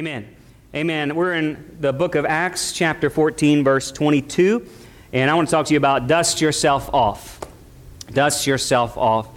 Amen. 0.00 0.34
Amen. 0.74 1.14
We're 1.14 1.34
in 1.34 1.76
the 1.78 1.92
book 1.92 2.14
of 2.14 2.24
Acts, 2.24 2.72
chapter 2.72 3.10
14, 3.10 3.62
verse 3.62 3.92
22, 3.92 4.66
and 5.12 5.30
I 5.30 5.34
want 5.34 5.46
to 5.46 5.50
talk 5.50 5.66
to 5.66 5.74
you 5.74 5.76
about 5.76 6.06
dust 6.06 6.40
yourself 6.40 6.88
off. 6.94 7.38
Dust 8.10 8.46
yourself 8.46 8.96
off. 8.96 9.28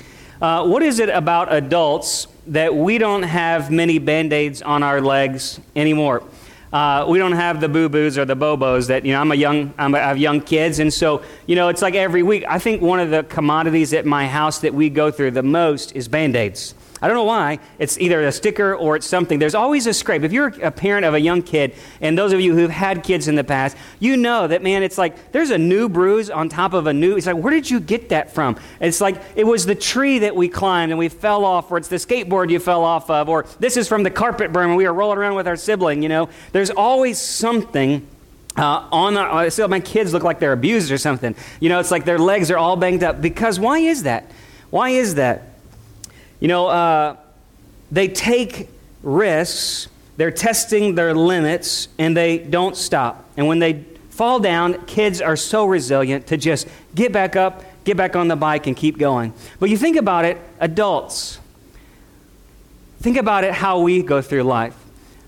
Uh, 0.42 0.66
what 0.66 0.82
is 0.82 1.00
it 1.00 1.10
about 1.10 1.54
adults 1.54 2.28
that 2.48 2.74
we 2.74 2.98
don't 2.98 3.24
have 3.24 3.72
many 3.72 4.00
band 4.00 4.32
aids 4.32 4.62
on 4.62 4.84
our 4.84 5.02
legs 5.02 5.60
anymore? 5.76 6.24
Uh, 6.72 7.08
we 7.10 7.18
don't 7.20 7.34
have 7.34 7.60
the 7.60 7.68
boo 7.68 7.90
boos 7.90 8.18
or 8.18 8.24
the 8.24 8.38
bobos 8.38 8.88
that, 8.88 9.06
you 9.06 9.12
know, 9.12 9.20
I'm 9.20 9.34
a 9.34 9.36
young, 9.36 9.74
I'm 9.78 9.94
a, 9.94 9.98
I 9.98 10.08
have 10.08 10.18
young 10.18 10.40
kids. 10.40 10.80
And 10.80 10.94
so, 10.94 11.24
you 11.46 11.58
know, 11.58 11.68
it's 11.68 11.82
like 11.82 11.96
every 11.96 12.24
week. 12.24 12.46
I 12.48 12.58
think 12.58 12.82
one 12.82 13.02
of 13.02 13.10
the 13.10 13.24
commodities 13.24 13.92
at 13.92 14.06
my 14.06 14.30
house 14.30 14.60
that 14.60 14.74
we 14.74 14.90
go 14.90 15.12
through 15.12 15.32
the 15.32 15.44
most 15.44 15.94
is 15.94 16.08
band 16.08 16.38
aids. 16.38 16.74
I 17.04 17.08
don't 17.08 17.18
know 17.18 17.26
why. 17.26 17.60
It's 17.80 18.00
either 18.00 18.24
a 18.24 18.32
sticker 18.32 18.74
or 18.74 18.96
it's 18.96 19.06
something. 19.06 19.38
There's 19.38 19.56
always 19.56 19.88
a 19.88 19.94
scrape. 19.94 20.24
If 20.24 20.32
you're 20.32 20.48
a 20.62 20.72
parent 20.72 21.06
of 21.06 21.14
a 21.14 21.20
young 21.20 21.42
kid, 21.42 21.76
and 22.00 22.18
those 22.18 22.32
of 22.32 22.40
you 22.40 22.56
who've 22.56 22.72
had 22.72 23.04
kids 23.04 23.28
in 23.28 23.36
the 23.36 23.44
past, 23.44 23.76
you 24.00 24.16
know 24.16 24.48
that, 24.48 24.64
man, 24.64 24.84
it's 24.84 24.98
like 24.98 25.34
there's 25.34 25.50
a 25.50 25.58
new 25.58 25.90
bruise 25.90 26.30
on 26.30 26.48
top 26.48 26.72
of 26.72 26.88
a 26.88 26.94
new. 26.94 27.18
It's 27.18 27.28
like, 27.28 27.36
where 27.36 27.52
did 27.52 27.70
you 27.70 27.82
get 27.82 28.08
that 28.10 28.34
from? 28.34 28.58
It's 28.80 29.02
like 29.02 29.22
it 29.36 29.44
was 29.44 29.66
the 29.66 29.76
tree 29.76 30.20
that 30.20 30.34
we 30.34 30.48
climbed 30.48 30.94
and 30.94 30.98
we 30.98 31.10
fell 31.10 31.44
off, 31.44 31.70
or 31.74 31.78
it's 31.78 31.90
the 31.90 31.98
skateboard 31.98 32.50
you 32.50 32.60
fell 32.60 32.86
off 32.86 33.10
of, 33.10 33.28
or 33.28 33.48
this 33.60 33.76
is 33.76 33.90
from 33.90 34.04
the 34.04 34.10
carpet 34.10 34.54
burn 34.54 34.70
when 34.70 34.78
we 34.78 34.86
were 34.86 34.94
rolling 34.94 35.18
around 35.18 35.36
with 35.36 35.46
our 35.46 35.58
sibling, 35.58 36.04
you 36.04 36.10
know. 36.10 36.30
There's 36.54 36.70
always 36.70 37.20
something. 37.20 38.08
Uh, 38.56 38.88
on 38.94 39.16
the, 39.16 39.50
see 39.50 39.68
my 39.68 39.82
kids 39.82 40.14
look 40.14 40.24
like 40.24 40.40
they're 40.40 40.54
abused 40.54 40.90
or 40.90 40.98
something. 40.98 41.36
You 41.60 41.68
know, 41.68 41.82
it's 41.82 41.92
like 41.92 42.06
their 42.06 42.20
legs 42.20 42.50
are 42.50 42.58
all 42.58 42.78
banged 42.78 43.04
up. 43.04 43.20
Because 43.20 43.60
why 43.60 43.80
is 43.80 44.04
that? 44.04 44.32
Why 44.70 44.92
is 44.92 45.16
that? 45.16 45.53
You 46.44 46.50
know, 46.50 46.68
uh, 46.68 47.16
they 47.90 48.10
take 48.10 48.68
risks, 49.02 49.88
they're 50.18 50.30
testing 50.30 50.94
their 50.94 51.16
limits, 51.16 51.88
and 51.98 52.18
they 52.18 52.38
don't 52.38 52.76
stop. 52.76 53.30
And 53.38 53.48
when 53.48 53.60
they 53.60 53.86
fall 54.10 54.42
down, 54.42 54.86
kids 54.86 55.22
are 55.22 55.38
so 55.38 55.64
resilient 55.64 56.28
to 56.28 56.36
just 56.36 56.68
get 56.94 57.14
back 57.14 57.38
up, 57.38 57.64
get 57.86 57.96
back 57.96 58.18
on 58.18 58.28
the 58.28 58.36
bike, 58.36 58.68
and 58.68 58.76
keep 58.76 58.98
going. 58.98 59.34
But 59.62 59.70
you 59.70 59.78
think 59.78 59.96
about 59.96 60.26
it, 60.26 60.38
adults, 60.60 61.40
think 63.00 63.16
about 63.16 63.46
it 63.46 63.54
how 63.54 63.80
we 63.80 64.04
go 64.04 64.22
through 64.22 64.44
life. 64.44 64.76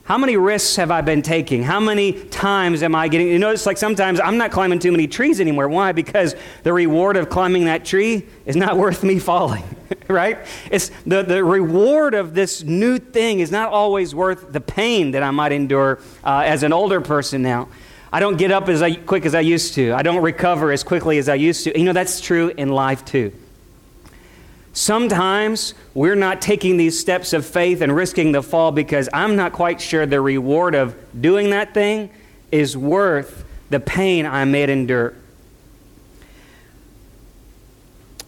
How 0.06 0.20
many 0.20 0.38
risks 0.38 0.76
have 0.76 0.92
I 0.92 1.02
been 1.02 1.24
taking? 1.24 1.64
How 1.64 1.80
many 1.80 2.14
times 2.26 2.84
am 2.84 2.94
I 2.94 3.08
getting? 3.08 3.28
You 3.28 3.40
notice, 3.40 3.66
like 3.66 3.80
sometimes 3.80 4.20
I'm 4.20 4.38
not 4.38 4.52
climbing 4.52 4.78
too 4.78 4.92
many 4.92 5.08
trees 5.08 5.42
anymore. 5.42 5.68
Why? 5.68 5.94
Because 5.94 6.36
the 6.62 6.72
reward 6.72 7.18
of 7.18 7.28
climbing 7.28 7.66
that 7.66 7.86
tree 7.86 8.28
is 8.46 8.56
not 8.56 8.78
worth 8.86 9.04
me 9.04 9.18
falling, 9.18 9.64
right? 10.08 10.38
It's 10.70 10.92
the, 11.08 11.24
the 11.24 11.44
reward 11.44 12.14
of 12.14 12.36
this 12.36 12.62
new 12.62 13.00
thing 13.00 13.40
is 13.40 13.50
not 13.50 13.70
always 13.70 14.14
worth 14.14 14.54
the 14.54 14.62
pain 14.62 15.10
that 15.12 15.24
I 15.24 15.32
might 15.32 15.52
endure 15.52 15.98
uh, 16.24 16.44
as 16.46 16.62
an 16.62 16.72
older 16.72 17.02
person 17.02 17.42
now. 17.42 17.68
I 18.14 18.20
don't 18.20 18.38
get 18.38 18.52
up 18.52 18.70
as 18.70 18.84
I, 18.84 18.94
quick 18.94 19.26
as 19.26 19.34
I 19.34 19.40
used 19.40 19.74
to. 19.74 19.92
I 19.94 20.04
don't 20.04 20.22
recover 20.22 20.72
as 20.72 20.84
quickly 20.84 21.18
as 21.18 21.30
I 21.30 21.36
used 21.36 21.64
to. 21.64 21.76
You 21.76 21.84
know, 21.84 21.94
that's 21.94 22.22
true 22.22 22.54
in 22.56 22.70
life 22.70 23.04
too. 23.06 23.34
Sometimes 24.76 25.74
we're 25.94 26.16
not 26.16 26.42
taking 26.42 26.76
these 26.76 27.00
steps 27.00 27.32
of 27.32 27.46
faith 27.46 27.80
and 27.80 27.96
risking 27.96 28.34
the 28.34 28.44
fall 28.44 28.74
because 28.74 29.08
I'm 29.14 29.38
not 29.38 29.54
quite 29.54 29.80
sure 29.80 30.06
the 30.06 30.20
reward 30.20 30.76
of 30.76 30.98
doing 31.20 31.52
that 31.52 31.74
thing 31.74 32.10
is 32.52 32.76
worth 32.76 33.46
the 33.70 33.80
pain 33.80 34.26
I 34.26 34.44
may 34.44 34.64
endure. 34.64 35.14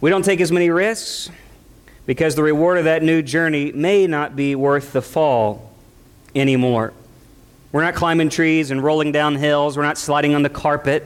We 0.00 0.08
don't 0.08 0.24
take 0.24 0.40
as 0.40 0.50
many 0.50 0.70
risks 0.70 1.28
because 2.06 2.34
the 2.34 2.42
reward 2.42 2.78
of 2.78 2.84
that 2.84 3.02
new 3.02 3.20
journey 3.20 3.70
may 3.72 4.06
not 4.06 4.34
be 4.34 4.54
worth 4.54 4.94
the 4.94 5.02
fall 5.02 5.70
anymore. 6.34 6.94
We're 7.72 7.84
not 7.84 7.94
climbing 7.94 8.30
trees 8.30 8.70
and 8.70 8.82
rolling 8.82 9.12
down 9.12 9.34
hills. 9.34 9.76
We're 9.76 9.82
not 9.82 9.98
sliding 9.98 10.34
on 10.34 10.42
the 10.42 10.48
carpet. 10.48 11.04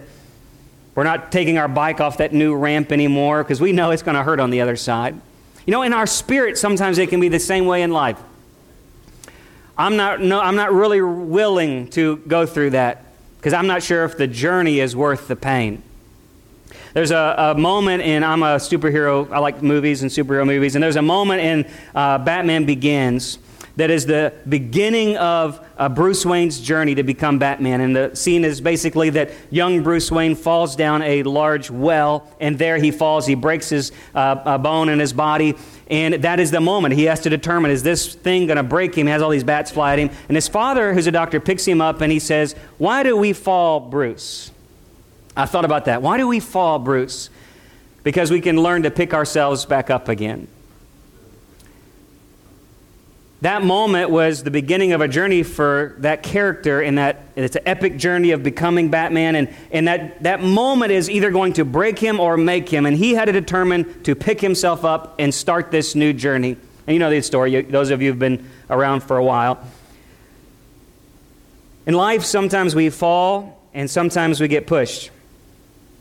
We're 0.94 1.03
not 1.03 1.33
taking 1.33 1.59
our 1.59 1.67
bike 1.67 2.00
off 2.00 2.19
that 2.19 2.33
new 2.33 2.55
ramp 2.55 2.93
anymore 2.93 3.43
because 3.43 3.61
we 3.61 3.72
know 3.72 3.91
it's 3.91 4.05
going 4.05 4.15
to 4.15 4.22
hurt 4.22 4.38
on 4.38 4.50
the 4.50 4.61
other 4.61 4.77
side. 4.77 5.21
You 5.67 5.71
know, 5.71 5.83
in 5.83 5.93
our 5.93 6.06
spirit, 6.06 6.59
sometimes 6.59 6.99
it 6.99 7.09
can 7.09 7.21
be 7.21 7.28
the 7.28 7.39
same 7.39 7.67
way 7.67 7.83
in 7.83 7.93
life. 7.93 8.19
I'm 9.78 9.97
not, 9.97 10.21
no, 10.21 10.41
I'm 10.41 10.56
not 10.56 10.73
really 10.73 11.00
willing 11.00 11.89
to 11.91 12.17
go 12.19 12.47
through 12.47 12.71
that 12.71 13.05
because 13.39 13.53
I'm 13.53 13.67
not 13.67 13.83
sure 13.83 14.05
if 14.05 14.17
the 14.17 14.27
journey 14.27 14.81
is 14.81 14.95
worth 14.95 15.28
the 15.28 15.37
pain. 15.37 15.83
There's 16.95 17.11
a, 17.11 17.34
a, 17.39 17.55
moment 17.59 18.03
in, 18.03 18.23
I'm 18.23 18.43
a 18.43 18.56
superhero, 18.56 19.31
I 19.33 19.39
like 19.39 19.62
movies 19.62 20.03
and 20.03 20.11
superhero 20.11 20.47
movies, 20.47 20.75
and 20.75 20.83
there's 20.83 20.97
a 20.97 21.03
moment 21.03 21.41
in 21.41 21.73
uh, 21.94 22.19
Batman 22.19 22.67
Begins 22.67 23.39
that 23.77 23.91
is 23.91 24.05
the 24.05 24.34
beginning 24.49 25.16
of 25.16 25.65
uh, 25.78 25.88
Bruce 25.88 26.27
Wayne's 26.27 26.60
journey 26.60 26.94
to 26.94 27.03
become 27.03 27.38
Batman. 27.38 27.81
And 27.81 27.97
the 27.97 28.15
scene 28.15 28.44
is 28.44 28.60
basically 28.60 29.10
that 29.10 29.31
young 29.50 29.83
Bruce 29.83 30.10
Wayne 30.10 30.34
falls 30.34 30.77
down 30.77 31.00
a 31.03 31.22
large 31.22 31.71
well, 31.71 32.28
and 32.38 32.59
there 32.59 32.77
he 32.77 32.91
falls. 32.91 33.27
He 33.27 33.34
breaks 33.34 33.71
his 33.71 33.93
uh, 34.15 34.59
bone 34.59 34.91
in 34.91 34.99
his 34.99 35.12
body. 35.12 35.55
And 35.88 36.15
that 36.22 36.38
is 36.38 36.50
the 36.50 36.61
moment. 36.61 36.94
He 36.94 37.05
has 37.05 37.21
to 37.21 37.31
determine 37.31 37.71
is 37.71 37.82
this 37.82 38.15
thing 38.15 38.47
going 38.47 38.56
to 38.56 38.62
break 38.62 38.94
him? 38.94 39.06
He 39.06 39.11
has 39.12 39.22
all 39.22 39.31
these 39.31 39.44
bats 39.44 39.71
fly 39.71 39.94
at 39.94 39.99
him. 39.99 40.11
And 40.28 40.37
his 40.37 40.49
father, 40.49 40.93
who's 40.93 41.06
a 41.06 41.12
doctor, 41.12 41.41
picks 41.41 41.66
him 41.66 41.81
up 41.81 42.00
and 42.00 42.12
he 42.12 42.19
says, 42.19 42.55
Why 42.78 43.03
do 43.03 43.16
we 43.16 43.32
fall, 43.32 43.81
Bruce? 43.81 44.50
I 45.37 45.47
thought 45.47 45.65
about 45.65 45.87
that. 45.87 46.03
Why 46.03 46.19
do 46.19 46.28
we 46.28 46.41
fall, 46.41 46.78
Bruce? 46.78 47.31
Because 48.03 48.31
we 48.31 48.41
can 48.41 48.61
learn 48.61 48.82
to 48.82 48.91
pick 48.91 49.15
ourselves 49.15 49.65
back 49.65 49.88
up 49.88 50.09
again. 50.09 50.49
That 53.43 53.65
moment 53.65 54.09
was 54.09 54.45
the 54.45 54.53
beginning 54.53 54.93
of 54.93 55.01
a 55.01 55.09
journey 55.09 55.43
for 55.43 55.97
that 55.99 56.23
character, 56.23 56.81
and 56.81 56.97
that 56.97 57.25
it's 57.35 57.57
an 57.57 57.63
epic 57.67 57.97
journey 57.97 58.31
of 58.31 58.45
becoming 58.45 58.89
Batman. 58.89 59.35
And, 59.35 59.53
and 59.73 59.89
that, 59.89 60.23
that 60.23 60.43
moment 60.45 60.93
is 60.93 61.11
either 61.11 61.33
going 61.33 61.55
to 61.55 61.65
break 61.65 61.99
him 61.99 62.21
or 62.21 62.37
make 62.37 62.69
him. 62.69 62.87
And 62.87 62.97
he 62.97 63.15
had 63.15 63.25
to 63.25 63.33
determine 63.33 64.05
to 64.05 64.15
pick 64.15 64.41
himself 64.41 64.85
up 64.85 65.17
and 65.19 65.35
start 65.35 65.73
this 65.73 65.97
new 65.97 66.13
journey. 66.13 66.57
And 66.87 66.95
you 66.95 67.01
know 67.01 67.11
the 67.11 67.21
story, 67.21 67.63
those 67.63 67.91
of 67.91 68.01
you 68.01 68.11
who've 68.11 68.19
been 68.19 68.49
around 68.71 69.03
for 69.03 69.17
a 69.17 69.25
while. 69.25 69.59
In 71.85 71.95
life, 71.95 72.23
sometimes 72.23 72.77
we 72.77 72.91
fall 72.91 73.61
and 73.75 73.91
sometimes 73.91 74.41
we 74.41 74.47
get 74.47 74.69
pushed. 74.69 75.11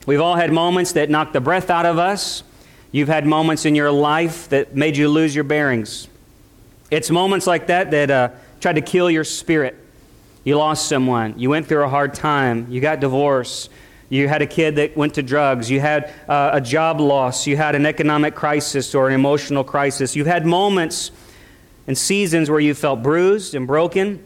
We've 0.06 0.22
all 0.22 0.36
had 0.36 0.52
moments 0.52 0.92
that 0.92 1.10
knock 1.10 1.34
the 1.34 1.42
breath 1.42 1.72
out 1.72 1.88
of 1.88 1.98
us. 1.98 2.44
You've 2.92 3.08
had 3.08 3.26
moments 3.26 3.66
in 3.66 3.74
your 3.74 3.90
life 3.90 4.50
that 4.50 4.76
made 4.76 4.96
you 4.96 5.10
lose 5.10 5.34
your 5.34 5.44
bearings. 5.44 6.08
It's 6.92 7.10
moments 7.10 7.48
like 7.48 7.68
that 7.68 7.92
that 7.92 8.12
uh, 8.12 8.30
tried 8.60 8.76
to 8.76 8.82
kill 8.82 9.10
your 9.10 9.24
spirit. 9.24 9.78
You 10.44 10.58
lost 10.58 10.90
someone. 10.90 11.40
You 11.40 11.50
went 11.50 11.68
through 11.68 11.84
a 11.84 11.90
hard 11.90 12.14
time. 12.14 12.68
You 12.70 12.82
got 12.82 13.00
divorced. 13.00 13.70
You 14.10 14.28
had 14.28 14.42
a 14.42 14.48
kid 14.48 14.76
that 14.76 14.98
went 14.98 15.14
to 15.14 15.24
drugs. 15.24 15.72
You 15.72 15.80
had 15.80 16.14
uh, 16.28 16.50
a 16.54 16.60
job 16.60 17.00
loss. 17.00 17.48
You 17.48 17.56
had 17.56 17.76
an 17.76 17.86
economic 17.86 18.36
crisis 18.36 18.94
or 18.94 19.08
an 19.08 19.14
emotional 19.14 19.64
crisis. 19.64 20.18
You've 20.18 20.28
had 20.28 20.46
moments 20.46 21.12
and 21.88 21.98
seasons 21.98 22.50
where 22.50 22.60
you 22.60 22.74
felt 22.74 23.02
bruised 23.02 23.56
and 23.56 23.66
broken. 23.66 24.22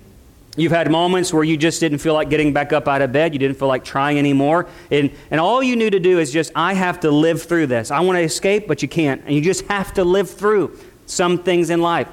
You've 0.58 0.72
had 0.72 0.90
moments 0.90 1.32
where 1.32 1.44
you 1.44 1.58
just 1.58 1.80
didn't 1.82 2.00
feel 2.00 2.16
like 2.16 2.32
getting 2.32 2.52
back 2.52 2.74
up 2.74 2.88
out 2.88 3.03
of 3.03 3.12
bed. 3.12 3.34
You 3.34 3.40
didn't 3.40 3.59
feel 3.59 3.68
like 3.68 3.84
trying 3.84 4.18
anymore. 4.18 4.68
And, 4.90 5.12
and 5.30 5.40
all 5.40 5.62
you 5.62 5.76
knew 5.76 5.90
to 5.90 6.00
do 6.00 6.18
is 6.18 6.32
just, 6.32 6.52
I 6.56 6.74
have 6.74 7.02
to 7.02 7.12
live 7.12 7.44
through 7.44 7.68
this. 7.68 7.92
I 7.92 8.00
want 8.00 8.18
to 8.18 8.24
escape, 8.24 8.68
but 8.68 8.82
you 8.82 8.88
can't. 8.88 9.22
And 9.26 9.36
you 9.36 9.42
just 9.42 9.66
have 9.66 9.94
to 9.96 10.03
live 10.03 10.32
through 10.32 10.80
some 11.06 11.44
things 11.44 11.70
in 11.70 11.82
life. 11.82 12.08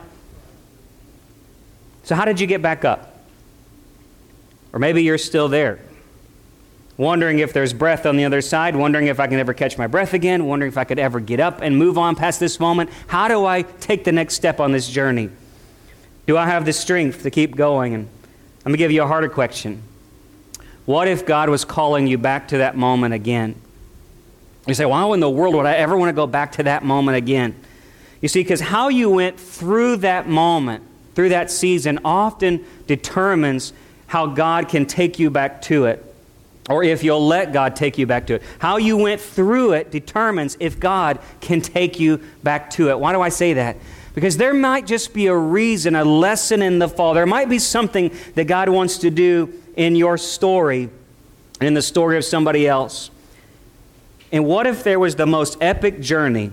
So, 2.04 2.14
how 2.14 2.24
did 2.24 2.40
you 2.40 2.46
get 2.46 2.62
back 2.62 2.84
up? 2.84 3.12
Or 4.72 4.78
maybe 4.78 5.02
you're 5.02 5.18
still 5.18 5.48
there, 5.48 5.78
wondering 6.96 7.40
if 7.40 7.52
there's 7.52 7.72
breath 7.72 8.06
on 8.06 8.16
the 8.16 8.24
other 8.24 8.40
side, 8.40 8.74
wondering 8.74 9.06
if 9.06 9.20
I 9.20 9.26
can 9.26 9.38
ever 9.38 9.52
catch 9.52 9.76
my 9.76 9.86
breath 9.86 10.14
again, 10.14 10.46
wondering 10.46 10.72
if 10.72 10.78
I 10.78 10.84
could 10.84 10.98
ever 10.98 11.20
get 11.20 11.40
up 11.40 11.60
and 11.60 11.76
move 11.76 11.98
on 11.98 12.16
past 12.16 12.40
this 12.40 12.58
moment. 12.58 12.90
How 13.06 13.28
do 13.28 13.44
I 13.44 13.62
take 13.62 14.04
the 14.04 14.12
next 14.12 14.34
step 14.34 14.60
on 14.60 14.72
this 14.72 14.88
journey? 14.88 15.30
Do 16.26 16.36
I 16.36 16.46
have 16.46 16.64
the 16.64 16.72
strength 16.72 17.22
to 17.24 17.30
keep 17.30 17.54
going? 17.56 17.94
And 17.94 18.08
let 18.64 18.72
me 18.72 18.78
give 18.78 18.90
you 18.90 19.02
a 19.02 19.06
harder 19.06 19.28
question. 19.28 19.82
What 20.86 21.06
if 21.06 21.26
God 21.26 21.48
was 21.48 21.64
calling 21.64 22.06
you 22.06 22.18
back 22.18 22.48
to 22.48 22.58
that 22.58 22.76
moment 22.76 23.14
again? 23.14 23.54
You 24.66 24.74
say, 24.74 24.86
why 24.86 25.04
in 25.12 25.20
the 25.20 25.30
world 25.30 25.54
would 25.54 25.66
I 25.66 25.74
ever 25.74 25.96
want 25.96 26.08
to 26.08 26.12
go 26.12 26.26
back 26.26 26.52
to 26.52 26.62
that 26.64 26.84
moment 26.84 27.16
again? 27.16 27.54
You 28.20 28.28
see, 28.28 28.40
because 28.40 28.60
how 28.60 28.88
you 28.88 29.10
went 29.10 29.38
through 29.38 29.96
that 29.98 30.28
moment 30.28 30.84
through 31.14 31.30
that 31.30 31.50
season 31.50 32.00
often 32.04 32.64
determines 32.86 33.72
how 34.06 34.26
God 34.26 34.68
can 34.68 34.86
take 34.86 35.18
you 35.18 35.30
back 35.30 35.62
to 35.62 35.86
it, 35.86 36.04
or 36.68 36.84
if 36.84 37.02
you'll 37.02 37.26
let 37.26 37.52
God 37.52 37.76
take 37.76 37.98
you 37.98 38.06
back 38.06 38.26
to 38.26 38.34
it. 38.34 38.42
How 38.58 38.76
you 38.76 38.96
went 38.96 39.20
through 39.20 39.72
it 39.72 39.90
determines 39.90 40.56
if 40.60 40.78
God 40.78 41.18
can 41.40 41.60
take 41.60 41.98
you 41.98 42.20
back 42.42 42.70
to 42.70 42.90
it. 42.90 42.98
Why 42.98 43.12
do 43.12 43.20
I 43.20 43.30
say 43.30 43.54
that? 43.54 43.76
Because 44.14 44.36
there 44.36 44.52
might 44.52 44.86
just 44.86 45.14
be 45.14 45.28
a 45.28 45.34
reason, 45.34 45.94
a 45.94 46.04
lesson 46.04 46.60
in 46.60 46.78
the 46.78 46.88
fall. 46.88 47.14
There 47.14 47.24
might 47.24 47.48
be 47.48 47.58
something 47.58 48.14
that 48.34 48.44
God 48.44 48.68
wants 48.68 48.98
to 48.98 49.10
do 49.10 49.52
in 49.76 49.96
your 49.96 50.18
story, 50.18 50.90
and 51.60 51.66
in 51.66 51.74
the 51.74 51.82
story 51.82 52.18
of 52.18 52.24
somebody 52.24 52.68
else. 52.68 53.10
And 54.30 54.44
what 54.44 54.66
if 54.66 54.84
there 54.84 54.98
was 54.98 55.16
the 55.16 55.26
most 55.26 55.56
epic 55.60 56.00
journey? 56.00 56.52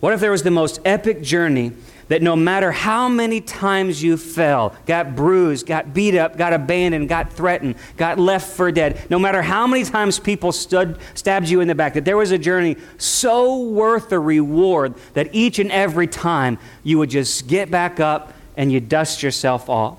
What 0.00 0.12
if 0.12 0.20
there 0.20 0.30
was 0.30 0.42
the 0.42 0.50
most 0.50 0.80
epic 0.84 1.22
journey 1.22 1.72
that 2.08 2.22
no 2.22 2.36
matter 2.36 2.70
how 2.70 3.08
many 3.08 3.40
times 3.40 4.02
you 4.02 4.16
fell, 4.16 4.74
got 4.86 5.16
bruised, 5.16 5.66
got 5.66 5.92
beat 5.92 6.16
up, 6.16 6.36
got 6.36 6.52
abandoned, 6.52 7.08
got 7.08 7.32
threatened, 7.32 7.74
got 7.96 8.18
left 8.18 8.48
for 8.48 8.70
dead, 8.70 9.00
no 9.10 9.18
matter 9.18 9.42
how 9.42 9.66
many 9.66 9.84
times 9.84 10.18
people 10.18 10.52
stood, 10.52 10.98
stabbed 11.14 11.48
you 11.48 11.60
in 11.60 11.68
the 11.68 11.74
back, 11.74 11.94
that 11.94 12.04
there 12.04 12.16
was 12.16 12.30
a 12.30 12.38
journey 12.38 12.76
so 12.98 13.60
worth 13.60 14.08
the 14.08 14.18
reward 14.18 14.94
that 15.14 15.34
each 15.34 15.58
and 15.58 15.72
every 15.72 16.06
time 16.06 16.58
you 16.84 16.98
would 16.98 17.10
just 17.10 17.48
get 17.48 17.70
back 17.70 17.98
up 17.98 18.32
and 18.56 18.70
you 18.70 18.80
dust 18.80 19.22
yourself 19.22 19.68
off. 19.68 19.98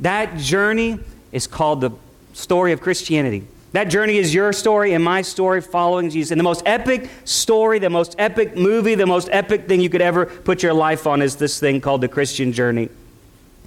That 0.00 0.36
journey 0.38 0.98
is 1.32 1.46
called 1.46 1.80
the 1.80 1.90
story 2.34 2.72
of 2.72 2.80
Christianity. 2.80 3.46
That 3.72 3.84
journey 3.84 4.18
is 4.18 4.34
your 4.34 4.52
story 4.52 4.92
and 4.92 5.02
my 5.02 5.22
story 5.22 5.62
following 5.62 6.10
Jesus. 6.10 6.30
And 6.30 6.38
the 6.38 6.44
most 6.44 6.62
epic 6.66 7.08
story, 7.24 7.78
the 7.78 7.88
most 7.90 8.14
epic 8.18 8.56
movie, 8.56 8.94
the 8.94 9.06
most 9.06 9.28
epic 9.32 9.66
thing 9.66 9.80
you 9.80 9.88
could 9.88 10.02
ever 10.02 10.26
put 10.26 10.62
your 10.62 10.74
life 10.74 11.06
on 11.06 11.22
is 11.22 11.36
this 11.36 11.58
thing 11.58 11.80
called 11.80 12.02
the 12.02 12.08
Christian 12.08 12.52
journey. 12.52 12.88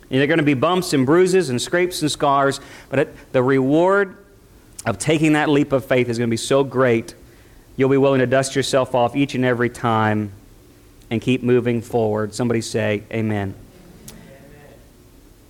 And 0.09 0.19
there 0.19 0.23
are 0.23 0.27
going 0.27 0.37
to 0.37 0.43
be 0.43 0.53
bumps 0.53 0.93
and 0.93 1.05
bruises 1.05 1.49
and 1.49 1.59
scrapes 1.59 2.03
and 2.03 2.11
scars, 2.11 2.59
but 2.89 3.09
the 3.31 3.41
reward 3.41 4.15
of 4.85 4.99
taking 4.99 5.33
that 5.33 5.49
leap 5.49 5.71
of 5.71 5.83
faith 5.83 6.07
is 6.07 6.19
going 6.19 6.29
to 6.29 6.31
be 6.31 6.37
so 6.37 6.63
great, 6.63 7.15
you'll 7.75 7.89
be 7.89 7.97
willing 7.97 8.19
to 8.19 8.27
dust 8.27 8.55
yourself 8.55 8.93
off 8.93 9.15
each 9.15 9.33
and 9.33 9.43
every 9.43 9.69
time 9.69 10.31
and 11.09 11.19
keep 11.19 11.41
moving 11.41 11.81
forward. 11.81 12.35
Somebody 12.35 12.61
say, 12.61 13.03
Amen. 13.11 13.55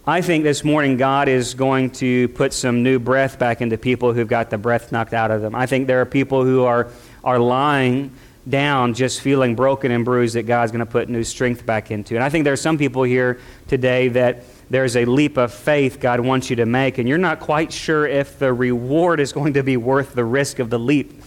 I 0.07 0.22
think 0.22 0.44
this 0.44 0.63
morning 0.63 0.98
God 0.98 1.28
is 1.28 1.56
going 1.56 1.90
to 1.94 2.28
put 2.28 2.54
some 2.54 2.84
new 2.84 3.00
breath 3.00 3.40
back 3.40 3.62
into 3.62 3.75
people 3.75 4.13
who've 4.13 4.28
got 4.28 4.52
the 4.52 4.57
breath 4.60 4.92
knocked 4.92 5.16
out 5.16 5.31
of 5.31 5.42
them. 5.42 5.56
I 5.56 5.66
think 5.66 5.88
there 5.88 6.00
are 6.00 6.06
people 6.06 6.44
who 6.46 6.63
are, 6.63 6.90
are 7.24 7.40
lying 7.40 8.12
down 8.48 8.94
just 8.94 9.22
feeling 9.22 9.56
broken 9.56 9.90
and 9.90 10.06
bruised 10.06 10.36
that 10.36 10.44
God's 10.44 10.72
going 10.72 10.86
to 10.86 10.92
put 10.92 11.10
new 11.10 11.24
strength 11.24 11.66
back 11.66 11.90
into. 11.90 12.13
And 12.13 12.24
I 12.24 12.30
think 12.30 12.44
there 12.44 12.54
are 12.54 12.56
some 12.56 12.78
people 12.78 13.02
here 13.02 13.40
today 13.68 14.10
that 14.10 14.44
there's 14.69 14.96
a 14.96 15.06
leap 15.06 15.38
of 15.38 15.52
faith 15.52 16.00
God 16.00 16.19
wants 16.19 16.52
you 16.52 16.57
to 16.57 16.68
make, 16.68 17.00
and 17.00 17.10
you're 17.10 17.18
not 17.18 17.40
quite 17.40 17.74
sure 17.74 18.06
if 18.06 18.38
the 18.38 18.54
reward 18.54 19.19
is 19.19 19.34
going 19.34 19.54
to 19.54 19.63
be 19.63 19.75
worth 19.75 20.13
the 20.13 20.24
risk 20.24 20.60
of 20.60 20.69
the 20.69 20.78
leap. 20.78 21.19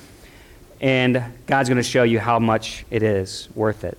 And 0.80 1.24
God's 1.48 1.68
going 1.68 1.78
to 1.78 1.82
show 1.82 2.04
you 2.04 2.20
how 2.20 2.38
much 2.38 2.84
it 2.90 3.02
is 3.02 3.48
worth 3.56 3.82
it. 3.82 3.98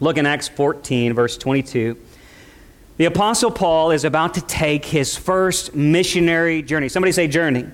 Look 0.00 0.18
in 0.18 0.26
Acts 0.26 0.48
14, 0.48 1.14
verse 1.14 1.38
22. 1.38 1.96
The 3.02 3.06
Apostle 3.06 3.50
Paul 3.50 3.90
is 3.90 4.04
about 4.04 4.34
to 4.34 4.40
take 4.42 4.84
his 4.84 5.16
first 5.16 5.74
missionary 5.74 6.62
journey. 6.62 6.88
Somebody 6.88 7.10
say, 7.10 7.26
journey. 7.26 7.66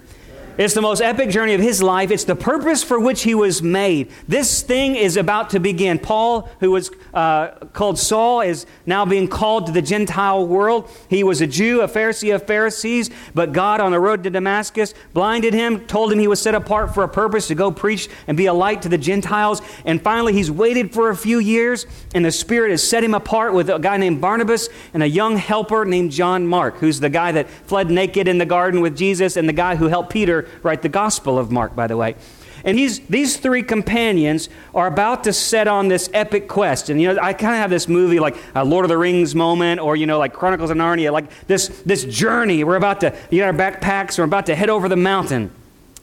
It's 0.58 0.74
the 0.74 0.82
most 0.82 1.00
epic 1.00 1.30
journey 1.30 1.54
of 1.54 1.60
his 1.60 1.80
life. 1.80 2.10
It's 2.10 2.24
the 2.24 2.34
purpose 2.34 2.82
for 2.82 2.98
which 2.98 3.22
he 3.22 3.32
was 3.32 3.62
made. 3.62 4.10
This 4.26 4.60
thing 4.60 4.96
is 4.96 5.16
about 5.16 5.50
to 5.50 5.60
begin. 5.60 6.00
Paul, 6.00 6.48
who 6.58 6.72
was 6.72 6.90
uh, 7.14 7.50
called 7.72 7.96
Saul, 7.96 8.40
is 8.40 8.66
now 8.84 9.06
being 9.06 9.28
called 9.28 9.66
to 9.66 9.72
the 9.72 9.80
Gentile 9.80 10.44
world. 10.44 10.90
He 11.08 11.22
was 11.22 11.40
a 11.40 11.46
Jew, 11.46 11.82
a 11.82 11.86
Pharisee 11.86 12.34
of 12.34 12.44
Pharisees, 12.44 13.08
but 13.36 13.52
God 13.52 13.80
on 13.80 13.92
the 13.92 14.00
road 14.00 14.24
to 14.24 14.30
Damascus 14.30 14.94
blinded 15.12 15.54
him, 15.54 15.86
told 15.86 16.12
him 16.12 16.18
he 16.18 16.26
was 16.26 16.42
set 16.42 16.56
apart 16.56 16.92
for 16.92 17.04
a 17.04 17.08
purpose 17.08 17.46
to 17.46 17.54
go 17.54 17.70
preach 17.70 18.08
and 18.26 18.36
be 18.36 18.46
a 18.46 18.52
light 18.52 18.82
to 18.82 18.88
the 18.88 18.98
Gentiles. 18.98 19.62
And 19.84 20.02
finally, 20.02 20.32
he's 20.32 20.50
waited 20.50 20.92
for 20.92 21.10
a 21.10 21.16
few 21.16 21.38
years, 21.38 21.86
and 22.16 22.24
the 22.24 22.32
Spirit 22.32 22.72
has 22.72 22.82
set 22.82 23.04
him 23.04 23.14
apart 23.14 23.54
with 23.54 23.70
a 23.70 23.78
guy 23.78 23.96
named 23.96 24.20
Barnabas 24.20 24.68
and 24.92 25.04
a 25.04 25.08
young 25.08 25.36
helper 25.36 25.84
named 25.84 26.10
John 26.10 26.48
Mark, 26.48 26.78
who's 26.78 26.98
the 26.98 27.10
guy 27.10 27.30
that 27.30 27.48
fled 27.48 27.92
naked 27.92 28.26
in 28.26 28.38
the 28.38 28.46
garden 28.46 28.80
with 28.80 28.96
Jesus 28.96 29.36
and 29.36 29.48
the 29.48 29.52
guy 29.52 29.76
who 29.76 29.86
helped 29.86 30.10
Peter 30.10 30.47
write 30.62 30.82
the 30.82 30.88
Gospel 30.88 31.38
of 31.38 31.50
Mark, 31.50 31.74
by 31.74 31.86
the 31.86 31.96
way. 31.96 32.16
And 32.64 32.76
he's, 32.76 33.00
these 33.06 33.36
three 33.36 33.62
companions 33.62 34.48
are 34.74 34.88
about 34.88 35.24
to 35.24 35.32
set 35.32 35.68
on 35.68 35.88
this 35.88 36.10
epic 36.12 36.48
quest. 36.48 36.90
And, 36.90 37.00
you 37.00 37.14
know, 37.14 37.20
I 37.22 37.32
kind 37.32 37.54
of 37.54 37.60
have 37.60 37.70
this 37.70 37.88
movie 37.88 38.18
like 38.18 38.36
a 38.54 38.64
Lord 38.64 38.84
of 38.84 38.88
the 38.88 38.98
Rings 38.98 39.34
moment 39.34 39.80
or, 39.80 39.94
you 39.94 40.06
know, 40.06 40.18
like 40.18 40.32
Chronicles 40.32 40.70
of 40.70 40.76
Narnia, 40.76 41.12
like 41.12 41.30
this, 41.46 41.68
this 41.86 42.04
journey. 42.04 42.64
We're 42.64 42.76
about 42.76 43.00
to, 43.00 43.16
you 43.30 43.40
got 43.40 43.46
our 43.46 43.52
backpacks, 43.52 44.18
we're 44.18 44.24
about 44.24 44.46
to 44.46 44.56
head 44.56 44.70
over 44.70 44.88
the 44.88 44.96
mountain. 44.96 45.52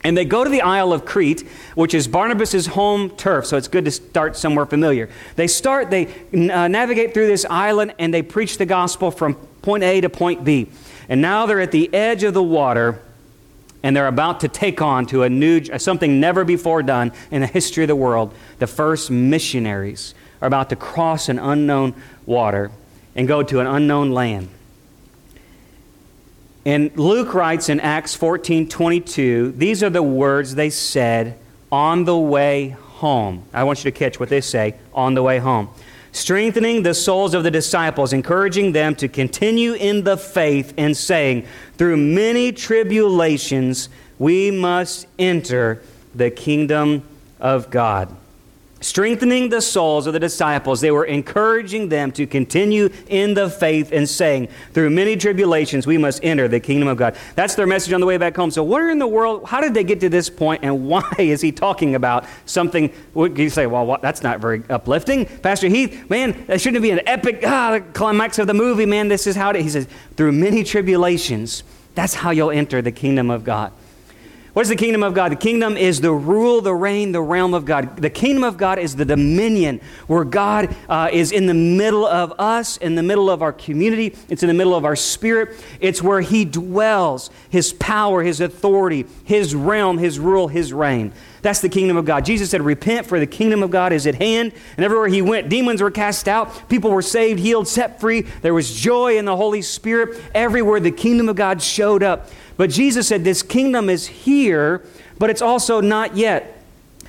And 0.02 0.16
they 0.16 0.24
go 0.24 0.44
to 0.44 0.50
the 0.50 0.62
Isle 0.62 0.92
of 0.92 1.04
Crete, 1.04 1.46
which 1.74 1.92
is 1.92 2.06
Barnabas' 2.06 2.66
home 2.66 3.10
turf, 3.10 3.46
so 3.46 3.56
it's 3.56 3.66
good 3.66 3.84
to 3.86 3.90
start 3.90 4.36
somewhere 4.36 4.64
familiar. 4.64 5.10
They 5.34 5.48
start, 5.48 5.90
they 5.90 6.06
uh, 6.32 6.68
navigate 6.68 7.12
through 7.12 7.26
this 7.26 7.44
island, 7.50 7.92
and 7.98 8.14
they 8.14 8.22
preach 8.22 8.56
the 8.56 8.66
gospel 8.66 9.10
from 9.10 9.34
point 9.62 9.82
A 9.82 10.00
to 10.02 10.08
point 10.08 10.44
B. 10.44 10.68
And 11.08 11.20
now 11.20 11.46
they're 11.46 11.60
at 11.60 11.72
the 11.72 11.92
edge 11.92 12.22
of 12.22 12.34
the 12.34 12.42
water, 12.42 13.02
and 13.86 13.94
they're 13.94 14.08
about 14.08 14.40
to 14.40 14.48
take 14.48 14.82
on 14.82 15.06
to 15.06 15.22
a 15.22 15.30
new 15.30 15.64
something 15.78 16.18
never 16.18 16.44
before 16.44 16.82
done 16.82 17.12
in 17.30 17.40
the 17.40 17.46
history 17.46 17.84
of 17.84 17.88
the 17.88 17.94
world. 17.94 18.34
The 18.58 18.66
first 18.66 19.12
missionaries 19.12 20.12
are 20.42 20.48
about 20.48 20.70
to 20.70 20.76
cross 20.76 21.28
an 21.28 21.38
unknown 21.38 21.94
water 22.26 22.72
and 23.14 23.28
go 23.28 23.44
to 23.44 23.60
an 23.60 23.68
unknown 23.68 24.10
land. 24.10 24.48
And 26.64 26.98
luke 26.98 27.32
writes 27.32 27.68
in 27.68 27.78
acts 27.78 28.16
14 28.16 28.68
22 28.68 29.52
these 29.52 29.84
are 29.84 29.90
the 29.90 30.02
words 30.02 30.56
they 30.56 30.70
said 30.70 31.38
on 31.70 32.06
the 32.06 32.18
way 32.18 32.70
home. 32.70 33.44
I 33.52 33.62
want 33.62 33.84
you 33.84 33.92
to 33.92 33.96
catch 33.96 34.18
what 34.18 34.30
they 34.30 34.40
say 34.40 34.74
on 34.94 35.14
the 35.14 35.22
way 35.22 35.38
home 35.38 35.68
strengthening 36.16 36.82
the 36.82 36.94
souls 36.94 37.34
of 37.34 37.42
the 37.44 37.50
disciples, 37.50 38.12
encouraging 38.12 38.72
them 38.72 38.94
to 38.96 39.06
continue 39.06 39.74
in 39.74 40.02
the 40.04 40.16
faith, 40.16 40.72
and 40.78 40.96
saying, 40.96 41.46
Through 41.76 41.98
many 41.98 42.52
tribulations 42.52 43.88
we 44.18 44.50
must 44.50 45.06
enter 45.18 45.82
the 46.14 46.30
kingdom 46.30 47.02
of 47.38 47.70
God 47.70 48.08
strengthening 48.80 49.48
the 49.48 49.60
souls 49.60 50.06
of 50.06 50.12
the 50.12 50.20
disciples. 50.20 50.80
They 50.80 50.90
were 50.90 51.04
encouraging 51.04 51.88
them 51.88 52.12
to 52.12 52.26
continue 52.26 52.90
in 53.08 53.34
the 53.34 53.48
faith 53.48 53.90
and 53.92 54.08
saying, 54.08 54.48
through 54.72 54.90
many 54.90 55.16
tribulations, 55.16 55.86
we 55.86 55.98
must 55.98 56.22
enter 56.22 56.46
the 56.46 56.60
kingdom 56.60 56.88
of 56.88 56.96
God. 56.96 57.16
That's 57.34 57.54
their 57.54 57.66
message 57.66 57.92
on 57.92 58.00
the 58.00 58.06
way 58.06 58.18
back 58.18 58.36
home. 58.36 58.50
So, 58.50 58.62
where 58.62 58.90
in 58.90 58.98
the 58.98 59.06
world, 59.06 59.46
how 59.46 59.60
did 59.60 59.74
they 59.74 59.84
get 59.84 60.00
to 60.00 60.08
this 60.08 60.28
point, 60.28 60.62
and 60.62 60.86
why 60.88 61.10
is 61.18 61.40
he 61.40 61.52
talking 61.52 61.94
about 61.94 62.26
something? 62.44 62.92
You 63.14 63.50
say, 63.50 63.66
well, 63.66 63.86
what, 63.86 64.02
that's 64.02 64.22
not 64.22 64.40
very 64.40 64.62
uplifting. 64.68 65.26
Pastor 65.26 65.68
Heath, 65.68 66.08
man, 66.10 66.44
that 66.46 66.60
shouldn't 66.60 66.82
be 66.82 66.90
an 66.90 67.00
epic 67.06 67.42
ah, 67.44 67.80
climax 67.94 68.38
of 68.38 68.46
the 68.46 68.54
movie, 68.54 68.86
man. 68.86 69.08
This 69.08 69.26
is 69.26 69.36
how 69.36 69.50
it, 69.50 69.56
he 69.56 69.70
says, 69.70 69.88
through 70.16 70.32
many 70.32 70.62
tribulations, 70.64 71.62
that's 71.94 72.14
how 72.14 72.30
you'll 72.30 72.50
enter 72.50 72.82
the 72.82 72.92
kingdom 72.92 73.30
of 73.30 73.42
God. 73.44 73.72
What 74.56 74.62
is 74.62 74.70
the 74.70 74.76
kingdom 74.76 75.02
of 75.02 75.12
God? 75.12 75.32
The 75.32 75.36
kingdom 75.36 75.76
is 75.76 76.00
the 76.00 76.14
rule, 76.14 76.62
the 76.62 76.72
reign, 76.72 77.12
the 77.12 77.20
realm 77.20 77.52
of 77.52 77.66
God. 77.66 77.98
The 77.98 78.08
kingdom 78.08 78.42
of 78.42 78.56
God 78.56 78.78
is 78.78 78.96
the 78.96 79.04
dominion 79.04 79.82
where 80.06 80.24
God 80.24 80.74
uh, 80.88 81.10
is 81.12 81.30
in 81.30 81.44
the 81.44 81.52
middle 81.52 82.06
of 82.06 82.32
us, 82.38 82.78
in 82.78 82.94
the 82.94 83.02
middle 83.02 83.28
of 83.28 83.42
our 83.42 83.52
community. 83.52 84.16
It's 84.30 84.42
in 84.42 84.46
the 84.46 84.54
middle 84.54 84.74
of 84.74 84.86
our 84.86 84.96
spirit. 84.96 85.62
It's 85.78 86.02
where 86.02 86.22
He 86.22 86.46
dwells, 86.46 87.28
His 87.50 87.74
power, 87.74 88.22
His 88.22 88.40
authority, 88.40 89.04
His 89.24 89.54
realm, 89.54 89.98
His 89.98 90.18
rule, 90.18 90.48
His 90.48 90.72
reign. 90.72 91.12
That's 91.42 91.60
the 91.60 91.68
kingdom 91.68 91.96
of 91.96 92.06
God. 92.06 92.24
Jesus 92.24 92.50
said, 92.50 92.62
Repent, 92.62 93.06
for 93.06 93.20
the 93.20 93.26
kingdom 93.26 93.62
of 93.62 93.70
God 93.70 93.92
is 93.92 94.06
at 94.06 94.16
hand. 94.16 94.52
And 94.76 94.84
everywhere 94.84 95.06
he 95.06 95.22
went, 95.22 95.48
demons 95.48 95.80
were 95.80 95.92
cast 95.92 96.26
out, 96.26 96.68
people 96.68 96.90
were 96.90 97.02
saved, 97.02 97.38
healed, 97.38 97.68
set 97.68 98.00
free. 98.00 98.22
There 98.42 98.52
was 98.52 98.74
joy 98.74 99.16
in 99.16 99.26
the 99.26 99.36
Holy 99.36 99.62
Spirit. 99.62 100.20
Everywhere 100.34 100.80
the 100.80 100.90
kingdom 100.90 101.28
of 101.28 101.36
God 101.36 101.62
showed 101.62 102.02
up. 102.02 102.30
But 102.56 102.70
Jesus 102.70 103.08
said, 103.08 103.24
This 103.24 103.42
kingdom 103.42 103.88
is 103.88 104.06
here, 104.06 104.82
but 105.18 105.30
it's 105.30 105.42
also 105.42 105.80
not 105.80 106.16
yet. 106.16 106.52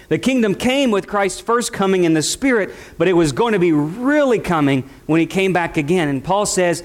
The 0.10 0.18
kingdom 0.18 0.56
came 0.56 0.92
with 0.92 1.08
Christ's 1.08 1.42
first 1.42 1.74
coming 1.74 2.06
in 2.06 2.14
the 2.14 2.22
Spirit, 2.22 2.74
but 2.98 3.08
it 3.08 3.14
was 3.14 3.34
going 3.34 3.54
to 3.54 3.60
be 3.60 3.74
really 3.74 4.40
coming 4.40 4.90
when 5.06 5.20
he 5.20 5.26
came 5.26 5.52
back 5.52 5.76
again. 5.76 6.08
And 6.08 6.24
Paul 6.24 6.46
says, 6.46 6.84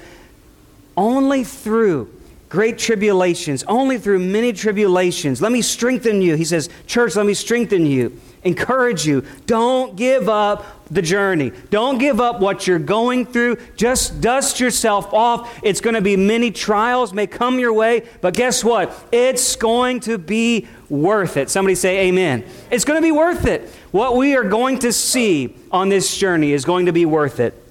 only 0.96 1.44
through 1.44 2.12
great 2.52 2.76
tribulations, 2.76 3.64
only 3.66 3.96
through 3.96 4.18
many 4.18 4.52
tribulations, 4.52 5.40
let 5.40 5.50
me 5.50 5.62
strengthen 5.62 6.20
you. 6.20 6.34
He 6.34 6.44
says, 6.44 6.68
Church, 6.86 7.16
let 7.16 7.24
me 7.24 7.32
strengthen 7.32 7.86
you 7.86 8.20
encourage 8.44 9.06
you. 9.06 9.24
Don't 9.46 9.96
give 9.96 10.28
up 10.28 10.84
the 10.90 11.02
journey. 11.02 11.52
Don't 11.70 11.98
give 11.98 12.20
up 12.20 12.40
what 12.40 12.66
you're 12.66 12.78
going 12.78 13.24
through. 13.24 13.56
Just 13.76 14.20
dust 14.20 14.60
yourself 14.60 15.14
off. 15.14 15.60
It's 15.62 15.80
going 15.80 15.94
to 15.94 16.02
be 16.02 16.16
many 16.16 16.50
trials 16.50 17.12
may 17.12 17.26
come 17.26 17.58
your 17.58 17.72
way, 17.72 18.06
but 18.20 18.34
guess 18.34 18.64
what? 18.64 18.92
It's 19.12 19.56
going 19.56 20.00
to 20.00 20.18
be 20.18 20.66
worth 20.88 21.36
it. 21.36 21.50
Somebody 21.50 21.74
say 21.74 22.08
amen. 22.08 22.44
It's 22.70 22.84
going 22.84 22.98
to 22.98 23.06
be 23.06 23.12
worth 23.12 23.46
it. 23.46 23.68
What 23.92 24.16
we 24.16 24.36
are 24.36 24.44
going 24.44 24.80
to 24.80 24.92
see 24.92 25.54
on 25.70 25.88
this 25.88 26.16
journey 26.16 26.52
is 26.52 26.64
going 26.64 26.86
to 26.86 26.92
be 26.92 27.06
worth 27.06 27.40
it. 27.40 27.61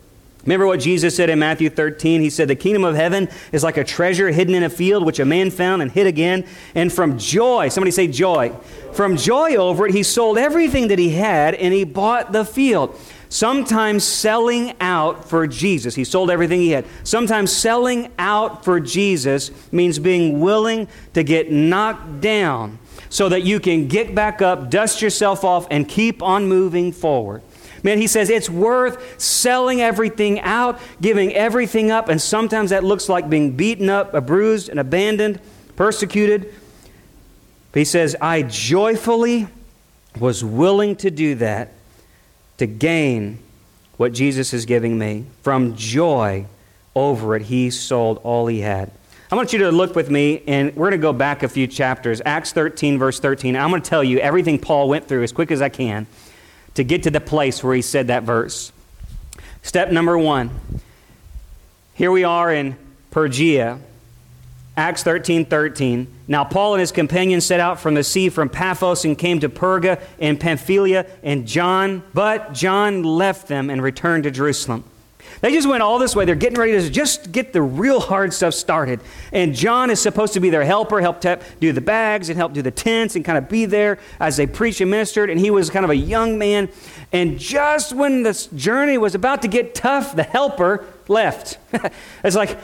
Remember 0.44 0.66
what 0.66 0.80
Jesus 0.80 1.16
said 1.16 1.30
in 1.30 1.38
Matthew 1.38 1.70
13? 1.70 2.22
He 2.22 2.30
said, 2.30 2.48
The 2.48 2.56
kingdom 2.56 2.84
of 2.84 2.96
heaven 2.96 3.30
is 3.52 3.64
like 3.64 3.78
a 3.78 3.84
treasure 3.84 4.32
hidden 4.32 4.56
in 4.56 4.64
a 4.64 4.70
field, 4.70 5.06
which 5.06 5.20
a 5.20 5.26
man 5.26 5.52
found 5.52 5.82
and 5.82 5.92
hid 5.92 6.08
again. 6.08 6.48
And 6.74 6.92
from 6.92 7.20
joy, 7.20 7.70
somebody 7.70 7.92
say 7.92 8.08
joy. 8.08 8.52
From 8.94 9.18
joy 9.18 9.56
over 9.56 9.86
it, 9.86 9.94
he 9.94 10.02
sold 10.02 10.40
everything 10.40 10.88
that 10.88 10.98
he 10.98 11.10
had 11.10 11.54
and 11.54 11.74
he 11.74 11.84
bought 11.84 12.32
the 12.32 12.44
field. 12.44 13.00
Sometimes 13.30 14.04
selling 14.04 14.74
out 14.82 15.30
for 15.30 15.48
Jesus. 15.48 15.96
He 15.96 16.04
sold 16.04 16.32
everything 16.32 16.60
he 16.60 16.72
had. 16.72 16.86
Sometimes 17.04 17.56
selling 17.56 18.12
out 18.20 18.66
for 18.66 18.80
Jesus 18.80 19.52
means 19.72 20.00
being 20.00 20.42
willing 20.42 20.88
to 21.14 21.24
get 21.24 21.52
knocked 21.52 22.20
down 22.20 22.80
so 23.10 23.30
that 23.30 23.44
you 23.44 23.60
can 23.60 23.88
get 23.88 24.16
back 24.16 24.42
up, 24.42 24.70
dust 24.70 25.02
yourself 25.02 25.46
off, 25.46 25.68
and 25.70 25.88
keep 25.88 26.22
on 26.22 26.48
moving 26.48 26.92
forward. 26.92 27.42
Man, 27.84 27.98
he 27.98 28.08
says 28.08 28.30
it's 28.30 28.50
worth 28.50 29.20
selling 29.20 29.82
everything 29.82 30.40
out, 30.42 30.80
giving 31.02 31.34
everything 31.34 31.90
up, 31.90 32.10
and 32.10 32.22
sometimes 32.22 32.70
that 32.70 32.84
looks 32.84 33.10
like 33.10 33.30
being 33.30 33.52
beaten 33.56 33.90
up, 33.90 34.26
bruised, 34.26 34.70
and 34.70 34.80
abandoned, 34.80 35.40
persecuted. 35.76 36.54
But 37.72 37.80
he 37.80 37.86
says, 37.86 38.16
I 38.22 38.44
joyfully 38.44 39.48
was 40.20 40.44
willing 40.44 40.96
to 40.98 41.10
do 41.10 41.36
that 41.36 41.74
to 42.58 42.68
gain 42.68 43.40
what 43.98 44.14
Jesus 44.14 44.54
is 44.54 44.66
giving 44.66 44.98
me. 44.98 45.26
From 45.42 45.76
joy 45.76 46.46
over 46.96 47.36
it, 47.36 47.44
he 47.44 47.70
sold 47.70 48.20
all 48.24 48.48
he 48.48 48.60
had. 48.60 48.92
I 49.32 49.36
want 49.36 49.54
you 49.54 49.60
to 49.60 49.72
look 49.72 49.96
with 49.96 50.12
me, 50.12 50.44
and 50.46 50.76
we're 50.76 50.90
going 50.90 51.00
to 51.00 51.02
go 51.02 51.14
back 51.14 51.42
a 51.42 51.48
few 51.48 51.66
chapters. 51.66 52.22
Acts 52.26 52.52
13, 52.52 53.00
verse 53.00 53.20
13. 53.20 53.56
I'm 53.56 53.70
going 53.70 53.82
to 53.82 53.90
tell 53.90 54.04
you 54.04 54.20
everything 54.20 54.60
Paul 54.60 54.90
went 54.90 55.08
through 55.08 55.24
as 55.24 55.32
quick 55.32 55.52
as 55.52 55.62
I 55.62 55.70
can 55.70 56.06
to 56.76 56.84
get 56.84 57.04
to 57.04 57.12
the 57.12 57.22
place 57.22 57.64
where 57.64 57.76
he 57.76 57.82
said 57.82 58.08
that 58.08 58.24
verse. 58.24 58.72
Step 59.62 59.92
number 59.92 60.18
one. 60.18 60.52
Here 61.94 62.12
we 62.12 62.24
are 62.24 62.52
in 62.52 62.76
Phrygia. 63.12 63.80
Acts 64.78 65.04
13 65.04 65.46
13. 65.46 66.08
Now, 66.28 66.46
Paul 66.46 66.76
and 66.76 66.80
his 66.80 66.92
companions 66.94 67.46
set 67.46 67.60
out 67.60 67.80
from 67.80 67.94
the 67.94 68.04
sea 68.04 68.30
from 68.30 68.48
Paphos 68.48 69.04
and 69.04 69.18
came 69.18 69.42
to 69.42 69.50
Perga 69.50 70.02
and 70.18 70.40
Pamphylia 70.40 71.06
and 71.24 71.46
John, 71.46 72.04
but 72.14 72.54
John 72.54 73.04
left 73.04 73.48
them 73.48 73.70
and 73.70 73.84
returned 73.84 74.24
to 74.24 74.32
Jerusalem. 74.32 74.86
They 75.42 75.52
just 75.52 75.68
went 75.68 75.82
all 75.82 75.98
this 75.98 76.16
way. 76.16 76.26
They're 76.26 76.36
getting 76.36 76.60
ready 76.60 76.74
to 76.74 76.90
just 76.90 77.32
get 77.32 77.52
the 77.52 77.64
real 77.64 78.00
hard 78.00 78.32
stuff 78.32 78.54
started. 78.54 79.00
And 79.32 79.56
John 79.56 79.90
is 79.90 80.00
supposed 80.00 80.34
to 80.34 80.40
be 80.40 80.52
their 80.52 80.64
helper, 80.64 81.02
help 81.02 81.22
do 81.60 81.74
the 81.74 81.82
bags 81.82 82.30
and 82.30 82.38
help 82.38 82.54
do 82.54 82.62
the 82.62 82.72
tents 82.72 83.16
and 83.16 83.26
kind 83.26 83.40
of 83.40 83.50
be 83.50 83.66
there 83.66 83.98
as 84.20 84.38
they 84.38 84.46
preached 84.46 84.82
and 84.82 84.92
ministered. 84.92 85.32
And 85.32 85.40
he 85.40 85.50
was 85.50 85.72
kind 85.72 85.84
of 85.84 85.90
a 85.90 85.96
young 85.96 86.38
man. 86.38 86.70
And 87.12 87.40
just 87.40 87.92
when 87.92 88.22
this 88.22 88.48
journey 88.48 89.00
was 89.00 89.16
about 89.16 89.42
to 89.42 89.48
get 89.48 89.74
tough, 89.74 90.16
the 90.16 90.24
helper 90.24 90.86
left. 91.08 91.58
it's 92.24 92.36
like, 92.36 92.58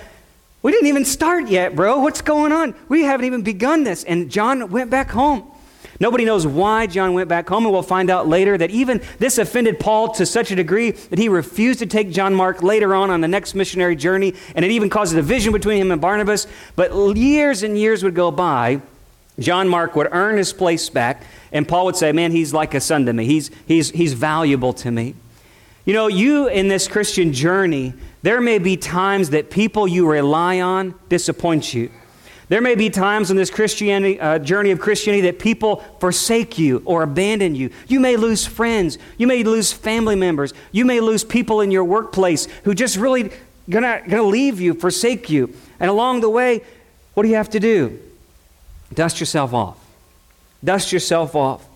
we 0.61 0.71
didn't 0.71 0.87
even 0.87 1.05
start 1.05 1.47
yet, 1.47 1.75
bro. 1.75 1.99
What's 1.99 2.21
going 2.21 2.51
on? 2.51 2.75
We 2.89 3.03
haven't 3.03 3.25
even 3.25 3.41
begun 3.41 3.83
this. 3.83 4.03
And 4.03 4.29
John 4.29 4.69
went 4.69 4.91
back 4.91 5.09
home. 5.09 5.51
Nobody 5.99 6.25
knows 6.25 6.45
why 6.45 6.85
John 6.85 7.13
went 7.13 7.27
back 7.27 7.49
home, 7.49 7.65
and 7.65 7.73
we'll 7.73 7.81
find 7.81 8.09
out 8.09 8.27
later 8.27 8.57
that 8.57 8.69
even 8.69 9.01
this 9.17 9.37
offended 9.37 9.79
Paul 9.79 10.13
to 10.13 10.25
such 10.25 10.51
a 10.51 10.55
degree 10.55 10.91
that 10.91 11.17
he 11.17 11.27
refused 11.27 11.79
to 11.79 11.87
take 11.87 12.11
John 12.11 12.35
Mark 12.35 12.61
later 12.61 12.93
on 12.93 13.09
on 13.09 13.21
the 13.21 13.27
next 13.27 13.55
missionary 13.55 13.95
journey, 13.95 14.35
and 14.55 14.63
it 14.63 14.71
even 14.71 14.89
caused 14.89 15.13
a 15.13 15.15
division 15.15 15.53
between 15.53 15.81
him 15.81 15.91
and 15.91 15.99
Barnabas. 15.99 16.45
But 16.75 17.17
years 17.17 17.63
and 17.63 17.77
years 17.77 18.03
would 18.03 18.15
go 18.15 18.29
by. 18.29 18.81
John 19.39 19.67
Mark 19.67 19.95
would 19.95 20.07
earn 20.11 20.37
his 20.37 20.51
place 20.53 20.89
back, 20.89 21.23
and 21.51 21.67
Paul 21.67 21.85
would 21.85 21.95
say, 21.95 22.11
Man, 22.11 22.31
he's 22.31 22.53
like 22.53 22.73
a 22.73 22.79
son 22.79 23.05
to 23.05 23.13
me. 23.13 23.25
He's, 23.25 23.51
he's, 23.67 23.91
he's 23.91 24.13
valuable 24.13 24.73
to 24.73 24.91
me. 24.91 25.15
You 25.85 25.93
know, 25.93 26.07
you 26.07 26.47
in 26.47 26.67
this 26.67 26.87
Christian 26.87 27.33
journey, 27.33 27.93
there 28.21 28.41
may 28.41 28.59
be 28.59 28.77
times 28.77 29.29
that 29.29 29.49
people 29.49 29.87
you 29.87 30.07
rely 30.07 30.59
on 30.59 30.95
disappoint 31.07 31.73
you. 31.73 31.89
There 32.49 32.61
may 32.61 32.75
be 32.75 32.89
times 32.89 33.29
in 33.29 33.35
this 33.35 33.49
Christianity, 33.49 34.19
uh, 34.19 34.39
journey 34.39 34.71
of 34.71 34.79
Christianity 34.79 35.21
that 35.27 35.37
people 35.37 35.77
forsake 35.99 36.57
you 36.57 36.81
or 36.85 37.03
abandon 37.03 37.55
you. 37.55 37.71
You 37.87 37.99
may 37.99 38.15
lose 38.15 38.45
friends. 38.45 38.97
You 39.17 39.27
may 39.27 39.43
lose 39.43 39.73
family 39.73 40.15
members. 40.15 40.53
You 40.71 40.85
may 40.85 41.01
lose 41.01 41.25
people 41.25 41.59
in 41.59 41.71
your 41.71 41.83
workplace 41.83 42.47
who 42.63 42.73
just 42.73 42.95
really 42.95 43.31
gonna, 43.69 44.01
gonna 44.07 44.23
leave 44.23 44.61
you, 44.61 44.73
forsake 44.73 45.29
you. 45.29 45.53
And 45.79 45.89
along 45.89 46.21
the 46.21 46.29
way, 46.29 46.61
what 47.15 47.23
do 47.23 47.29
you 47.29 47.35
have 47.35 47.49
to 47.49 47.59
do? 47.59 47.99
Dust 48.93 49.19
yourself 49.19 49.53
off. 49.53 49.77
Dust 50.63 50.93
yourself 50.93 51.35
off. 51.35 51.67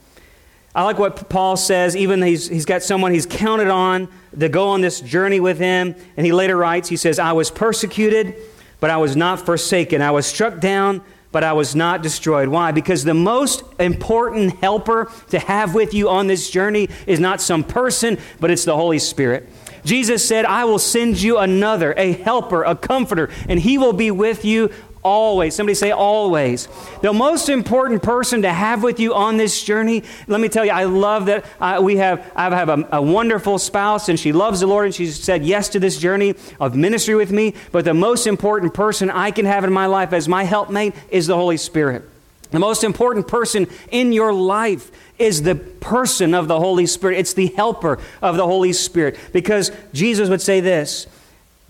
I 0.74 0.84
like 0.84 0.98
what 0.98 1.28
Paul 1.28 1.58
says, 1.58 1.98
even 1.98 2.22
he's, 2.22 2.48
he's 2.48 2.64
got 2.64 2.82
someone 2.82 3.12
he's 3.12 3.26
counted 3.26 3.68
on 3.68 4.08
to 4.40 4.48
go 4.48 4.70
on 4.70 4.80
this 4.80 5.02
journey 5.02 5.42
with 5.42 5.60
him. 5.60 5.96
And 6.16 6.26
he 6.26 6.32
later 6.32 6.56
writes, 6.56 6.88
he 6.88 6.96
says, 6.96 7.20
I 7.20 7.34
was 7.34 7.52
persecuted 7.52 8.36
but 8.82 8.90
I 8.90 8.98
was 8.98 9.16
not 9.16 9.40
forsaken. 9.40 10.02
I 10.02 10.12
was 10.12 10.26
struck 10.26 10.60
down, 10.60 11.02
but 11.32 11.46
I 11.46 11.54
was 11.54 11.76
not 11.76 12.04
destroyed. 12.04 12.50
Why? 12.50 12.74
Because 12.74 13.06
the 13.06 13.14
most 13.14 13.64
important 13.80 14.58
helper 14.60 15.10
to 15.30 15.40
have 15.40 15.74
with 15.74 15.94
you 15.94 16.10
on 16.10 16.28
this 16.28 16.50
journey 16.50 16.90
is 17.08 17.22
not 17.22 17.40
some 17.40 17.64
person, 17.64 18.18
but 18.42 18.52
it's 18.52 18.66
the 18.66 18.76
Holy 18.76 19.00
Spirit. 19.00 19.48
Jesus 19.86 20.28
said, 20.28 20.46
I 20.46 20.66
will 20.66 20.80
send 20.80 21.22
you 21.22 21.38
another, 21.38 21.94
a 21.96 22.12
helper, 22.12 22.64
a 22.64 22.76
comforter, 22.76 23.30
and 23.48 23.60
he 23.60 23.78
will 23.78 23.94
be 23.94 24.12
with 24.12 24.44
you 24.44 24.72
Always. 25.04 25.56
Somebody 25.56 25.74
say 25.74 25.92
always. 25.92 26.68
The 27.02 27.12
most 27.12 27.50
important 27.50 28.04
person 28.04 28.44
to 28.44 28.54
have 28.54 28.84
with 28.84 29.00
you 29.00 29.16
on 29.16 29.38
this 29.38 29.64
journey, 29.64 30.04
let 30.28 30.40
me 30.40 30.48
tell 30.48 30.64
you, 30.64 30.72
I 30.72 30.84
love 30.84 31.26
that 31.26 31.44
uh, 31.60 31.80
we 31.82 31.98
have, 31.98 32.32
I 32.36 32.56
have 32.56 32.70
a, 32.70 32.88
a 32.92 33.02
wonderful 33.02 33.58
spouse 33.58 34.10
and 34.10 34.20
she 34.20 34.32
loves 34.32 34.60
the 34.60 34.68
Lord 34.68 34.86
and 34.86 34.96
she's 34.96 35.20
said 35.20 35.44
yes 35.44 35.70
to 35.70 35.80
this 35.80 35.98
journey 35.98 36.36
of 36.60 36.76
ministry 36.76 37.16
with 37.16 37.32
me. 37.32 37.56
But 37.72 37.86
the 37.86 37.96
most 37.96 38.28
important 38.28 38.76
person 38.76 39.10
I 39.10 39.32
can 39.32 39.46
have 39.46 39.64
in 39.64 39.74
my 39.74 39.88
life 39.88 40.14
as 40.14 40.28
my 40.28 40.44
helpmate 40.44 40.94
is 41.10 41.26
the 41.26 41.36
Holy 41.36 41.58
Spirit. 41.58 42.08
The 42.52 42.60
most 42.60 42.84
important 42.84 43.28
person 43.28 43.68
in 43.92 44.12
your 44.12 44.34
life 44.34 44.92
is 45.18 45.42
the 45.42 45.56
person 45.56 46.34
of 46.36 46.48
the 46.48 46.60
Holy 46.60 46.86
Spirit. 46.86 47.18
It's 47.18 47.34
the 47.34 47.48
helper 47.48 47.98
of 48.22 48.36
the 48.36 48.46
Holy 48.46 48.74
Spirit. 48.74 49.18
Because 49.32 49.72
Jesus 49.94 50.30
would 50.30 50.42
say 50.42 50.60
this 50.60 51.08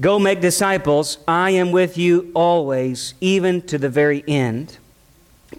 Go 0.02 0.18
make 0.18 0.42
disciples. 0.42 1.20
I 1.28 1.52
am 1.52 1.72
with 1.72 1.98
you 1.98 2.32
always, 2.34 3.14
even 3.22 3.62
to 3.68 3.78
the 3.78 3.90
very 3.90 4.24
end. 4.28 4.78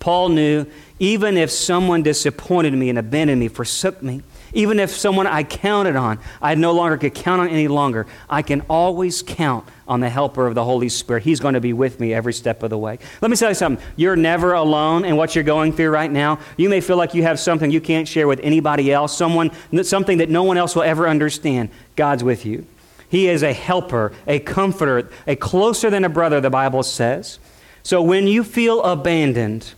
Paul 0.00 0.30
knew 0.30 0.66
even 0.98 1.36
if 1.36 1.50
someone 1.50 2.02
disappointed 2.02 2.74
me 2.74 2.88
and 2.88 2.98
abandoned 2.98 3.38
me, 3.38 3.46
forsook 3.46 4.02
me, 4.02 4.22
even 4.52 4.80
if 4.80 4.90
someone 4.90 5.26
I 5.26 5.44
counted 5.44 5.96
on, 5.96 6.18
I 6.40 6.56
no 6.56 6.72
longer 6.72 6.98
could 6.98 7.14
count 7.14 7.40
on 7.40 7.48
any 7.48 7.68
longer, 7.68 8.06
I 8.28 8.42
can 8.42 8.62
always 8.62 9.22
count 9.22 9.66
on 9.88 10.00
the 10.00 10.08
helper 10.08 10.46
of 10.46 10.54
the 10.54 10.64
Holy 10.64 10.88
Spirit. 10.88 11.22
He's 11.22 11.40
going 11.40 11.54
to 11.54 11.60
be 11.60 11.72
with 11.72 12.00
me 12.00 12.12
every 12.12 12.32
step 12.32 12.62
of 12.62 12.70
the 12.70 12.78
way. 12.78 12.98
Let 13.20 13.30
me 13.30 13.36
tell 13.36 13.48
you 13.48 13.54
something. 13.54 13.84
You're 13.96 14.16
never 14.16 14.52
alone 14.54 15.04
in 15.04 15.16
what 15.16 15.34
you're 15.34 15.44
going 15.44 15.72
through 15.72 15.90
right 15.90 16.10
now. 16.10 16.38
You 16.56 16.68
may 16.68 16.80
feel 16.80 16.96
like 16.96 17.14
you 17.14 17.22
have 17.22 17.38
something 17.38 17.70
you 17.70 17.80
can't 17.80 18.08
share 18.08 18.26
with 18.26 18.40
anybody 18.42 18.92
else, 18.92 19.16
someone, 19.16 19.52
something 19.84 20.18
that 20.18 20.28
no 20.28 20.42
one 20.42 20.56
else 20.56 20.74
will 20.74 20.82
ever 20.82 21.08
understand. 21.08 21.70
God's 21.96 22.24
with 22.24 22.44
you. 22.44 22.66
He 23.12 23.28
is 23.28 23.42
a 23.42 23.52
helper, 23.52 24.14
a 24.26 24.38
comforter, 24.38 25.10
a 25.26 25.36
closer 25.36 25.90
than 25.90 26.02
a 26.02 26.08
brother, 26.08 26.40
the 26.40 26.48
Bible 26.48 26.82
says. 26.82 27.38
So 27.82 28.00
when 28.00 28.26
you 28.26 28.42
feel 28.42 28.82
abandoned, 28.82 29.74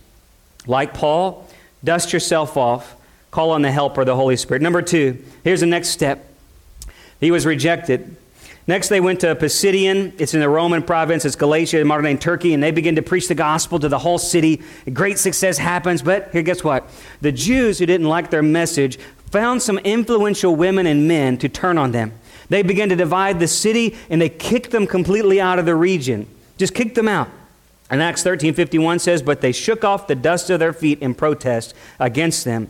like 0.67 0.93
Paul, 0.93 1.45
dust 1.83 2.13
yourself 2.13 2.55
off, 2.55 2.95
call 3.31 3.51
on 3.51 3.61
the 3.61 3.73
helper, 3.73 4.05
the 4.05 4.15
Holy 4.15 4.37
Spirit. 4.37 4.61
Number 4.61 4.81
two, 4.81 5.21
here's 5.43 5.59
the 5.59 5.65
next 5.65 5.89
step. 5.89 6.25
He 7.19 7.29
was 7.29 7.45
rejected. 7.45 8.15
Next, 8.67 8.87
they 8.87 9.01
went 9.01 9.19
to 9.19 9.35
Pisidian. 9.35 10.13
It's 10.17 10.33
in 10.33 10.39
the 10.39 10.47
Roman 10.47 10.81
province. 10.81 11.25
It's 11.25 11.35
Galatia, 11.35 11.83
modern 11.83 12.05
day 12.05 12.15
Turkey, 12.15 12.53
and 12.53 12.63
they 12.63 12.71
begin 12.71 12.95
to 12.95 13.01
preach 13.01 13.27
the 13.27 13.35
gospel 13.35 13.79
to 13.79 13.89
the 13.89 13.99
whole 13.99 14.17
city. 14.17 14.63
Great 14.93 15.19
success 15.19 15.57
happens, 15.57 16.01
but 16.01 16.29
here, 16.31 16.41
guess 16.41 16.63
what? 16.63 16.87
The 17.19 17.33
Jews 17.33 17.79
who 17.79 17.85
didn't 17.85 18.07
like 18.07 18.29
their 18.29 18.41
message 18.41 18.97
found 19.29 19.61
some 19.61 19.77
influential 19.79 20.55
women 20.55 20.87
and 20.87 21.05
men 21.05 21.37
to 21.39 21.49
turn 21.49 21.77
on 21.77 21.91
them. 21.91 22.13
They 22.49 22.63
began 22.63 22.89
to 22.89 22.95
divide 22.95 23.39
the 23.39 23.47
city 23.47 23.95
and 24.09 24.21
they 24.21 24.29
kicked 24.29 24.71
them 24.71 24.87
completely 24.87 25.41
out 25.41 25.59
of 25.59 25.65
the 25.65 25.75
region. 25.75 26.27
Just 26.57 26.73
kicked 26.73 26.95
them 26.95 27.07
out. 27.07 27.29
And 27.89 28.01
Acts 28.01 28.23
13:51 28.23 28.99
says, 28.99 29.21
"But 29.21 29.41
they 29.41 29.51
shook 29.51 29.83
off 29.83 30.07
the 30.07 30.15
dust 30.15 30.49
of 30.49 30.59
their 30.59 30.73
feet 30.73 30.99
in 31.01 31.13
protest 31.13 31.73
against 31.99 32.45
them 32.45 32.69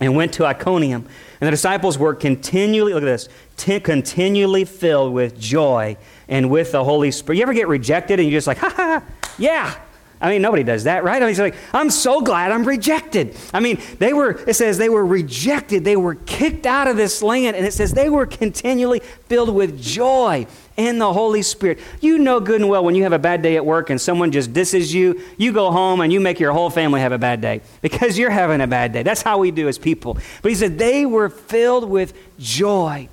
and 0.00 0.16
went 0.16 0.32
to 0.34 0.44
Iconium. 0.44 1.06
And 1.40 1.46
the 1.46 1.50
disciples 1.50 1.98
were 1.98 2.14
continually, 2.14 2.94
look 2.94 3.02
at 3.02 3.06
this, 3.06 3.28
t- 3.56 3.80
continually 3.80 4.64
filled 4.64 5.12
with 5.12 5.38
joy 5.38 5.96
and 6.28 6.50
with 6.50 6.72
the 6.72 6.82
Holy 6.82 7.10
Spirit. 7.10 7.38
You 7.38 7.42
ever 7.42 7.54
get 7.54 7.68
rejected 7.68 8.18
and 8.18 8.28
you're 8.28 8.38
just 8.38 8.46
like, 8.46 8.58
ha 8.58 8.72
ha, 8.74 9.02
yeah, 9.38 9.74
I 10.20 10.30
mean, 10.30 10.42
nobody 10.42 10.62
does 10.62 10.84
that, 10.84 11.04
right? 11.04 11.22
I 11.22 11.26
mean, 11.26 11.36
like, 11.36 11.56
I'm 11.72 11.90
so 11.90 12.20
glad 12.20 12.50
I'm 12.50 12.64
rejected. 12.64 13.36
I 13.52 13.60
mean, 13.60 13.80
they 13.98 14.12
were, 14.12 14.42
it 14.48 14.54
says 14.54 14.78
they 14.78 14.88
were 14.88 15.04
rejected. 15.04 15.84
They 15.84 15.96
were 15.96 16.14
kicked 16.14 16.66
out 16.66 16.88
of 16.88 16.96
this 16.96 17.22
land. 17.22 17.56
And 17.56 17.66
it 17.66 17.72
says 17.72 17.92
they 17.92 18.08
were 18.08 18.24
continually 18.24 19.00
filled 19.28 19.54
with 19.54 19.82
joy 19.82 20.46
in 20.76 20.98
the 20.98 21.12
Holy 21.12 21.42
Spirit. 21.42 21.78
You 22.00 22.18
know 22.18 22.40
good 22.40 22.60
and 22.60 22.70
well 22.70 22.84
when 22.84 22.94
you 22.94 23.02
have 23.02 23.12
a 23.12 23.18
bad 23.18 23.42
day 23.42 23.56
at 23.56 23.66
work 23.66 23.90
and 23.90 24.00
someone 24.00 24.32
just 24.32 24.52
disses 24.52 24.94
you, 24.94 25.20
you 25.36 25.52
go 25.52 25.70
home 25.70 26.00
and 26.00 26.12
you 26.12 26.20
make 26.20 26.40
your 26.40 26.52
whole 26.52 26.70
family 26.70 27.00
have 27.00 27.12
a 27.12 27.18
bad 27.18 27.40
day 27.40 27.60
because 27.82 28.16
you're 28.18 28.30
having 28.30 28.60
a 28.60 28.66
bad 28.66 28.92
day. 28.92 29.02
That's 29.02 29.22
how 29.22 29.38
we 29.38 29.50
do 29.50 29.68
as 29.68 29.78
people. 29.78 30.16
But 30.42 30.48
he 30.48 30.54
said 30.54 30.78
they 30.78 31.06
were 31.06 31.28
filled 31.28 31.88
with 31.88 32.14
joy. 32.38 33.08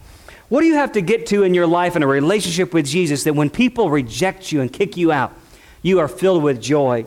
What 0.50 0.62
do 0.62 0.68
you 0.68 0.76
have 0.76 0.92
to 0.94 1.02
get 1.02 1.28
to 1.28 1.44
in 1.44 1.54
your 1.54 1.68
life 1.68 1.96
in 1.96 2.04
a 2.04 2.08
relationship 2.08 2.74
with 2.74 2.86
Jesus 2.86 3.24
that 3.24 3.34
when 3.34 3.50
people 3.50 3.90
reject 3.90 4.52
you 4.52 4.62
and 4.62 4.72
kick 4.72 4.98
you 4.98 5.12
out, 5.12 5.34
you 5.82 6.00
are 6.00 6.08
filled 6.08 6.44
with 6.44 6.62
joy. 6.62 7.06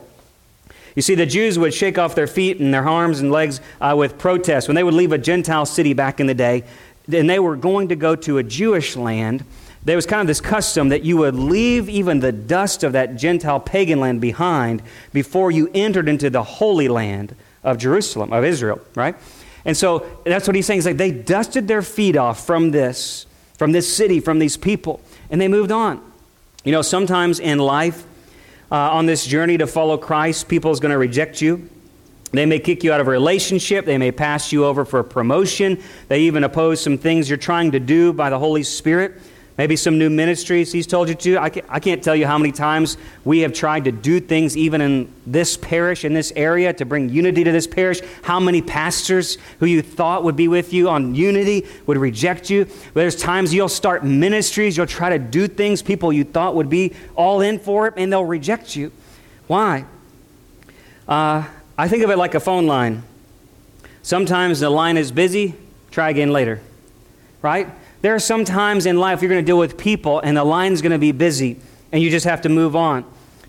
You 0.95 1.01
see, 1.01 1.15
the 1.15 1.25
Jews 1.25 1.59
would 1.59 1.73
shake 1.73 1.97
off 1.97 2.15
their 2.15 2.27
feet 2.27 2.59
and 2.59 2.73
their 2.73 2.87
arms 2.87 3.19
and 3.19 3.31
legs 3.31 3.59
uh, 3.81 3.95
with 3.97 4.17
protest. 4.17 4.67
When 4.67 4.75
they 4.75 4.83
would 4.83 4.93
leave 4.93 5.11
a 5.11 5.17
Gentile 5.17 5.65
city 5.65 5.93
back 5.93 6.19
in 6.19 6.27
the 6.27 6.33
day, 6.33 6.63
and 7.11 7.29
they 7.29 7.39
were 7.39 7.55
going 7.55 7.89
to 7.89 7.95
go 7.95 8.15
to 8.15 8.37
a 8.37 8.43
Jewish 8.43 8.95
land, 8.95 9.43
there 9.83 9.95
was 9.95 10.05
kind 10.05 10.21
of 10.21 10.27
this 10.27 10.41
custom 10.41 10.89
that 10.89 11.03
you 11.03 11.17
would 11.17 11.35
leave 11.35 11.89
even 11.89 12.19
the 12.19 12.31
dust 12.31 12.83
of 12.83 12.93
that 12.93 13.17
Gentile 13.17 13.59
pagan 13.59 13.99
land 13.99 14.19
behind 14.19 14.81
before 15.13 15.51
you 15.51 15.69
entered 15.73 16.09
into 16.09 16.29
the 16.29 16.43
holy 16.43 16.87
land 16.87 17.35
of 17.63 17.77
Jerusalem, 17.77 18.33
of 18.33 18.43
Israel, 18.43 18.81
right? 18.95 19.15
And 19.63 19.75
so 19.75 20.05
that's 20.25 20.47
what 20.47 20.55
he's 20.55 20.65
saying. 20.65 20.77
He's 20.77 20.85
like, 20.85 20.97
they 20.97 21.11
dusted 21.11 21.67
their 21.67 21.81
feet 21.81 22.15
off 22.15 22.45
from 22.45 22.71
this, 22.71 23.25
from 23.57 23.73
this 23.73 23.93
city, 23.93 24.19
from 24.19 24.39
these 24.39 24.57
people, 24.57 25.01
and 25.29 25.39
they 25.39 25.47
moved 25.47 25.71
on. 25.71 26.01
You 26.63 26.71
know, 26.71 26.81
sometimes 26.81 27.39
in 27.39 27.59
life, 27.59 28.05
uh, 28.71 28.75
on 28.75 29.05
this 29.05 29.25
journey 29.25 29.57
to 29.57 29.67
follow 29.67 29.97
Christ, 29.97 30.47
people 30.47 30.71
is 30.71 30.79
going 30.79 30.91
to 30.91 30.97
reject 30.97 31.41
you. 31.41 31.69
They 32.31 32.45
may 32.45 32.59
kick 32.59 32.83
you 32.83 32.91
out 32.91 32.99
of 32.99 33.07
a 33.07 33.11
relationship. 33.11 33.85
They 33.85 33.97
may 33.97 34.11
pass 34.11 34.51
you 34.51 34.65
over 34.65 34.83
for 34.83 35.03
promotion. 35.03 35.81
They 36.07 36.21
even 36.21 36.43
oppose 36.43 36.81
some 36.81 36.97
things 36.97 37.29
you're 37.29 37.37
trying 37.37 37.71
to 37.71 37.79
do 37.79 38.11
by 38.11 38.29
the 38.29 38.39
Holy 38.39 38.63
Spirit. 38.63 39.21
Maybe 39.57 39.77
some 39.77 39.97
new 39.97 40.09
ministries 40.09 40.73
he's 40.73 40.85
told 40.85 41.07
you 41.07 41.15
to. 41.15 41.37
I 41.37 41.49
can't, 41.49 42.03
tell 42.03 42.15
you 42.15 42.27
how 42.27 42.37
many 42.37 42.51
times 42.51 42.97
we 43.23 43.39
have 43.39 43.53
tried 43.53 43.85
to 43.85 43.91
do 43.91 44.19
things, 44.19 44.57
even 44.57 44.81
in 44.81 45.13
this 45.25 45.55
parish, 45.55 46.03
in 46.03 46.13
this 46.13 46.33
area, 46.35 46.73
to 46.73 46.83
bring 46.83 47.07
unity 47.07 47.45
to 47.45 47.53
this 47.53 47.65
parish. 47.65 48.01
How 48.23 48.37
many 48.37 48.61
pastors 48.61 49.37
who 49.59 49.65
you 49.65 49.81
thought 49.81 50.25
would 50.25 50.35
be 50.35 50.49
with 50.49 50.73
you 50.73 50.89
on 50.89 51.15
unity 51.15 51.65
would 51.85 51.97
reject 51.97 52.49
you. 52.49 52.67
There's 52.93 53.15
times 53.15 53.53
you'll 53.53 53.69
start 53.69 54.03
ministries, 54.03 54.75
you'll 54.75 54.87
try 54.87 55.11
to 55.11 55.19
do 55.19 55.47
things 55.47 55.81
people 55.81 56.11
you 56.11 56.25
thought 56.25 56.53
would 56.55 56.69
be 56.69 56.93
all 57.15 57.39
in 57.39 57.57
for 57.57 57.87
it, 57.87 57.93
and 57.95 58.11
they'll 58.11 58.25
reject 58.25 58.75
you. 58.75 58.91
Why? 59.47 59.85
Uh, 61.07 61.45
I 61.77 61.87
think 61.87 62.03
of 62.03 62.09
it 62.09 62.17
like 62.17 62.35
a 62.35 62.41
phone 62.41 62.67
line. 62.67 63.03
Sometimes 64.01 64.59
the 64.59 64.69
line 64.69 64.97
is 64.97 65.13
busy, 65.13 65.55
try 65.91 66.09
again 66.09 66.31
later, 66.31 66.59
right? 67.41 67.69
There 68.05 68.13
are 68.13 68.19
some 68.19 68.45
times 68.45 68.85
in 68.85 68.99
life 68.99 69.23
you're 69.23 69.29
going 69.29 69.43
to 69.43 69.49
deal 69.49 69.57
with 69.57 69.79
people 69.79 70.19
and 70.19 70.37
the 70.37 70.43
line's 70.43 70.83
going 70.83 70.91
to 70.91 70.99
be 70.99 71.11
busy 71.11 71.59
and 71.91 72.03
you 72.03 72.11
just 72.11 72.27
have 72.27 72.43
to 72.43 72.49
move 72.49 72.75
on. 72.75 73.03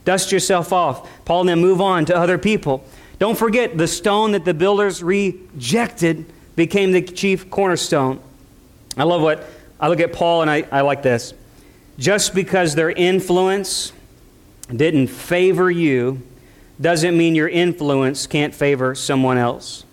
Dust 0.07 0.33
yourself 0.33 0.73
off. 0.73 1.07
Paul 1.27 1.43
and 1.43 1.51
then 1.51 1.61
move 1.61 1.83
on 1.83 2.07
to 2.07 2.17
other 2.17 2.39
people. 2.39 2.83
Don't 3.19 3.37
forget 3.37 3.77
the 3.77 3.87
stone 3.87 4.33
that 4.33 4.47
the 4.47 4.55
builders 4.55 5.03
rejected 5.03 6.25
became 6.57 6.93
the 6.93 7.03
chief 7.03 7.51
cornerstone. 7.51 8.19
I 8.97 9.03
love 9.03 9.21
what 9.21 9.47
I 9.79 9.89
look 9.89 10.01
at 10.01 10.15
Paul 10.15 10.41
and 10.41 10.51
I, 10.51 10.67
I 10.73 10.81
like 10.81 11.03
this. 11.03 11.35
Just 11.99 12.35
because 12.35 12.75
their 12.75 12.91
influence 12.91 13.93
didn't 14.75 15.09
favor 15.09 15.71
you 15.71 16.23
doesn't 16.81 17.15
mean 17.15 17.35
your 17.35 17.51
influence 17.51 18.27
can't 18.27 18.55
favor 18.55 18.95
someone 18.95 19.37
else. 19.37 19.85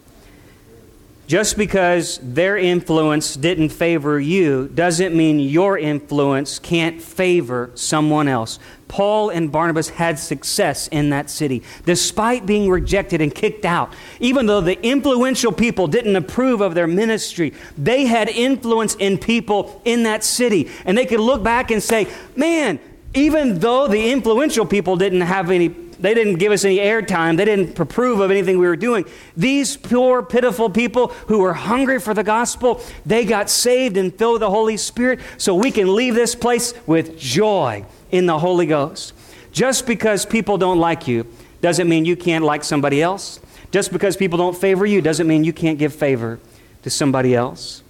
Just 1.34 1.58
because 1.58 2.20
their 2.22 2.58
influence 2.58 3.36
didn't 3.36 3.70
favor 3.70 4.20
you 4.20 4.68
doesn't 4.68 5.16
mean 5.16 5.40
your 5.40 5.80
influence 5.80 6.60
can't 6.60 7.02
favor 7.02 7.72
someone 7.74 8.28
else. 8.28 8.60
Paul 8.88 9.32
and 9.32 9.52
Barnabas 9.52 9.90
had 9.90 10.20
success 10.20 10.88
in 10.90 11.10
that 11.10 11.32
city, 11.32 11.64
despite 11.88 12.46
being 12.46 12.70
rejected 12.70 13.20
and 13.20 13.34
kicked 13.34 13.66
out. 13.66 13.96
Even 14.20 14.46
though 14.46 14.62
the 14.62 14.80
influential 14.86 15.52
people 15.52 15.88
didn't 15.88 16.16
approve 16.16 16.62
of 16.62 16.76
their 16.76 16.86
ministry, 16.86 17.52
they 17.80 18.06
had 18.06 18.30
influence 18.30 18.94
in 18.94 19.18
people 19.18 19.82
in 19.86 20.04
that 20.04 20.24
city. 20.24 20.70
And 20.86 20.96
they 20.96 21.08
could 21.08 21.20
look 21.20 21.42
back 21.42 21.72
and 21.72 21.82
say, 21.82 22.08
man, 22.36 22.80
even 23.16 23.58
though 23.58 23.88
the 23.88 24.12
influential 24.12 24.68
people 24.68 24.98
didn't 24.98 25.22
have 25.22 25.50
any 25.50 25.70
they 26.04 26.14
didn't 26.14 26.36
give 26.36 26.52
us 26.52 26.66
any 26.66 26.80
airtime. 26.80 27.38
They 27.38 27.46
didn't 27.46 27.80
approve 27.80 28.20
of 28.20 28.30
anything 28.30 28.60
we 28.60 28.68
were 28.68 28.76
doing. 28.76 29.06
These 29.38 29.78
poor, 29.78 30.22
pitiful 30.22 30.70
people 30.70 31.08
who 31.28 31.40
were 31.40 31.54
hungry 31.54 31.98
for 31.98 32.14
the 32.14 32.26
gospel, 32.26 32.82
they 33.06 33.24
got 33.24 33.50
saved 33.50 33.96
and 33.96 34.14
filled 34.14 34.34
with 34.34 34.42
the 34.42 34.50
Holy 34.50 34.76
Spirit 34.76 35.22
so 35.38 35.56
we 35.56 35.72
can 35.72 35.96
leave 35.96 36.14
this 36.14 36.36
place 36.36 36.74
with 36.86 37.18
joy 37.18 37.86
in 38.12 38.26
the 38.26 38.38
Holy 38.38 38.66
Ghost. 38.66 39.14
Just 39.54 39.88
because 39.88 40.26
people 40.26 40.58
don't 40.58 40.78
like 40.78 41.08
you 41.08 41.26
doesn't 41.62 41.88
mean 41.88 42.04
you 42.04 42.18
can't 42.18 42.44
like 42.44 42.66
somebody 42.66 43.02
else. 43.02 43.40
Just 43.72 43.94
because 43.94 44.18
people 44.18 44.38
don't 44.38 44.58
favor 44.58 44.86
you 44.86 45.00
doesn't 45.00 45.26
mean 45.26 45.46
you 45.46 45.54
can't 45.54 45.80
give 45.80 45.96
favor 45.96 46.38
to 46.82 46.90
somebody 46.90 47.34
else. 47.34 47.82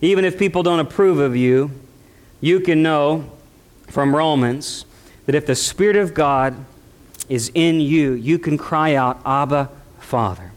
Even 0.00 0.24
if 0.24 0.38
people 0.38 0.62
don't 0.62 0.80
approve 0.80 1.18
of 1.18 1.36
you, 1.36 1.72
you 2.40 2.58
can 2.58 2.82
know 2.82 3.30
from 3.86 4.16
Romans 4.16 4.86
that 5.26 5.34
if 5.34 5.44
the 5.44 5.54
Spirit 5.54 5.96
of 5.96 6.14
God 6.14 6.56
is 7.32 7.50
in 7.54 7.80
you, 7.80 8.12
you 8.12 8.38
can 8.38 8.58
cry 8.58 8.94
out, 8.94 9.18
Abba, 9.24 9.70
Father. 9.98 10.52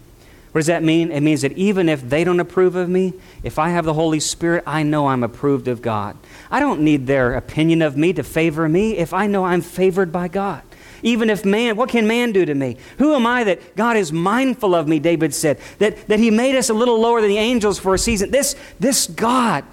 What 0.51 0.59
does 0.59 0.67
that 0.67 0.83
mean? 0.83 1.09
It 1.09 1.21
means 1.21 1.41
that 1.43 1.53
even 1.53 1.88
if 1.88 2.01
they 2.09 2.25
don't 2.25 2.41
approve 2.41 2.75
of 2.75 2.89
me, 2.89 3.13
if 3.43 3.57
I 3.57 3.69
have 3.69 3.85
the 3.85 3.93
Holy 3.93 4.19
Spirit, 4.19 4.61
I 4.67 4.83
know 4.83 5.07
I'm 5.07 5.23
approved 5.23 5.69
of 5.69 5.81
God. 5.81 6.17
I 6.51 6.59
don't 6.59 6.81
need 6.81 7.07
their 7.07 7.35
opinion 7.35 7.81
of 7.81 7.95
me 7.95 8.11
to 8.11 8.23
favor 8.23 8.67
me 8.67 8.97
if 8.97 9.13
I 9.13 9.25
know 9.25 9.45
I'm 9.45 9.61
favored 9.61 10.11
by 10.11 10.27
God. 10.27 10.63
Even 11.01 11.29
if 11.29 11.45
man, 11.45 11.77
what 11.77 11.88
can 11.88 12.07
man 12.07 12.33
do 12.33 12.45
to 12.45 12.53
me? 12.53 12.75
Who 12.97 13.13
am 13.15 13.25
I 13.25 13.45
that 13.45 13.77
God 13.77 13.95
is 13.95 14.11
mindful 14.11 14.75
of 14.75 14.85
me, 14.85 14.99
David 14.99 15.33
said, 15.33 15.59
that, 15.79 16.09
that 16.09 16.19
he 16.19 16.29
made 16.29 16.57
us 16.57 16.69
a 16.69 16.73
little 16.73 16.99
lower 16.99 17.21
than 17.21 17.29
the 17.29 17.38
angels 17.38 17.79
for 17.79 17.93
a 17.93 17.97
season? 17.97 18.31
This, 18.31 18.57
this 18.81 19.07
God 19.07 19.63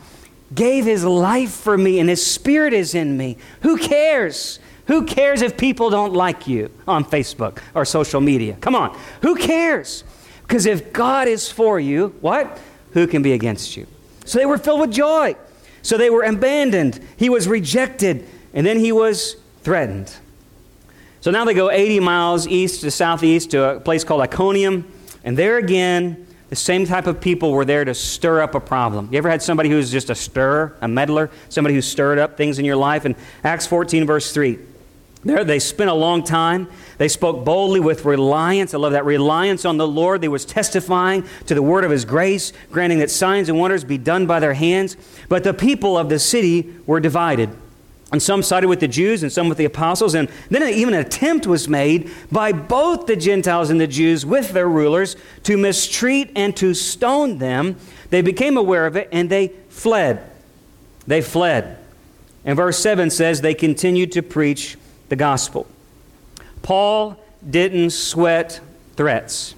gave 0.54 0.84
his 0.84 1.04
life 1.04 1.50
for 1.50 1.76
me 1.76 1.98
and 1.98 2.08
his 2.08 2.24
spirit 2.24 2.72
is 2.72 2.94
in 2.94 3.16
me. 3.16 3.38
Who 3.62 3.76
cares? 3.76 4.60
Who 4.86 5.04
cares 5.04 5.42
if 5.42 5.56
people 5.56 5.90
don't 5.90 6.12
like 6.12 6.46
you 6.46 6.70
on 6.88 7.04
Facebook 7.04 7.58
or 7.74 7.84
social 7.84 8.20
media? 8.20 8.56
Come 8.60 8.74
on. 8.74 8.98
Who 9.22 9.36
cares? 9.36 10.04
Because 10.42 10.66
if 10.66 10.92
God 10.92 11.28
is 11.28 11.50
for 11.50 11.78
you, 11.78 12.14
what? 12.20 12.60
Who 12.92 13.06
can 13.06 13.22
be 13.22 13.32
against 13.32 13.76
you? 13.76 13.86
So 14.24 14.38
they 14.38 14.46
were 14.46 14.58
filled 14.58 14.80
with 14.80 14.92
joy. 14.92 15.36
So 15.82 15.96
they 15.96 16.10
were 16.10 16.22
abandoned. 16.22 17.00
He 17.16 17.30
was 17.30 17.48
rejected. 17.48 18.28
And 18.52 18.66
then 18.66 18.78
he 18.78 18.92
was 18.92 19.36
threatened. 19.62 20.14
So 21.20 21.30
now 21.30 21.44
they 21.44 21.54
go 21.54 21.70
80 21.70 22.00
miles 22.00 22.48
east 22.48 22.80
to 22.82 22.90
southeast 22.90 23.52
to 23.52 23.76
a 23.76 23.80
place 23.80 24.04
called 24.04 24.20
Iconium. 24.20 24.90
And 25.24 25.36
there 25.36 25.58
again, 25.58 26.26
the 26.50 26.56
same 26.56 26.84
type 26.84 27.06
of 27.06 27.20
people 27.20 27.52
were 27.52 27.64
there 27.64 27.84
to 27.84 27.94
stir 27.94 28.42
up 28.42 28.54
a 28.54 28.60
problem. 28.60 29.08
You 29.10 29.18
ever 29.18 29.30
had 29.30 29.40
somebody 29.42 29.70
who's 29.70 29.90
just 29.90 30.10
a 30.10 30.14
stirrer, 30.14 30.76
a 30.82 30.88
meddler, 30.88 31.30
somebody 31.48 31.74
who 31.74 31.80
stirred 31.80 32.18
up 32.18 32.36
things 32.36 32.58
in 32.58 32.64
your 32.64 32.76
life? 32.76 33.06
In 33.06 33.16
Acts 33.42 33.66
14, 33.66 34.04
verse 34.04 34.34
3. 34.34 34.58
There 35.24 35.44
they 35.44 35.60
spent 35.60 35.88
a 35.88 35.94
long 35.94 36.24
time. 36.24 36.68
They 36.98 37.06
spoke 37.08 37.44
boldly 37.44 37.78
with 37.78 38.04
reliance. 38.04 38.74
I 38.74 38.78
love 38.78 38.92
that 38.92 39.04
reliance 39.04 39.64
on 39.64 39.76
the 39.76 39.86
Lord. 39.86 40.20
They 40.20 40.28
was 40.28 40.44
testifying 40.44 41.24
to 41.46 41.54
the 41.54 41.62
word 41.62 41.84
of 41.84 41.92
his 41.92 42.04
grace, 42.04 42.52
granting 42.72 42.98
that 42.98 43.10
signs 43.10 43.48
and 43.48 43.58
wonders 43.58 43.84
be 43.84 43.98
done 43.98 44.26
by 44.26 44.40
their 44.40 44.54
hands. 44.54 44.96
But 45.28 45.44
the 45.44 45.54
people 45.54 45.96
of 45.96 46.08
the 46.08 46.18
city 46.18 46.74
were 46.86 46.98
divided. 46.98 47.50
And 48.10 48.22
some 48.22 48.42
sided 48.42 48.68
with 48.68 48.80
the 48.80 48.88
Jews 48.88 49.22
and 49.22 49.32
some 49.32 49.48
with 49.48 49.58
the 49.58 49.64
apostles. 49.64 50.14
And 50.14 50.28
then 50.50 50.62
even 50.68 50.92
an 50.92 51.00
attempt 51.00 51.46
was 51.46 51.68
made 51.68 52.10
by 52.30 52.52
both 52.52 53.06
the 53.06 53.16
Gentiles 53.16 53.70
and 53.70 53.80
the 53.80 53.86
Jews 53.86 54.26
with 54.26 54.52
their 54.52 54.68
rulers 54.68 55.16
to 55.44 55.56
mistreat 55.56 56.30
and 56.36 56.54
to 56.56 56.74
stone 56.74 57.38
them. 57.38 57.76
They 58.10 58.20
became 58.20 58.58
aware 58.58 58.86
of 58.86 58.96
it 58.96 59.08
and 59.12 59.30
they 59.30 59.48
fled. 59.70 60.28
They 61.06 61.22
fled. 61.22 61.78
And 62.44 62.56
verse 62.56 62.78
7 62.78 63.08
says 63.08 63.40
they 63.40 63.54
continued 63.54 64.12
to 64.12 64.22
preach 64.22 64.76
the 65.12 65.16
gospel. 65.16 65.66
Paul 66.62 67.22
didn't 67.46 67.90
sweat 67.90 68.60
threats. 68.96 69.54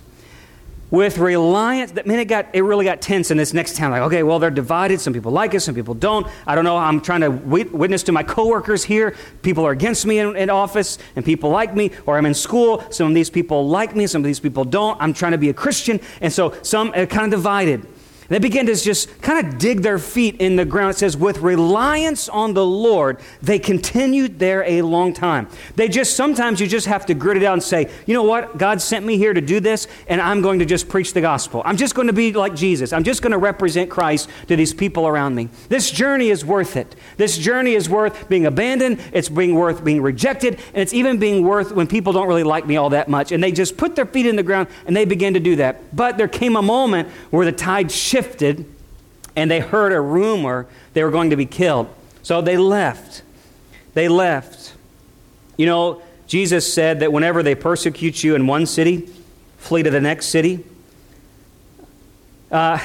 With 0.90 1.16
reliance, 1.18 1.92
that 1.92 2.08
man, 2.08 2.18
it 2.18 2.24
got 2.24 2.46
it 2.52 2.62
really 2.62 2.84
got 2.84 3.00
tense 3.00 3.30
in 3.30 3.36
this 3.36 3.54
next 3.54 3.76
town. 3.76 3.92
Like, 3.92 4.02
okay, 4.02 4.24
well, 4.24 4.40
they're 4.40 4.50
divided. 4.50 5.00
Some 5.00 5.12
people 5.12 5.30
like 5.30 5.54
us, 5.54 5.64
some 5.64 5.76
people 5.76 5.94
don't. 5.94 6.26
I 6.44 6.56
don't 6.56 6.64
know. 6.64 6.76
I'm 6.76 7.00
trying 7.00 7.20
to 7.20 7.30
witness 7.30 8.02
to 8.04 8.12
my 8.12 8.24
coworkers 8.24 8.82
here. 8.82 9.14
People 9.42 9.64
are 9.64 9.70
against 9.70 10.06
me 10.06 10.18
in, 10.18 10.34
in 10.34 10.50
office, 10.50 10.98
and 11.14 11.24
people 11.24 11.50
like 11.50 11.76
me. 11.76 11.92
Or 12.04 12.18
I'm 12.18 12.26
in 12.26 12.34
school. 12.34 12.84
Some 12.90 13.06
of 13.06 13.14
these 13.14 13.30
people 13.30 13.68
like 13.68 13.94
me. 13.94 14.08
Some 14.08 14.22
of 14.22 14.26
these 14.26 14.40
people 14.40 14.64
don't. 14.64 15.00
I'm 15.00 15.12
trying 15.14 15.32
to 15.32 15.38
be 15.38 15.50
a 15.50 15.54
Christian, 15.54 16.00
and 16.20 16.32
so 16.32 16.52
some 16.62 16.92
are 16.96 17.06
kind 17.06 17.32
of 17.32 17.38
divided. 17.38 17.86
They 18.28 18.38
began 18.38 18.66
to 18.66 18.74
just 18.74 19.20
kind 19.20 19.46
of 19.46 19.58
dig 19.58 19.82
their 19.82 19.98
feet 19.98 20.36
in 20.40 20.56
the 20.56 20.64
ground. 20.64 20.94
It 20.94 20.98
says, 20.98 21.16
with 21.16 21.38
reliance 21.38 22.28
on 22.28 22.54
the 22.54 22.64
Lord, 22.64 23.20
they 23.42 23.58
continued 23.58 24.38
there 24.38 24.64
a 24.64 24.82
long 24.82 25.12
time. 25.12 25.48
They 25.76 25.88
just, 25.88 26.16
sometimes 26.16 26.60
you 26.60 26.66
just 26.66 26.86
have 26.86 27.06
to 27.06 27.14
grit 27.14 27.36
it 27.36 27.44
out 27.44 27.52
and 27.52 27.62
say, 27.62 27.90
you 28.06 28.14
know 28.14 28.22
what? 28.22 28.58
God 28.58 28.80
sent 28.80 29.04
me 29.04 29.18
here 29.18 29.34
to 29.34 29.40
do 29.40 29.60
this, 29.60 29.86
and 30.08 30.20
I'm 30.20 30.40
going 30.40 30.58
to 30.60 30.64
just 30.64 30.88
preach 30.88 31.12
the 31.12 31.20
gospel. 31.20 31.62
I'm 31.64 31.76
just 31.76 31.94
going 31.94 32.06
to 32.06 32.14
be 32.14 32.32
like 32.32 32.54
Jesus. 32.54 32.92
I'm 32.92 33.04
just 33.04 33.22
going 33.22 33.32
to 33.32 33.38
represent 33.38 33.90
Christ 33.90 34.28
to 34.48 34.56
these 34.56 34.72
people 34.72 35.06
around 35.06 35.34
me. 35.34 35.50
This 35.68 35.90
journey 35.90 36.30
is 36.30 36.44
worth 36.44 36.76
it. 36.76 36.96
This 37.16 37.36
journey 37.36 37.74
is 37.74 37.88
worth 37.88 38.28
being 38.28 38.46
abandoned, 38.46 39.00
it's 39.12 39.28
being 39.28 39.54
worth 39.54 39.84
being 39.84 40.00
rejected, 40.00 40.54
and 40.54 40.76
it's 40.82 40.94
even 40.94 41.18
being 41.18 41.44
worth 41.44 41.72
when 41.72 41.86
people 41.86 42.12
don't 42.12 42.26
really 42.26 42.42
like 42.42 42.66
me 42.66 42.76
all 42.76 42.90
that 42.90 43.08
much. 43.08 43.32
And 43.32 43.42
they 43.44 43.52
just 43.52 43.76
put 43.76 43.96
their 43.96 44.06
feet 44.06 44.26
in 44.26 44.36
the 44.36 44.42
ground 44.42 44.68
and 44.86 44.96
they 44.96 45.04
began 45.04 45.34
to 45.34 45.40
do 45.40 45.56
that. 45.56 45.94
But 45.94 46.16
there 46.16 46.28
came 46.28 46.56
a 46.56 46.62
moment 46.62 47.08
where 47.30 47.44
the 47.44 47.52
tide 47.52 47.90
shifted 47.90 48.13
shifted 48.14 48.64
and 49.34 49.50
they 49.50 49.58
heard 49.58 49.92
a 49.92 50.00
rumor 50.00 50.68
they 50.92 51.02
were 51.02 51.10
going 51.10 51.30
to 51.30 51.36
be 51.36 51.46
killed. 51.46 51.88
So 52.22 52.40
they 52.40 52.56
left. 52.56 53.22
They 53.94 54.06
left. 54.06 54.72
You 55.56 55.66
know, 55.66 56.02
Jesus 56.28 56.72
said 56.72 57.00
that 57.00 57.12
whenever 57.12 57.42
they 57.42 57.56
persecute 57.56 58.22
you 58.22 58.36
in 58.36 58.46
one 58.46 58.66
city, 58.66 59.08
flee 59.58 59.82
to 59.82 59.90
the 59.90 60.00
next 60.00 60.26
city. 60.26 60.64
Uh, 62.52 62.78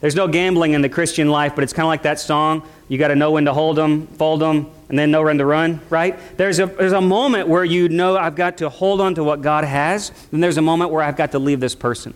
there's 0.00 0.14
no 0.14 0.26
gambling 0.26 0.72
in 0.72 0.80
the 0.80 0.88
Christian 0.88 1.28
life, 1.28 1.54
but 1.54 1.62
it's 1.62 1.74
kind 1.74 1.84
of 1.84 1.88
like 1.88 2.04
that 2.04 2.18
song. 2.18 2.66
You 2.88 2.96
got 2.96 3.08
to 3.08 3.16
know 3.16 3.32
when 3.32 3.44
to 3.44 3.52
hold 3.52 3.76
them, 3.76 4.06
fold 4.06 4.40
them, 4.40 4.70
and 4.88 4.98
then 4.98 5.10
know 5.10 5.22
when 5.22 5.36
to 5.36 5.44
run, 5.44 5.80
right? 5.90 6.18
There's 6.38 6.60
a, 6.60 6.66
there's 6.66 6.92
a 6.92 7.00
moment 7.02 7.48
where 7.48 7.64
you 7.64 7.90
know 7.90 8.16
I've 8.16 8.36
got 8.36 8.58
to 8.58 8.70
hold 8.70 9.02
on 9.02 9.16
to 9.16 9.24
what 9.24 9.42
God 9.42 9.64
has, 9.64 10.12
and 10.32 10.42
there's 10.42 10.56
a 10.56 10.62
moment 10.62 10.92
where 10.92 11.02
I've 11.02 11.16
got 11.16 11.32
to 11.32 11.38
leave 11.38 11.60
this 11.60 11.74
person. 11.74 12.14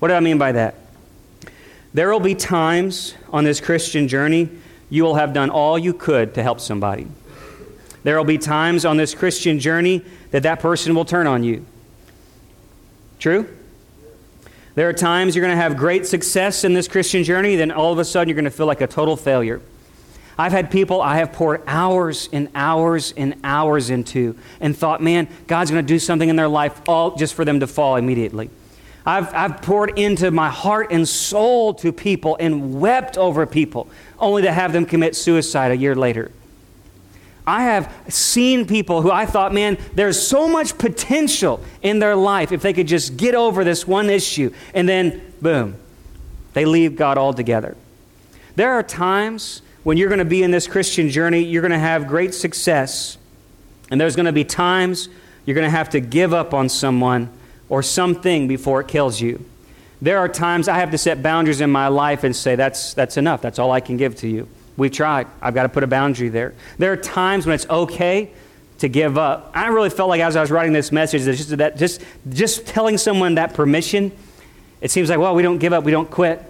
What 0.00 0.08
do 0.08 0.14
I 0.14 0.20
mean 0.20 0.38
by 0.38 0.52
that? 0.52 0.85
There 1.96 2.12
will 2.12 2.20
be 2.20 2.34
times 2.34 3.14
on 3.32 3.44
this 3.44 3.58
Christian 3.58 4.06
journey 4.06 4.50
you 4.90 5.02
will 5.02 5.14
have 5.14 5.32
done 5.32 5.48
all 5.48 5.78
you 5.78 5.94
could 5.94 6.34
to 6.34 6.42
help 6.42 6.60
somebody. 6.60 7.06
There 8.02 8.18
will 8.18 8.26
be 8.26 8.36
times 8.36 8.84
on 8.84 8.98
this 8.98 9.14
Christian 9.14 9.58
journey 9.58 10.04
that 10.30 10.42
that 10.42 10.60
person 10.60 10.94
will 10.94 11.06
turn 11.06 11.26
on 11.26 11.42
you. 11.42 11.64
True? 13.18 13.48
There 14.74 14.90
are 14.90 14.92
times 14.92 15.34
you're 15.34 15.42
going 15.42 15.56
to 15.56 15.62
have 15.62 15.78
great 15.78 16.06
success 16.06 16.64
in 16.64 16.74
this 16.74 16.86
Christian 16.86 17.24
journey, 17.24 17.56
then 17.56 17.70
all 17.70 17.94
of 17.94 17.98
a 17.98 18.04
sudden 18.04 18.28
you're 18.28 18.36
going 18.36 18.44
to 18.44 18.50
feel 18.50 18.66
like 18.66 18.82
a 18.82 18.86
total 18.86 19.16
failure. 19.16 19.62
I've 20.36 20.52
had 20.52 20.70
people 20.70 21.00
I 21.00 21.16
have 21.16 21.32
poured 21.32 21.62
hours 21.66 22.28
and 22.30 22.50
hours 22.54 23.14
and 23.16 23.36
hours 23.42 23.88
into 23.88 24.36
and 24.60 24.76
thought, 24.76 25.02
man, 25.02 25.28
God's 25.46 25.70
going 25.70 25.82
to 25.82 25.94
do 25.94 25.98
something 25.98 26.28
in 26.28 26.36
their 26.36 26.46
life 26.46 26.78
all 26.86 27.16
just 27.16 27.32
for 27.32 27.46
them 27.46 27.60
to 27.60 27.66
fall 27.66 27.96
immediately. 27.96 28.50
I've, 29.06 29.32
I've 29.32 29.62
poured 29.62 29.96
into 29.98 30.32
my 30.32 30.50
heart 30.50 30.90
and 30.90 31.08
soul 31.08 31.74
to 31.74 31.92
people 31.92 32.36
and 32.40 32.80
wept 32.80 33.16
over 33.16 33.46
people 33.46 33.88
only 34.18 34.42
to 34.42 34.52
have 34.52 34.72
them 34.72 34.84
commit 34.84 35.14
suicide 35.14 35.70
a 35.70 35.76
year 35.76 35.94
later. 35.94 36.32
I 37.46 37.62
have 37.62 37.94
seen 38.08 38.66
people 38.66 39.02
who 39.02 39.12
I 39.12 39.24
thought, 39.24 39.54
man, 39.54 39.78
there's 39.94 40.20
so 40.20 40.48
much 40.48 40.76
potential 40.76 41.62
in 41.80 42.00
their 42.00 42.16
life 42.16 42.50
if 42.50 42.62
they 42.62 42.72
could 42.72 42.88
just 42.88 43.16
get 43.16 43.36
over 43.36 43.62
this 43.62 43.86
one 43.86 44.10
issue. 44.10 44.52
And 44.74 44.88
then, 44.88 45.22
boom, 45.40 45.76
they 46.54 46.64
leave 46.64 46.96
God 46.96 47.16
altogether. 47.16 47.76
There 48.56 48.72
are 48.72 48.82
times 48.82 49.62
when 49.84 49.96
you're 49.96 50.08
going 50.08 50.18
to 50.18 50.24
be 50.24 50.42
in 50.42 50.50
this 50.50 50.66
Christian 50.66 51.08
journey, 51.08 51.44
you're 51.44 51.62
going 51.62 51.70
to 51.70 51.78
have 51.78 52.08
great 52.08 52.34
success. 52.34 53.18
And 53.92 54.00
there's 54.00 54.16
going 54.16 54.26
to 54.26 54.32
be 54.32 54.42
times 54.42 55.08
you're 55.44 55.54
going 55.54 55.66
to 55.66 55.70
have 55.70 55.90
to 55.90 56.00
give 56.00 56.34
up 56.34 56.52
on 56.52 56.68
someone 56.68 57.30
or 57.68 57.82
something 57.82 58.48
before 58.48 58.80
it 58.80 58.88
kills 58.88 59.20
you. 59.20 59.44
There 60.00 60.18
are 60.18 60.28
times 60.28 60.68
I 60.68 60.78
have 60.78 60.90
to 60.90 60.98
set 60.98 61.22
boundaries 61.22 61.60
in 61.60 61.70
my 61.70 61.88
life 61.88 62.22
and 62.22 62.36
say, 62.36 62.54
that's, 62.54 62.94
that's 62.94 63.16
enough. 63.16 63.40
That's 63.40 63.58
all 63.58 63.72
I 63.72 63.80
can 63.80 63.96
give 63.96 64.14
to 64.16 64.28
you. 64.28 64.46
We've 64.76 64.92
tried. 64.92 65.26
I've 65.40 65.54
got 65.54 65.62
to 65.62 65.68
put 65.68 65.82
a 65.82 65.86
boundary 65.86 66.28
there. 66.28 66.54
There 66.78 66.92
are 66.92 66.96
times 66.96 67.46
when 67.46 67.54
it's 67.54 67.68
okay 67.68 68.30
to 68.78 68.88
give 68.88 69.16
up. 69.16 69.50
I 69.54 69.68
really 69.68 69.88
felt 69.88 70.10
like 70.10 70.20
as 70.20 70.36
I 70.36 70.42
was 70.42 70.50
writing 70.50 70.74
this 70.74 70.92
message, 70.92 71.24
that 71.24 71.34
just, 71.34 71.56
that 71.56 71.76
just, 71.78 72.02
just 72.28 72.66
telling 72.66 72.98
someone 72.98 73.36
that 73.36 73.54
permission, 73.54 74.12
it 74.82 74.90
seems 74.90 75.08
like, 75.08 75.18
well, 75.18 75.34
we 75.34 75.42
don't 75.42 75.58
give 75.58 75.72
up, 75.72 75.84
we 75.84 75.92
don't 75.92 76.10
quit. 76.10 76.42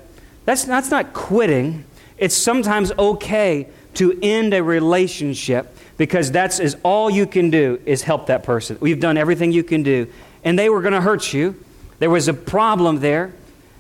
That's, 0.45 0.65
that's 0.65 0.91
not 0.91 1.13
quitting. 1.13 1.85
It's 2.19 2.35
sometimes 2.35 2.91
okay 2.99 3.69
to 3.95 4.19
end 4.23 4.55
a 4.55 4.63
relationship 4.63 5.75
because 5.97 6.31
that's 6.31 6.59
is 6.61 6.77
all 6.83 7.09
you 7.09 7.27
can 7.27 7.51
do 7.51 7.81
is 7.87 8.03
help 8.03 8.27
that 8.27 8.43
person. 8.43 8.77
We've 8.81 9.01
done 9.01 9.17
everything 9.17 9.53
you 9.53 9.63
can 9.63 9.83
do. 9.83 10.09
And 10.47 10.57
they 10.57 10.71
were 10.71 10.81
going 10.81 10.95
to 10.95 11.01
hurt 11.01 11.35
you. 11.35 11.63
There 11.99 12.09
was 12.09 12.29
a 12.29 12.35
problem 12.35 13.01
there. 13.01 13.35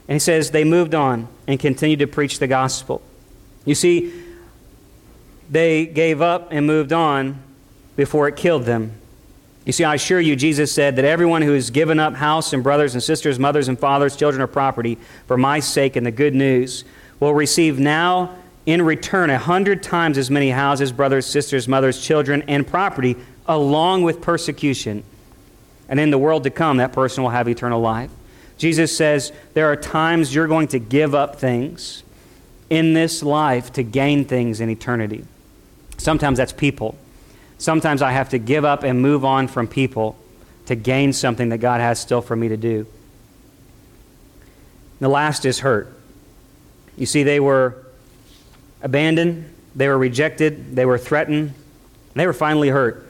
And 0.08 0.16
he 0.16 0.18
says 0.18 0.50
they 0.50 0.64
moved 0.64 0.94
on 0.94 1.28
and 1.46 1.58
continued 1.60 2.00
to 2.00 2.08
preach 2.08 2.40
the 2.40 2.48
gospel. 2.48 3.00
You 3.64 3.76
see, 3.76 4.12
they 5.48 5.86
gave 5.86 6.20
up 6.20 6.48
and 6.50 6.66
moved 6.66 6.92
on 6.92 7.40
before 7.94 8.26
it 8.26 8.36
killed 8.36 8.64
them. 8.64 8.92
You 9.64 9.72
see, 9.72 9.84
I 9.84 9.94
assure 9.94 10.20
you, 10.20 10.34
Jesus 10.34 10.72
said 10.72 10.96
that 10.96 11.04
everyone 11.04 11.42
who 11.42 11.52
has 11.52 11.70
given 11.70 12.00
up 12.00 12.14
house 12.14 12.52
and 12.52 12.62
brothers 12.62 12.94
and 12.94 13.02
sisters, 13.02 13.38
mothers 13.38 13.68
and 13.68 13.78
fathers, 13.78 14.16
children, 14.16 14.42
or 14.42 14.46
property 14.48 14.98
for 15.26 15.36
my 15.36 15.60
sake 15.60 15.94
and 15.94 16.04
the 16.04 16.10
good 16.10 16.34
news 16.34 16.84
will 17.20 17.34
receive 17.34 17.78
now 17.78 18.36
in 18.64 18.82
return 18.82 19.30
a 19.30 19.38
hundred 19.38 19.82
times 19.82 20.18
as 20.18 20.30
many 20.30 20.50
houses, 20.50 20.90
brothers, 20.90 21.26
sisters, 21.26 21.68
mothers, 21.68 22.00
children, 22.00 22.42
and 22.48 22.66
property, 22.66 23.16
along 23.46 24.02
with 24.02 24.20
persecution. 24.20 25.04
And 25.88 26.00
in 26.00 26.10
the 26.10 26.18
world 26.18 26.44
to 26.44 26.50
come, 26.50 26.78
that 26.78 26.92
person 26.92 27.22
will 27.22 27.30
have 27.30 27.48
eternal 27.48 27.80
life. 27.80 28.10
Jesus 28.58 28.96
says 28.96 29.32
there 29.54 29.70
are 29.70 29.76
times 29.76 30.34
you're 30.34 30.48
going 30.48 30.68
to 30.68 30.78
give 30.78 31.14
up 31.14 31.36
things 31.36 32.02
in 32.70 32.94
this 32.94 33.22
life 33.22 33.72
to 33.74 33.82
gain 33.82 34.24
things 34.24 34.60
in 34.60 34.70
eternity. 34.70 35.24
Sometimes 35.98 36.38
that's 36.38 36.52
people. 36.52 36.96
Sometimes 37.58 38.02
I 38.02 38.12
have 38.12 38.30
to 38.30 38.38
give 38.38 38.64
up 38.64 38.82
and 38.82 39.00
move 39.00 39.24
on 39.24 39.48
from 39.48 39.68
people 39.68 40.16
to 40.66 40.74
gain 40.74 41.12
something 41.12 41.50
that 41.50 41.58
God 41.58 41.80
has 41.80 42.00
still 42.00 42.20
for 42.20 42.34
me 42.34 42.48
to 42.48 42.56
do. 42.56 42.86
The 45.00 45.08
last 45.08 45.44
is 45.44 45.60
hurt. 45.60 45.92
You 46.96 47.06
see, 47.06 47.22
they 47.22 47.40
were 47.40 47.86
abandoned, 48.82 49.52
they 49.74 49.88
were 49.88 49.98
rejected, 49.98 50.74
they 50.74 50.86
were 50.86 50.98
threatened, 50.98 51.52
they 52.14 52.26
were 52.26 52.32
finally 52.32 52.70
hurt. 52.70 53.05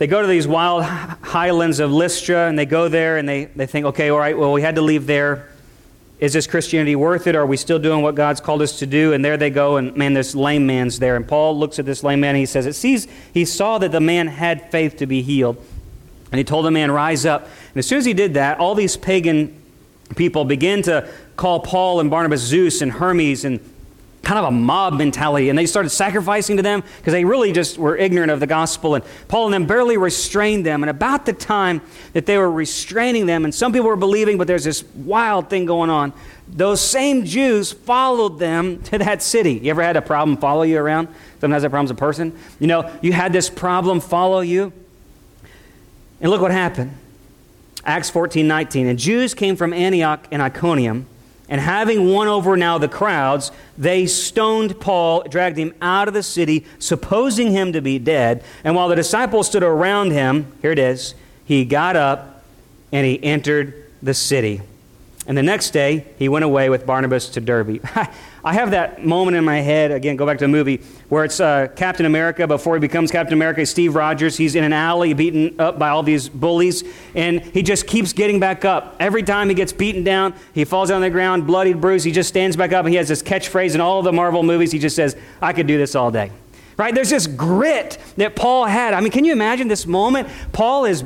They 0.00 0.06
go 0.06 0.22
to 0.22 0.26
these 0.26 0.48
wild 0.48 0.82
highlands 0.84 1.78
of 1.78 1.92
Lystra 1.92 2.48
and 2.48 2.58
they 2.58 2.64
go 2.64 2.88
there 2.88 3.18
and 3.18 3.28
they, 3.28 3.44
they 3.44 3.66
think, 3.66 3.84
okay, 3.84 4.08
all 4.08 4.18
right, 4.18 4.36
well, 4.36 4.50
we 4.50 4.62
had 4.62 4.76
to 4.76 4.80
leave 4.80 5.06
there. 5.06 5.50
Is 6.20 6.32
this 6.32 6.46
Christianity 6.46 6.96
worth 6.96 7.26
it? 7.26 7.36
Are 7.36 7.44
we 7.44 7.58
still 7.58 7.78
doing 7.78 8.00
what 8.00 8.14
God's 8.14 8.40
called 8.40 8.62
us 8.62 8.78
to 8.78 8.86
do? 8.86 9.12
And 9.12 9.22
there 9.22 9.36
they 9.36 9.50
go, 9.50 9.76
and 9.76 9.94
man, 9.94 10.14
this 10.14 10.34
lame 10.34 10.66
man's 10.66 11.00
there. 11.00 11.16
And 11.16 11.28
Paul 11.28 11.58
looks 11.58 11.78
at 11.78 11.84
this 11.84 12.02
lame 12.02 12.20
man 12.20 12.30
and 12.30 12.38
he 12.38 12.46
says, 12.46 12.64
it 12.64 12.72
sees, 12.72 13.08
he 13.34 13.44
saw 13.44 13.76
that 13.76 13.92
the 13.92 14.00
man 14.00 14.28
had 14.28 14.70
faith 14.70 14.96
to 14.96 15.06
be 15.06 15.20
healed. 15.20 15.62
And 16.32 16.38
he 16.38 16.44
told 16.44 16.64
the 16.64 16.70
man, 16.70 16.90
rise 16.90 17.26
up. 17.26 17.42
And 17.42 17.76
as 17.76 17.86
soon 17.86 17.98
as 17.98 18.06
he 18.06 18.14
did 18.14 18.32
that, 18.32 18.58
all 18.58 18.74
these 18.74 18.96
pagan 18.96 19.54
people 20.16 20.46
begin 20.46 20.80
to 20.84 21.10
call 21.36 21.60
Paul 21.60 22.00
and 22.00 22.08
Barnabas 22.10 22.40
Zeus 22.40 22.80
and 22.80 22.90
Hermes 22.90 23.44
and 23.44 23.60
kind 24.22 24.38
of 24.38 24.44
a 24.44 24.50
mob 24.50 24.94
mentality. 24.94 25.48
And 25.48 25.58
they 25.58 25.66
started 25.66 25.90
sacrificing 25.90 26.56
to 26.58 26.62
them 26.62 26.82
because 26.98 27.12
they 27.12 27.24
really 27.24 27.52
just 27.52 27.78
were 27.78 27.96
ignorant 27.96 28.30
of 28.30 28.40
the 28.40 28.46
gospel. 28.46 28.94
And 28.94 29.04
Paul 29.28 29.46
and 29.46 29.54
them 29.54 29.66
barely 29.66 29.96
restrained 29.96 30.64
them. 30.66 30.82
And 30.82 30.90
about 30.90 31.26
the 31.26 31.32
time 31.32 31.80
that 32.12 32.26
they 32.26 32.36
were 32.36 32.50
restraining 32.50 33.26
them, 33.26 33.44
and 33.44 33.54
some 33.54 33.72
people 33.72 33.88
were 33.88 33.96
believing, 33.96 34.38
but 34.38 34.46
there's 34.46 34.64
this 34.64 34.84
wild 34.94 35.48
thing 35.48 35.64
going 35.64 35.90
on, 35.90 36.12
those 36.48 36.80
same 36.80 37.24
Jews 37.24 37.72
followed 37.72 38.38
them 38.38 38.82
to 38.84 38.98
that 38.98 39.22
city. 39.22 39.54
You 39.54 39.70
ever 39.70 39.82
had 39.82 39.96
a 39.96 40.02
problem 40.02 40.36
follow 40.36 40.62
you 40.62 40.78
around? 40.78 41.08
Sometimes 41.40 41.62
that 41.62 41.70
problem's 41.70 41.90
a 41.90 41.94
person. 41.94 42.36
You 42.58 42.66
know, 42.66 42.90
you 43.00 43.12
had 43.12 43.32
this 43.32 43.48
problem 43.48 44.00
follow 44.00 44.40
you. 44.40 44.72
And 46.20 46.30
look 46.30 46.42
what 46.42 46.50
happened. 46.50 46.96
Acts 47.84 48.10
14 48.10 48.46
19. 48.46 48.86
And 48.86 48.98
Jews 48.98 49.32
came 49.32 49.56
from 49.56 49.72
Antioch 49.72 50.26
and 50.30 50.42
Iconium 50.42 51.06
and 51.50 51.60
having 51.60 52.08
won 52.08 52.28
over 52.28 52.56
now 52.56 52.78
the 52.78 52.88
crowds, 52.88 53.50
they 53.76 54.06
stoned 54.06 54.80
Paul, 54.80 55.24
dragged 55.24 55.58
him 55.58 55.74
out 55.82 56.06
of 56.06 56.14
the 56.14 56.22
city, 56.22 56.64
supposing 56.78 57.50
him 57.50 57.72
to 57.72 57.82
be 57.82 57.98
dead. 57.98 58.44
And 58.62 58.76
while 58.76 58.88
the 58.88 58.94
disciples 58.94 59.48
stood 59.48 59.64
around 59.64 60.12
him, 60.12 60.52
here 60.62 60.70
it 60.70 60.78
is, 60.78 61.14
he 61.44 61.64
got 61.64 61.96
up 61.96 62.44
and 62.92 63.04
he 63.04 63.22
entered 63.22 63.90
the 64.00 64.14
city. 64.14 64.62
And 65.30 65.38
the 65.38 65.44
next 65.44 65.70
day, 65.70 66.06
he 66.18 66.28
went 66.28 66.44
away 66.44 66.70
with 66.70 66.84
Barnabas 66.84 67.28
to 67.28 67.40
Derbe. 67.40 67.78
I 68.44 68.52
have 68.52 68.72
that 68.72 69.06
moment 69.06 69.36
in 69.36 69.44
my 69.44 69.60
head, 69.60 69.92
again, 69.92 70.16
go 70.16 70.26
back 70.26 70.38
to 70.38 70.44
the 70.44 70.48
movie, 70.48 70.78
where 71.08 71.24
it's 71.24 71.38
uh, 71.38 71.68
Captain 71.76 72.04
America 72.04 72.48
before 72.48 72.74
he 72.74 72.80
becomes 72.80 73.12
Captain 73.12 73.34
America, 73.34 73.64
Steve 73.64 73.94
Rogers. 73.94 74.36
He's 74.36 74.56
in 74.56 74.64
an 74.64 74.72
alley 74.72 75.14
beaten 75.14 75.60
up 75.60 75.78
by 75.78 75.90
all 75.90 76.02
these 76.02 76.28
bullies, 76.28 76.82
and 77.14 77.42
he 77.42 77.62
just 77.62 77.86
keeps 77.86 78.12
getting 78.12 78.40
back 78.40 78.64
up. 78.64 78.96
Every 78.98 79.22
time 79.22 79.48
he 79.48 79.54
gets 79.54 79.72
beaten 79.72 80.02
down, 80.02 80.34
he 80.52 80.64
falls 80.64 80.90
on 80.90 81.00
the 81.00 81.10
ground, 81.10 81.46
bloodied, 81.46 81.80
bruised. 81.80 82.04
He 82.04 82.10
just 82.10 82.28
stands 82.28 82.56
back 82.56 82.72
up, 82.72 82.84
and 82.84 82.92
he 82.92 82.96
has 82.96 83.06
this 83.06 83.22
catchphrase 83.22 83.76
in 83.76 83.80
all 83.80 84.02
the 84.02 84.12
Marvel 84.12 84.42
movies. 84.42 84.72
He 84.72 84.80
just 84.80 84.96
says, 84.96 85.16
I 85.40 85.52
could 85.52 85.68
do 85.68 85.78
this 85.78 85.94
all 85.94 86.10
day. 86.10 86.32
Right? 86.76 86.92
There's 86.92 87.10
this 87.10 87.28
grit 87.28 87.98
that 88.16 88.34
Paul 88.34 88.64
had. 88.64 88.94
I 88.94 89.00
mean, 89.00 89.12
can 89.12 89.24
you 89.24 89.32
imagine 89.32 89.68
this 89.68 89.86
moment? 89.86 90.28
Paul 90.52 90.86
is 90.86 91.04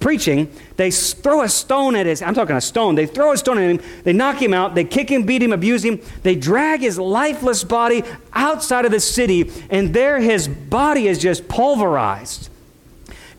preaching, 0.00 0.52
they 0.76 0.90
throw 0.90 1.42
a 1.42 1.48
stone 1.48 1.96
at 1.96 2.06
his, 2.06 2.22
I'm 2.22 2.34
talking 2.34 2.56
a 2.56 2.60
stone, 2.60 2.94
they 2.94 3.06
throw 3.06 3.32
a 3.32 3.36
stone 3.36 3.58
at 3.58 3.70
him, 3.70 3.80
they 4.04 4.12
knock 4.12 4.40
him 4.40 4.54
out, 4.54 4.74
they 4.74 4.84
kick 4.84 5.10
him, 5.10 5.24
beat 5.24 5.42
him, 5.42 5.52
abuse 5.52 5.84
him, 5.84 6.00
they 6.22 6.34
drag 6.34 6.80
his 6.80 6.98
lifeless 6.98 7.64
body 7.64 8.04
outside 8.32 8.84
of 8.84 8.90
the 8.92 9.00
city, 9.00 9.50
and 9.70 9.92
there 9.94 10.20
his 10.20 10.46
body 10.48 11.08
is 11.08 11.18
just 11.18 11.48
pulverized. 11.48 12.50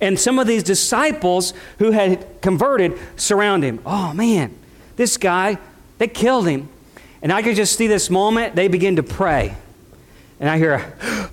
And 0.02 0.20
some 0.20 0.40
of 0.40 0.48
these 0.48 0.64
disciples 0.64 1.54
who 1.80 1.92
had 1.92 2.42
converted 2.42 3.00
surround 3.16 3.64
him. 3.64 3.80
Oh 3.86 4.14
man, 4.14 4.54
this 4.98 5.18
guy, 5.18 5.58
they 5.98 6.08
killed 6.08 6.48
him. 6.48 6.70
And 7.22 7.32
I 7.32 7.42
could 7.42 7.56
just 7.56 7.78
see 7.78 7.88
this 7.88 8.10
moment, 8.10 8.56
they 8.56 8.68
begin 8.68 8.98
to 8.98 9.04
pray. 9.04 9.56
And 10.40 10.50
I 10.50 10.58
hear 10.58 10.74
a, 10.74 11.30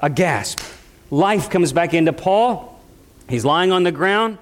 a 0.06 0.10
gasp. 0.10 0.60
Life 1.10 1.50
comes 1.50 1.72
back 1.72 1.94
into 1.94 2.12
Paul. 2.12 2.75
He's 3.28 3.44
lying 3.44 3.72
on 3.72 3.82
the 3.82 3.92
ground, 3.92 4.38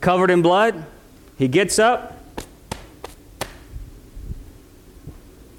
covered 0.00 0.30
in 0.30 0.42
blood. 0.42 0.84
He 1.36 1.48
gets 1.48 1.78
up 1.78 2.18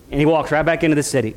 and 0.09 0.19
he 0.19 0.25
walks 0.25 0.51
right 0.51 0.63
back 0.63 0.83
into 0.83 0.95
the 0.95 1.03
city. 1.03 1.35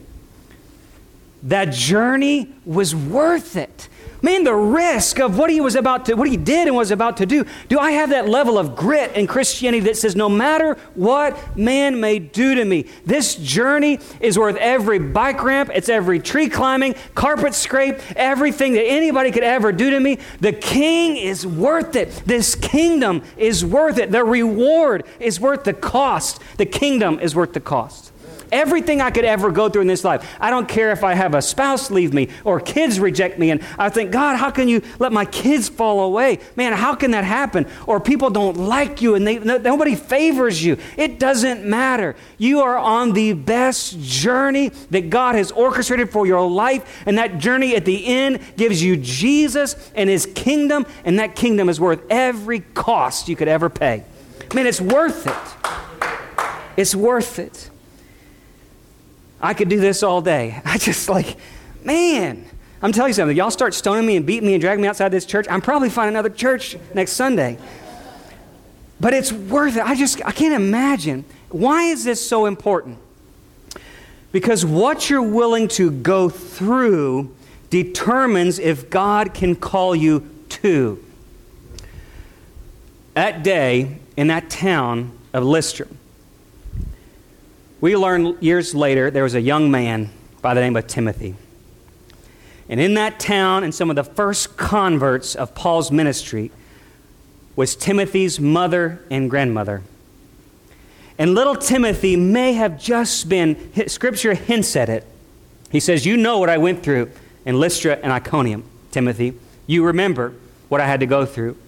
That 1.45 1.73
journey 1.73 2.53
was 2.65 2.95
worth 2.95 3.57
it. 3.57 3.89
Man, 4.23 4.45
the 4.45 4.55
risk 4.55 5.21
of 5.21 5.37
what 5.37 5.51
he 5.51 5.61
was 5.61 5.75
about 5.75 6.07
to, 6.07 6.15
what 6.15 6.31
he 6.31 6.39
did 6.39 6.67
and 6.67 6.75
was 6.75 6.91
about 6.91 7.19
to 7.19 7.27
do. 7.27 7.45
Do 7.69 7.79
I 7.79 7.91
have 7.91 8.09
that 8.09 8.27
level 8.27 8.57
of 8.57 8.75
grit 8.75 9.13
in 9.13 9.27
Christianity 9.27 9.81
that 9.81 9.99
says, 9.99 10.17
no 10.17 10.31
matter 10.31 10.79
what 10.95 11.59
man 11.59 12.01
may 12.01 12.21
do 12.21 12.55
to 12.55 12.65
me, 12.65 12.87
this 13.05 13.35
journey 13.35 13.99
is 14.21 14.39
worth 14.39 14.57
every 14.57 14.99
bike 14.99 15.43
ramp, 15.43 15.71
it's 15.75 15.91
every 15.91 16.21
tree 16.21 16.49
climbing, 16.49 16.95
carpet 17.15 17.53
scrape, 17.53 17.99
everything 18.17 18.73
that 18.73 18.87
anybody 18.87 19.31
could 19.31 19.45
ever 19.45 19.73
do 19.73 19.91
to 19.91 20.01
me. 20.01 20.19
The 20.41 20.55
king 20.55 21.19
is 21.19 21.47
worth 21.47 21.95
it. 21.95 22.23
This 22.25 22.55
kingdom 22.55 23.23
is 23.37 23.63
worth 23.63 23.99
it. 23.99 24.11
The 24.11 24.25
reward 24.25 25.05
is 25.21 25.39
worth 25.39 25.65
the 25.65 25.75
cost. 25.75 26.41
The 26.57 26.65
kingdom 26.65 27.21
is 27.21 27.37
worth 27.37 27.53
the 27.53 27.61
cost. 27.61 28.14
Everything 28.55 29.01
I 29.01 29.11
could 29.11 29.25
ever 29.25 29.51
go 29.51 29.69
through 29.69 29.83
in 29.83 29.89
this 29.89 30.05
life. 30.05 30.37
I 30.41 30.51
don't 30.51 30.69
care 30.69 30.93
if 30.93 31.03
I 31.03 31.15
have 31.15 31.35
a 31.35 31.43
spouse 31.43 31.91
leave 31.91 32.15
me 32.15 32.29
or 32.45 32.61
kids 32.61 33.01
reject 33.01 33.39
me. 33.39 33.51
And 33.51 33.63
I 33.79 33.89
think, 33.91 34.13
God, 34.13 34.37
how 34.37 34.51
can 34.51 34.69
you 34.69 34.81
let 34.99 35.13
my 35.13 35.25
kids 35.25 35.69
fall 35.69 36.01
away? 36.01 36.39
Man, 36.57 36.73
how 36.73 36.95
can 36.95 37.11
that 37.11 37.25
happen? 37.25 37.67
Or 37.87 38.01
people 38.01 38.31
don't 38.31 38.57
like 38.57 39.03
you 39.03 39.17
and 39.17 39.27
they, 39.27 39.39
nobody 39.39 39.97
favors 39.97 40.65
you. 40.65 40.79
It 40.97 41.19
doesn't 41.19 41.65
matter. 41.65 42.15
You 42.39 42.61
are 42.61 42.79
on 42.79 43.13
the 43.13 43.33
best 43.33 43.99
journey 44.01 44.69
that 44.91 45.11
God 45.11 45.35
has 45.35 45.51
orchestrated 45.51 46.11
for 46.11 46.27
your 46.27 46.49
life. 46.49 47.03
And 47.07 47.19
that 47.19 47.39
journey 47.39 47.75
at 47.75 47.85
the 47.85 48.07
end 48.07 48.41
gives 48.57 48.83
you 48.83 48.97
Jesus 48.97 49.91
and 49.97 50.09
his 50.09 50.27
kingdom. 50.27 50.87
And 51.05 51.19
that 51.19 51.35
kingdom 51.35 51.69
is 51.69 51.81
worth 51.81 52.03
every 52.09 52.61
cost 52.61 53.29
you 53.29 53.35
could 53.35 53.49
ever 53.49 53.69
pay. 53.69 54.05
Man, 54.55 54.67
it's 54.67 54.81
worth 54.81 55.27
it. 55.27 55.71
It's 56.77 56.95
worth 56.95 57.41
it. 57.41 57.71
I 59.41 59.55
could 59.55 59.69
do 59.69 59.81
this 59.81 60.03
all 60.03 60.21
day. 60.21 60.61
I 60.65 60.79
just 60.79 61.09
like, 61.09 61.37
man, 61.85 62.45
I'm 62.83 62.93
telling 62.93 63.11
you 63.11 63.15
something. 63.15 63.37
Y'all 63.37 63.51
start 63.51 63.75
stoning 63.75 64.07
me 64.07 64.17
and 64.17 64.27
beating 64.27 64.47
me 64.47 64.55
and 64.55 64.61
dragging 64.61 64.83
me 64.83 64.89
outside 64.89 65.11
this 65.11 65.27
church. 65.27 65.47
I'm 65.49 65.61
probably 65.61 65.91
finding 65.91 66.15
another 66.15 66.31
church 66.31 66.77
next 66.95 67.13
Sunday. 67.13 67.59
But 69.01 69.15
it's 69.15 69.33
worth 69.33 69.77
it. 69.77 69.83
I 69.83 69.95
just, 69.95 70.25
I 70.25 70.33
can't 70.33 70.55
imagine. 70.55 71.25
Why 71.51 71.85
is 71.85 72.05
this 72.05 72.27
so 72.27 72.47
important? 72.47 72.99
Because 74.33 74.67
what 74.67 75.09
you're 75.09 75.23
willing 75.23 75.69
to 75.69 75.91
go 75.91 76.29
through 76.29 77.35
determines 77.71 78.59
if 78.59 78.91
God 78.91 79.33
can 79.35 79.57
call 79.57 79.95
you 79.95 80.29
to. 80.49 81.03
That 83.15 83.43
day 83.43 83.99
in 84.17 84.27
that 84.29 84.51
town 84.51 85.13
of 85.33 85.45
Lystra, 85.45 85.87
we 87.85 87.99
learn 87.99 88.39
years 88.41 88.75
later 88.75 89.11
there 89.11 89.25
was 89.25 89.35
a 89.35 89.43
young 89.43 89.71
man 89.71 90.09
by 90.41 90.55
the 90.55 90.61
name 90.63 90.75
of 90.75 90.87
Timothy. 90.87 91.35
And 92.67 92.81
in 92.81 92.95
that 92.95 93.21
town, 93.21 93.63
and 93.63 93.75
some 93.75 93.91
of 93.91 93.97
the 93.97 94.03
first 94.03 94.57
converts 94.57 95.35
of 95.35 95.55
Paul's 95.55 95.93
ministry, 95.93 96.51
was 97.57 97.77
Timothy's 97.77 98.41
mother 98.41 99.05
and 99.11 99.29
grandmother. 99.29 99.83
And 101.19 101.35
little 101.35 101.55
Timothy 101.55 102.17
may 102.17 102.55
have 102.55 102.81
just 102.81 103.29
been, 103.29 103.71
Scripture 103.87 104.33
hints 104.33 104.77
at 104.77 104.89
it. 104.89 105.07
He 105.71 105.79
says, 105.79 106.07
You 106.07 106.17
know 106.17 106.39
what 106.39 106.49
I 106.49 106.57
went 106.57 106.83
through 106.83 107.11
in 107.45 107.61
Lystra 107.61 107.99
and 108.03 108.11
Iconium, 108.11 108.65
Timothy. 108.93 109.35
You 109.67 109.85
remember 109.85 110.33
what 110.71 110.81
I 110.81 110.87
had 110.87 111.01
to 111.01 111.07
go 111.07 111.27
through. 111.27 111.59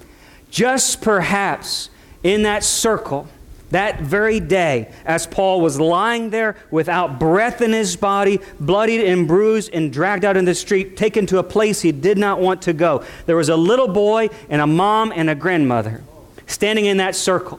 Just 0.51 1.03
perhaps 1.03 1.91
in 2.23 2.45
that 2.45 2.65
circle, 2.65 3.29
that 3.71 4.01
very 4.01 4.39
day, 4.39 4.93
as 5.05 5.27
Paul 5.27 5.61
was 5.61 5.81
lying 5.81 6.31
there 6.31 6.57
without 6.71 7.19
breath 7.19 7.61
in 7.61 7.73
his 7.73 7.97
body, 7.97 8.41
bloodied 8.61 9.05
and 9.05 9.27
bruised, 9.27 9.71
and 9.73 9.93
dragged 9.93 10.25
out 10.25 10.37
in 10.37 10.45
the 10.45 10.55
street, 10.55 10.97
taken 10.97 11.27
to 11.27 11.39
a 11.39 11.43
place 11.43 11.81
he 11.81 11.93
did 11.93 12.17
not 12.17 12.39
want 12.39 12.63
to 12.63 12.73
go, 12.73 13.05
there 13.27 13.37
was 13.37 13.49
a 13.49 13.57
little 13.57 13.89
boy 13.89 14.31
and 14.49 14.63
a 14.63 14.67
mom 14.67 15.13
and 15.15 15.29
a 15.29 15.35
grandmother 15.35 16.03
standing 16.47 16.87
in 16.87 16.99
that 16.99 17.17
circle. 17.17 17.59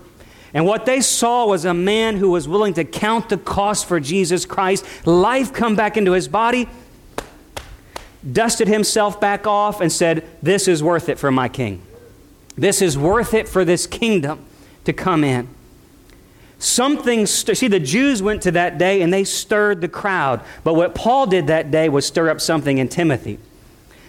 And 0.54 0.66
what 0.66 0.86
they 0.86 1.02
saw 1.02 1.46
was 1.46 1.66
a 1.66 1.74
man 1.74 2.16
who 2.16 2.32
was 2.32 2.48
willing 2.48 2.74
to 2.76 2.86
count 2.86 3.30
the 3.30 3.38
cost 3.38 3.86
for 3.86 4.00
Jesus 4.00 4.46
Christ, 4.46 4.86
life 5.06 5.52
come 5.52 5.76
back 5.76 5.98
into 5.98 6.14
his 6.14 6.30
body, 6.30 6.70
dusted 8.32 8.70
himself 8.70 9.20
back 9.20 9.46
off, 9.46 9.82
and 9.82 9.92
said, 9.92 10.26
This 10.42 10.70
is 10.70 10.82
worth 10.82 11.10
it 11.10 11.20
for 11.20 11.32
my 11.32 11.50
king. 11.50 11.82
This 12.56 12.82
is 12.82 12.98
worth 12.98 13.34
it 13.34 13.48
for 13.48 13.66
this 13.66 13.86
kingdom 13.86 14.46
to 14.86 14.94
come 14.94 15.24
in. 15.24 15.50
Something, 16.60 17.26
st- 17.26 17.58
see, 17.58 17.68
the 17.68 17.80
Jews 17.80 18.22
went 18.22 18.42
to 18.44 18.52
that 18.52 18.78
day 18.78 19.02
and 19.02 19.14
they 19.14 19.24
stirred 19.24 19.82
the 19.82 19.88
crowd. 19.88 20.42
But 20.64 20.74
what 20.74 20.96
Paul 20.96 21.28
did 21.28 21.48
that 21.48 21.70
day 21.70 21.88
was 21.90 22.06
stir 22.06 22.30
up 22.30 22.42
something 22.42 22.78
in 22.78 22.88
Timothy. 22.88 23.40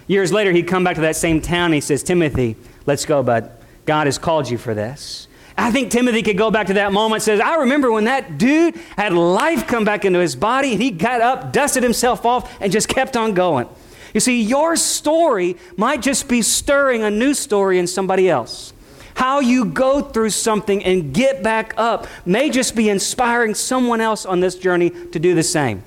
Years 0.07 0.33
later, 0.33 0.53
he'd 0.53 0.67
come 0.67 0.85
back 0.85 0.95
to 0.95 1.03
that 1.03 1.17
same 1.17 1.43
town 1.43 1.67
and 1.67 1.75
he 1.75 1.81
says, 1.83 2.03
Timothy, 2.03 2.57
let's 2.87 3.05
go, 3.05 3.23
bud. 3.23 3.51
God 3.85 4.07
has 4.07 4.19
called 4.19 4.49
you 4.49 4.57
for 4.57 4.75
this. 4.75 5.29
I 5.57 5.73
think 5.73 5.91
Timothy 5.91 6.23
could 6.23 6.39
go 6.39 6.51
back 6.51 6.69
to 6.69 6.75
that 6.75 6.93
moment 6.93 7.23
says, 7.23 7.41
I 7.41 7.57
remember 7.57 7.91
when 7.91 8.05
that 8.05 8.39
dude 8.39 8.77
had 8.97 9.13
life 9.13 9.67
come 9.67 9.85
back 9.85 10.05
into 10.05 10.21
his 10.21 10.37
body 10.37 10.73
and 10.73 10.81
he 10.81 10.91
got 10.91 11.21
up, 11.21 11.53
dusted 11.53 11.83
himself 11.83 12.25
off, 12.25 12.57
and 12.61 12.73
just 12.73 12.89
kept 12.89 13.17
on 13.17 13.35
going. 13.35 13.69
You 14.15 14.21
see, 14.21 14.41
your 14.41 14.77
story 14.77 15.57
might 15.77 16.01
just 16.01 16.29
be 16.29 16.43
stirring 16.43 17.03
a 17.03 17.11
new 17.11 17.35
story 17.35 17.79
in 17.79 17.87
somebody 17.87 18.31
else. 18.31 18.73
How 19.19 19.41
you 19.41 19.65
go 19.65 20.01
through 20.01 20.31
something 20.31 20.85
and 20.85 21.13
get 21.13 21.43
back 21.43 21.75
up 21.77 22.07
may 22.25 22.51
just 22.51 22.77
be 22.77 22.89
inspiring 22.89 23.55
someone 23.55 24.01
else 24.01 24.25
on 24.25 24.39
this 24.39 24.55
journey 24.55 24.91
to 24.91 25.19
do 25.19 25.35
the 25.35 25.43
same. 25.43 25.83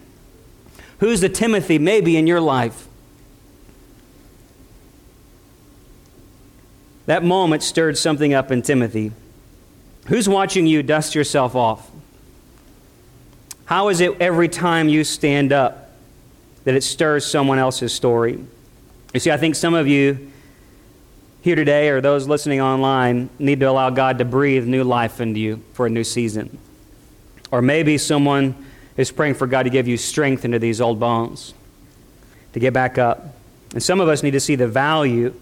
Who's 0.99 1.21
the 1.21 1.29
Timothy 1.29 1.79
maybe 1.79 2.17
in 2.17 2.27
your 2.27 2.41
life? 2.41 2.89
That 7.05 7.23
moment 7.23 7.63
stirred 7.63 7.97
something 7.97 8.33
up 8.33 8.51
in 8.51 8.63
Timothy. 8.63 9.13
Who's 10.07 10.27
watching 10.27 10.67
you 10.67 10.83
dust 10.83 11.15
yourself 11.15 11.55
off? 11.55 11.89
How 13.63 13.87
is 13.87 14.01
it 14.01 14.19
every 14.19 14.49
time 14.49 14.89
you 14.89 15.05
stand 15.05 15.53
up 15.53 15.91
that 16.65 16.75
it 16.75 16.83
stirs 16.83 17.25
someone 17.25 17.59
else's 17.59 17.93
story? 17.93 18.43
You 19.13 19.19
see, 19.21 19.31
I 19.31 19.37
think 19.37 19.55
some 19.55 19.73
of 19.73 19.87
you 19.87 20.30
here 21.41 21.55
today 21.55 21.89
or 21.89 22.01
those 22.01 22.27
listening 22.27 22.61
online 22.61 23.29
need 23.39 23.59
to 23.59 23.65
allow 23.65 23.89
God 23.89 24.19
to 24.19 24.25
breathe 24.25 24.65
new 24.65 24.83
life 24.83 25.19
into 25.19 25.39
you 25.39 25.63
for 25.73 25.87
a 25.87 25.89
new 25.89 26.03
season. 26.03 26.57
Or 27.51 27.61
maybe 27.61 27.97
someone 27.97 28.55
is 28.95 29.11
praying 29.11 29.33
for 29.35 29.47
God 29.47 29.63
to 29.63 29.69
give 29.69 29.87
you 29.87 29.97
strength 29.97 30.45
into 30.45 30.59
these 30.59 30.79
old 30.79 30.99
bones 30.99 31.53
to 32.53 32.59
get 32.59 32.73
back 32.73 32.97
up. 32.97 33.35
And 33.73 33.81
some 33.81 33.99
of 33.99 34.07
us 34.07 34.23
need 34.23 34.31
to 34.31 34.39
see 34.39 34.55
the 34.55 34.67
value 34.67 35.33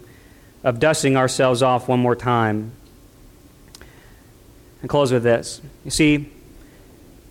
of 0.64 0.80
dusting 0.80 1.18
ourselves 1.18 1.62
off 1.62 1.88
one 1.88 2.00
more 2.00 2.16
time. 2.16 2.72
And 4.82 4.90
close 4.90 5.12
with 5.12 5.24
this. 5.24 5.62
You 5.84 5.92
see, 5.92 6.32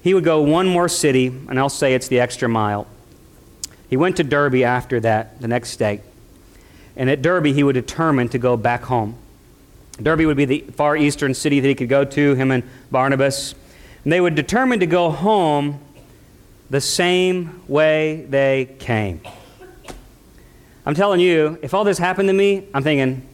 he 0.02 0.14
would 0.14 0.24
go 0.24 0.42
one 0.42 0.66
more 0.66 0.88
city, 0.88 1.26
and 1.26 1.59
I'll 1.59 1.68
say 1.68 1.94
it's 1.94 2.09
the 2.09 2.20
extra 2.20 2.48
mile. 2.48 2.87
He 3.88 3.96
went 3.96 4.16
to 4.18 4.24
Derbe 4.24 4.62
after 4.62 5.00
that, 5.00 5.40
the 5.40 5.48
next 5.48 5.76
day. 5.76 6.02
And 6.98 7.08
at 7.08 7.22
Derbe, 7.22 7.46
he 7.46 7.62
would 7.62 7.74
determine 7.74 8.28
to 8.30 8.38
go 8.38 8.56
back 8.56 8.82
home. 8.82 9.16
Derbe 10.02 10.26
would 10.26 10.37
be 10.37 10.44
the 10.44 10.61
far 10.72 10.96
eastern 10.96 11.32
city 11.32 11.61
that 11.61 11.68
he 11.68 11.74
could 11.74 11.88
go 11.88 12.04
to, 12.04 12.34
him 12.34 12.50
and 12.50 12.64
Barnabas. 12.90 13.54
And 14.04 14.12
they 14.12 14.20
would 14.20 14.34
determine 14.34 14.80
to 14.80 14.87
go 14.87 15.11
home 15.11 15.80
the 16.70 16.80
same 16.80 17.62
way 17.68 18.26
they 18.28 18.76
came. 18.80 19.20
I'm 20.84 20.94
telling 20.94 21.20
you, 21.20 21.58
if 21.62 21.72
all 21.72 21.84
this 21.84 21.98
happened 21.98 22.28
to 22.28 22.32
me, 22.32 22.66
I'm 22.74 22.82
thinking, 22.82 23.26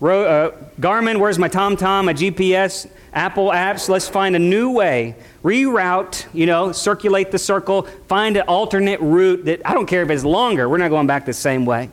uh, 0.00 0.50
Garmin, 0.78 1.18
where's 1.18 1.38
my 1.38 1.48
TomTom, 1.48 2.04
my 2.04 2.14
GPS, 2.14 2.88
Apple 3.12 3.48
apps? 3.48 3.88
Let's 3.88 4.08
find 4.08 4.36
a 4.36 4.38
new 4.38 4.70
way. 4.70 5.16
Reroute, 5.42 6.26
you 6.34 6.46
know, 6.46 6.72
circulate 6.72 7.30
the 7.30 7.38
circle, 7.38 7.82
find 8.08 8.36
an 8.36 8.42
alternate 8.42 9.00
route 9.00 9.46
that 9.46 9.62
I 9.64 9.74
don't 9.74 9.86
care 9.86 10.02
if 10.02 10.10
it's 10.10 10.24
longer, 10.24 10.68
we're 10.68 10.78
not 10.78 10.90
going 10.90 11.06
back 11.06 11.24
the 11.24 11.32
same 11.32 11.64
way. 11.64 11.90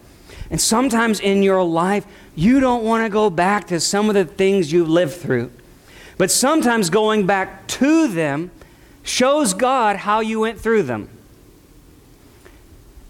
And 0.49 0.60
sometimes 0.60 1.19
in 1.19 1.43
your 1.43 1.63
life, 1.63 2.06
you 2.36 2.60
don't 2.60 2.84
want 2.84 3.06
to 3.06 3.10
go 3.10 3.29
back 3.29 3.67
to 3.67 3.79
some 3.79 4.10
of 4.10 4.15
the 4.15 4.25
things 4.25 4.71
you've 4.71 4.89
lived 4.89 5.13
through. 5.13 5.51
But 6.17 6.32
sometimes 6.32 6.89
going 6.89 7.25
back 7.25 7.67
to 7.67 8.08
them 8.08 8.51
shows 9.03 9.53
God 9.53 9.95
how 9.97 10.19
you 10.21 10.39
went 10.41 10.60
through 10.60 10.84
them. 10.84 11.10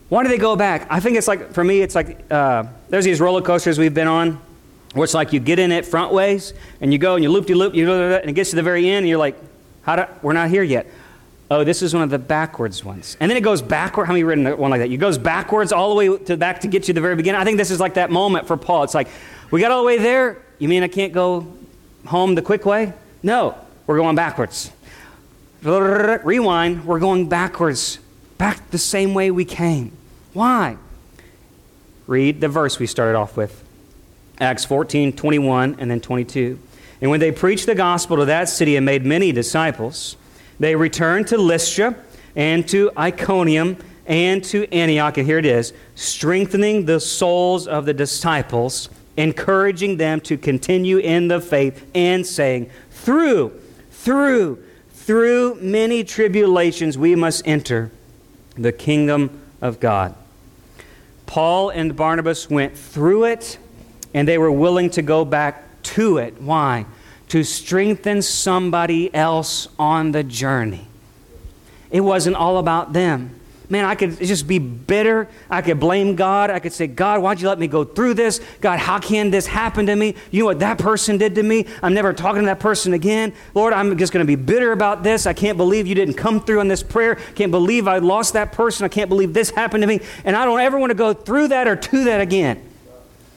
Why 0.10 0.24
do 0.24 0.30
they 0.30 0.38
go 0.38 0.56
back? 0.56 0.88
I 0.90 1.00
think 1.00 1.18
it's 1.18 1.28
like, 1.28 1.54
for 1.54 1.64
me, 1.64 1.82
it's 1.82 1.96
like 1.96 2.20
uh, 2.32 2.66
there's 2.90 3.06
these 3.06 3.20
roller 3.20 3.42
coasters 3.42 3.80
we've 3.80 3.94
been 3.94 4.08
on 4.08 4.40
where 4.94 5.04
it's 5.04 5.14
like 5.14 5.34
you 5.34 5.40
get 5.40 5.58
in 5.60 5.72
it 5.72 5.86
front 5.86 6.14
ways 6.14 6.54
and 6.82 6.94
you 6.94 7.00
go 7.00 7.16
and 7.16 7.24
you 7.24 7.32
loop 7.32 7.48
de 7.48 7.56
loop, 7.56 7.74
you 7.74 7.92
and 7.92 8.30
it 8.30 8.34
gets 8.34 8.52
to 8.52 8.56
the 8.56 8.64
very 8.64 8.88
end 8.88 9.00
and 9.00 9.10
you're 9.10 9.18
like, 9.18 9.36
how 9.82 9.96
do, 9.96 10.06
we're 10.22 10.34
not 10.34 10.50
here 10.50 10.64
yet. 10.64 10.88
Oh, 11.52 11.64
this 11.64 11.82
is 11.82 11.94
one 11.94 12.04
of 12.04 12.10
the 12.10 12.20
backwards 12.20 12.84
ones. 12.84 13.18
And 13.20 13.30
then 13.30 13.38
it 13.38 13.42
goes 13.42 13.62
backward. 13.62 14.06
How 14.06 14.14
many 14.14 14.24
written 14.24 14.58
one 14.58 14.72
like 14.72 14.80
that? 14.80 14.90
It 14.90 14.98
goes 14.98 15.18
backwards 15.18 15.72
all 15.72 15.90
the 15.90 15.96
way 15.96 16.18
to 16.26 16.38
back 16.38 16.62
to 16.62 16.68
get 16.68 16.84
you 16.84 16.88
to 16.88 16.94
the 16.94 17.02
very 17.02 17.16
beginning. 17.16 17.40
I 17.40 17.44
think 17.44 17.58
this 17.58 17.70
is 17.70 17.80
like 17.80 17.96
that 17.96 18.10
moment 18.10 18.48
for 18.48 18.58
Paul. 18.58 18.84
It's 18.84 18.96
like, 18.96 19.10
we 19.52 19.62
got 19.62 19.72
all 19.72 19.82
the 19.82 19.88
way 19.88 19.98
there. 19.98 20.42
You 20.58 20.68
mean 20.68 20.84
I 20.84 20.88
can't 20.88 21.14
go 21.14 21.46
home 22.06 22.36
the 22.36 22.42
quick 22.42 22.66
way? 22.66 22.94
No, 23.22 23.56
we're 23.86 23.98
going 23.98 24.16
backwards. 24.16 24.72
Rewind, 25.62 26.86
we're 26.86 27.00
going 27.00 27.30
backwards, 27.30 28.00
back 28.38 28.70
the 28.72 28.78
same 28.78 29.14
way 29.14 29.32
we 29.32 29.46
came. 29.46 29.92
Why? 30.34 30.78
Read 32.08 32.42
the 32.42 32.50
verse 32.50 32.80
we 32.80 32.88
started 32.88 33.18
off 33.18 33.38
with 33.38 33.64
Acts 34.40 34.66
14, 34.66 35.14
21, 35.14 35.78
and 35.80 35.90
then 35.90 36.02
22. 36.02 36.60
And 37.00 37.12
when 37.12 37.20
they 37.20 37.32
preached 37.32 37.66
the 37.66 37.76
gospel 37.76 38.18
to 38.18 38.26
that 38.26 38.50
city 38.50 38.76
and 38.76 38.86
made 38.86 39.06
many 39.06 39.32
disciples, 39.32 40.18
they 40.60 40.76
returned 40.76 41.28
to 41.28 41.38
Lystra 41.38 41.96
and 42.36 42.68
to 42.70 42.92
Iconium 42.98 43.78
and 44.06 44.44
to 44.46 44.72
Antioch. 44.74 45.18
And 45.18 45.28
here 45.28 45.38
it 45.38 45.46
is 45.46 45.74
strengthening 45.96 46.86
the 46.86 47.00
souls 47.00 47.68
of 47.68 47.86
the 47.86 47.94
disciples, 47.94 48.90
encouraging 49.18 49.98
them 49.98 50.20
to 50.22 50.38
continue 50.38 50.98
in 50.98 51.28
the 51.28 51.40
faith, 51.40 51.86
and 51.96 52.26
saying, 52.26 52.70
Through, 52.92 53.60
through, 53.92 54.64
through 54.94 55.56
many 55.56 56.04
tribulations 56.04 56.98
we 56.98 57.16
must 57.16 57.48
enter 57.48 57.92
the 58.56 58.72
kingdom 58.72 59.42
of 59.62 59.80
God. 59.80 60.16
Paul 61.26 61.70
and 61.70 61.96
Barnabas 61.96 62.50
went 62.50 62.78
through 62.78 63.26
it, 63.26 63.58
and 64.14 64.28
they 64.28 64.38
were 64.38 64.52
willing 64.52 64.90
to 64.92 65.02
go 65.02 65.26
back 65.26 65.64
to 65.84 66.18
it. 66.18 66.40
Why? 66.40 66.86
To 67.34 67.44
strengthen 67.44 68.22
somebody 68.22 69.14
else 69.14 69.68
on 69.80 70.12
the 70.12 70.24
journey. 70.24 70.88
It 71.90 72.02
wasn't 72.02 72.36
all 72.36 72.60
about 72.60 72.94
them 72.94 73.40
man, 73.74 73.86
I 73.86 73.96
could 73.96 74.20
just 74.20 74.48
be 74.48 74.60
bitter. 74.60 75.28
I 75.50 75.64
could 75.64 75.80
blame 75.80 76.16
God. 76.16 76.52
I 76.52 76.60
could 76.60 76.74
say, 76.74 76.86
God, 76.86 77.22
why'd 77.22 77.42
you 77.42 77.48
let 77.48 77.58
me 77.60 77.68
go 77.68 77.84
through 77.84 78.14
this? 78.14 78.40
God, 78.62 78.78
how 78.78 79.00
can 79.00 79.32
this 79.32 79.48
happen 79.48 79.88
to 79.88 79.96
me? 79.96 80.16
You 80.30 80.42
know 80.42 80.46
what 80.46 80.60
that 80.60 80.78
person 80.78 81.18
did 81.18 81.36
to 81.36 81.44
me? 81.44 81.66
I'm 81.82 81.94
never 81.94 82.14
talking 82.14 82.44
to 82.44 82.46
that 82.46 82.60
person 82.60 82.94
again. 82.94 83.34
Lord, 83.56 83.74
I'm 83.74 83.98
just 83.98 84.14
going 84.14 84.26
to 84.26 84.28
be 84.28 84.42
bitter 84.42 84.72
about 84.72 85.04
this. 85.04 85.26
I 85.26 85.34
can't 85.34 85.58
believe 85.58 85.88
you 85.88 85.96
didn't 85.96 86.14
come 86.14 86.40
through 86.40 86.60
on 86.60 86.68
this 86.68 86.84
prayer. 86.84 87.16
Can't 87.36 87.52
believe 87.52 87.88
I 87.88 87.98
lost 87.98 88.34
that 88.34 88.52
person. 88.52 88.86
I 88.86 88.90
can't 88.90 89.10
believe 89.10 89.34
this 89.34 89.50
happened 89.50 89.82
to 89.82 89.88
me. 89.88 90.02
And 90.24 90.36
I 90.36 90.46
don't 90.46 90.60
ever 90.60 90.78
want 90.78 90.92
to 90.92 90.96
go 90.96 91.14
through 91.14 91.50
that 91.50 91.68
or 91.68 91.76
to 91.76 92.04
that 92.06 92.22
again. 92.22 92.73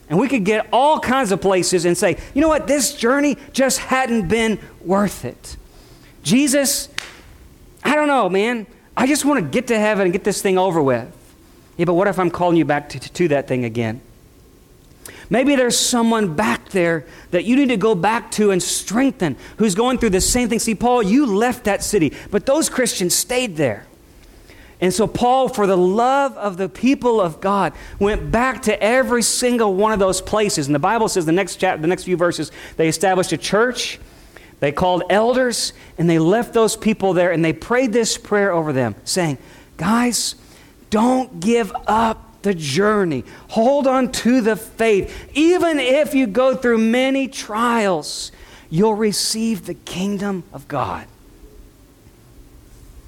And 0.09 0.19
we 0.19 0.29
could 0.29 0.45
get 0.45 0.69
all 0.73 1.01
kinds 1.01 1.33
of 1.33 1.41
places 1.41 1.85
and 1.85 1.99
say, 1.99 2.19
you 2.35 2.41
know 2.41 2.49
what? 2.49 2.67
This 2.67 2.95
journey 2.95 3.37
just 3.53 3.79
hadn't 3.79 4.29
been 4.29 4.61
worth 4.81 5.25
it. 5.25 5.57
Jesus, 6.23 6.89
I 7.83 7.95
don't 7.95 8.07
know, 8.07 8.29
man. 8.29 8.67
I 8.97 9.07
just 9.07 9.25
want 9.25 9.41
to 9.41 9.47
get 9.49 9.67
to 9.69 9.79
heaven 9.79 10.05
and 10.05 10.13
get 10.13 10.25
this 10.25 10.41
thing 10.41 10.59
over 10.59 10.83
with. 10.83 11.13
Yeah, 11.77 11.85
but 11.85 11.95
what 11.95 12.09
if 12.09 12.19
I'm 12.19 12.31
calling 12.31 12.57
you 12.57 12.65
back 12.65 12.89
to, 12.91 13.01
to 13.01 13.29
that 13.29 13.49
thing 13.49 13.65
again? 13.65 14.01
Maybe 15.29 15.57
there's 15.57 15.79
someone 15.79 16.35
back 16.35 16.69
there 16.71 17.05
that 17.33 17.45
you 17.45 17.57
need 17.57 17.69
to 17.69 17.77
go 17.77 17.95
back 17.95 18.31
to 18.33 18.53
and 18.53 18.63
strengthen 18.63 19.37
who's 19.57 19.75
going 19.75 19.99
through 19.99 20.11
the 20.11 20.21
same 20.21 20.49
thing. 20.49 20.61
See, 20.61 20.75
Paul, 20.75 21.03
you 21.03 21.27
left 21.27 21.65
that 21.65 21.83
city, 21.83 22.13
but 22.31 22.47
those 22.47 22.71
Christians 22.71 23.15
stayed 23.15 23.57
there. 23.57 23.87
And 24.81 24.93
so, 24.93 25.07
Paul, 25.07 25.49
for 25.49 25.67
the 25.67 25.77
love 25.77 26.37
of 26.37 26.59
the 26.59 26.69
people 26.69 27.21
of 27.21 27.41
God, 27.41 27.73
went 27.99 28.31
back 28.31 28.63
to 28.63 28.83
every 28.83 29.23
single 29.23 29.75
one 29.75 29.93
of 29.93 29.99
those 29.99 30.21
places. 30.21 30.67
And 30.67 30.75
the 30.75 30.81
Bible 30.81 31.09
says 31.09 31.25
the 31.25 31.33
next 31.33 31.57
chapter, 31.57 31.81
the 31.81 31.89
next 31.89 32.05
few 32.05 32.17
verses, 32.17 32.53
they 32.77 32.89
established 32.89 33.33
a 33.33 33.39
church 33.39 33.99
they 34.61 34.73
called 34.73 35.03
elders 35.11 35.73
and 35.99 36.09
they 36.09 36.19
left 36.19 36.55
those 36.55 36.77
people 36.77 37.13
there 37.13 37.31
and 37.31 37.45
they 37.45 37.53
prayed 37.53 37.93
this 37.93 38.17
prayer 38.17 38.53
over 38.53 38.73
them, 38.73 38.95
saying, 39.05 39.39
Guys, 39.77 40.35
don't 40.89 41.41
give 41.41 41.73
up 41.87 42.43
the 42.43 42.55
journey. 42.55 43.25
Hold 43.49 43.87
on 43.87 44.13
to 44.13 44.41
the 44.41 44.57
faith. 44.57 45.31
Even 45.35 45.79
if 45.79 46.15
you 46.15 46.27
go 46.27 46.57
through 46.57 46.79
many 46.79 47.29
trials, 47.29 48.33
you'll 48.71 48.95
receive 48.95 49.67
the 49.67 49.75
kingdom 49.75 50.45
of 50.53 50.67
God. 50.69 51.07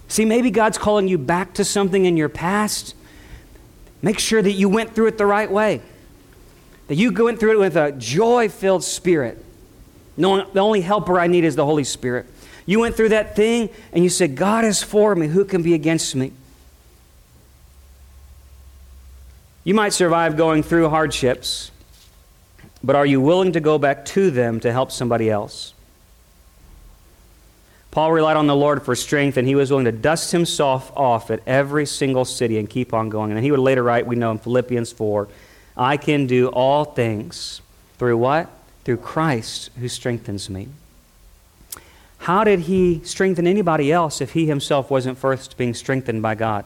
See, 0.08 0.24
maybe 0.24 0.50
God's 0.50 0.78
calling 0.78 1.06
you 1.06 1.18
back 1.18 1.54
to 1.54 1.64
something 1.64 2.04
in 2.04 2.16
your 2.16 2.28
past. 2.28 2.94
Make 4.02 4.18
sure 4.18 4.42
that 4.42 4.52
you 4.52 4.68
went 4.68 4.94
through 4.94 5.06
it 5.06 5.18
the 5.18 5.26
right 5.26 5.50
way, 5.50 5.80
that 6.88 6.96
you 6.96 7.12
went 7.12 7.38
through 7.38 7.52
it 7.52 7.58
with 7.58 7.76
a 7.76 7.92
joy 7.92 8.48
filled 8.48 8.84
spirit 8.84 9.44
no, 10.18 10.44
the 10.50 10.60
only 10.60 10.80
helper 10.80 11.18
I 11.18 11.28
need 11.28 11.44
is 11.44 11.54
the 11.54 11.64
Holy 11.64 11.84
Spirit. 11.84 12.26
You 12.66 12.80
went 12.80 12.96
through 12.96 13.10
that 13.10 13.36
thing 13.36 13.70
and 13.92 14.02
you 14.02 14.10
said, 14.10 14.34
God 14.34 14.64
is 14.64 14.82
for 14.82 15.14
me. 15.14 15.28
Who 15.28 15.44
can 15.44 15.62
be 15.62 15.74
against 15.74 16.14
me? 16.16 16.32
You 19.62 19.74
might 19.74 19.92
survive 19.92 20.36
going 20.36 20.64
through 20.64 20.88
hardships, 20.88 21.70
but 22.82 22.96
are 22.96 23.06
you 23.06 23.20
willing 23.20 23.52
to 23.52 23.60
go 23.60 23.78
back 23.78 24.04
to 24.06 24.30
them 24.30 24.60
to 24.60 24.72
help 24.72 24.90
somebody 24.90 25.30
else? 25.30 25.72
Paul 27.98 28.12
relied 28.12 28.36
on 28.36 28.46
the 28.46 28.54
Lord 28.54 28.84
for 28.84 28.94
strength, 28.94 29.38
and 29.38 29.48
he 29.48 29.56
was 29.56 29.72
willing 29.72 29.86
to 29.86 29.90
dust 29.90 30.30
himself 30.30 30.92
off 30.96 31.32
at 31.32 31.42
every 31.48 31.84
single 31.84 32.24
city 32.24 32.56
and 32.56 32.70
keep 32.70 32.94
on 32.94 33.08
going. 33.08 33.32
And 33.32 33.42
he 33.42 33.50
would 33.50 33.58
later 33.58 33.82
write, 33.82 34.06
we 34.06 34.14
know 34.14 34.30
in 34.30 34.38
Philippians 34.38 34.92
4, 34.92 35.26
I 35.76 35.96
can 35.96 36.28
do 36.28 36.46
all 36.46 36.84
things 36.84 37.60
through 37.98 38.16
what? 38.18 38.48
through 38.84 38.98
Christ 38.98 39.70
who 39.80 39.88
strengthens 39.88 40.48
me. 40.48 40.68
How 42.18 42.44
did 42.44 42.60
he 42.60 43.00
strengthen 43.02 43.48
anybody 43.48 43.90
else 43.90 44.20
if 44.20 44.30
he 44.30 44.46
himself 44.46 44.92
wasn't 44.92 45.18
first 45.18 45.56
being 45.56 45.74
strengthened 45.74 46.22
by 46.22 46.36
God? 46.36 46.64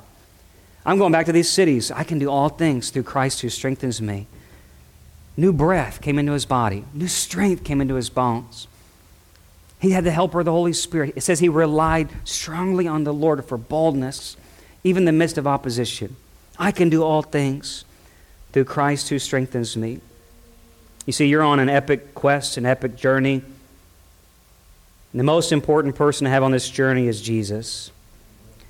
I'm 0.85 0.99
going 0.99 1.13
back 1.13 1.25
to 1.25 1.33
these 1.33 1.49
cities. 1.49 1.91
I 1.91 2.05
can 2.05 2.19
do 2.19 2.29
all 2.29 2.51
things 2.51 2.91
through 2.91 3.05
Christ 3.05 3.41
who 3.41 3.49
strengthens 3.49 4.03
me. 4.03 4.27
New 5.39 5.55
breath 5.55 6.03
came 6.03 6.19
into 6.19 6.33
his 6.33 6.45
body, 6.45 6.85
new 6.93 7.09
strength 7.09 7.65
came 7.65 7.81
into 7.81 7.95
his 7.95 8.11
bones. 8.11 8.69
He 9.83 9.91
had 9.91 10.05
the 10.05 10.13
helper 10.13 10.39
of 10.39 10.45
the 10.45 10.53
Holy 10.53 10.73
Spirit. 10.73 11.15
It 11.17 11.23
says 11.23 11.41
he 11.41 11.49
relied 11.49 12.09
strongly 12.23 12.87
on 12.87 13.03
the 13.03 13.13
Lord 13.13 13.45
for 13.45 13.59
boldness, 13.59 14.37
even 14.85 15.01
in 15.01 15.07
the 15.07 15.13
midst 15.13 15.39
of 15.39 15.47
opposition. 15.49 16.15
I 16.57 16.71
can 16.71 16.89
do 16.89 17.03
all 17.03 17.23
things 17.23 17.85
through 18.53 18.67
Christ 18.67 19.09
who 19.09 19.19
strengthens 19.19 19.77
me. 19.77 19.99
You 21.05 21.13
see, 21.13 21.27
you're 21.27 21.43
on 21.43 21.59
an 21.59 21.69
epic 21.69 22.15
quest, 22.15 22.57
an 22.57 22.65
epic 22.65 22.95
journey. 22.95 23.43
And 25.13 25.19
the 25.19 25.25
most 25.25 25.51
important 25.51 25.97
person 25.97 26.27
to 26.27 26.31
have 26.31 26.45
on 26.45 26.53
this 26.53 26.71
journey 26.71 27.09
is 27.09 27.21
Jesus. 27.21 27.91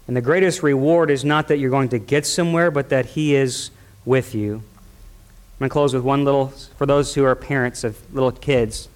And 0.08 0.16
the 0.16 0.22
greatest 0.22 0.62
reward 0.62 1.10
is 1.10 1.26
not 1.26 1.48
that 1.48 1.58
you're 1.58 1.68
going 1.68 1.90
to 1.90 1.98
get 1.98 2.24
somewhere, 2.24 2.70
but 2.70 2.88
that 2.88 3.04
He 3.04 3.34
is 3.34 3.70
with 4.06 4.34
you. 4.34 4.54
I'm 4.54 5.58
going 5.58 5.68
to 5.68 5.72
close 5.74 5.92
with 5.92 6.04
one 6.04 6.24
little, 6.24 6.48
for 6.48 6.86
those 6.86 7.14
who 7.14 7.24
are 7.24 7.34
parents 7.34 7.84
of 7.84 8.14
little 8.14 8.32
kids. 8.32 8.88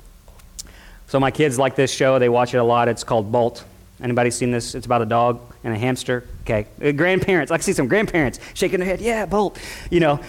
So 1.07 1.21
my 1.21 1.31
kids 1.31 1.59
like 1.59 1.77
this 1.77 1.93
show. 1.93 2.19
They 2.19 2.29
watch 2.29 2.55
it 2.55 2.59
a 2.59 2.65
lot. 2.65 2.89
It's 2.89 3.05
called 3.05 3.31
Bolt. 3.31 3.65
Anybody 4.03 4.31
seen 4.31 4.51
this? 4.51 4.75
It's 4.75 4.87
about 4.87 5.03
a 5.03 5.07
dog 5.07 5.41
and 5.65 5.73
a 5.73 5.79
hamster. 5.79 6.25
Okay. 6.43 6.67
Uh, 6.83 6.93
grandparents. 6.93 7.51
I 7.51 7.59
see 7.59 7.73
some 7.73 7.89
grandparents 7.89 8.41
shaking 8.55 8.81
their 8.81 8.89
head. 8.89 9.01
Yeah, 9.01 9.25
Bolt. 9.25 9.59
You 9.91 10.01
know, 10.01 10.21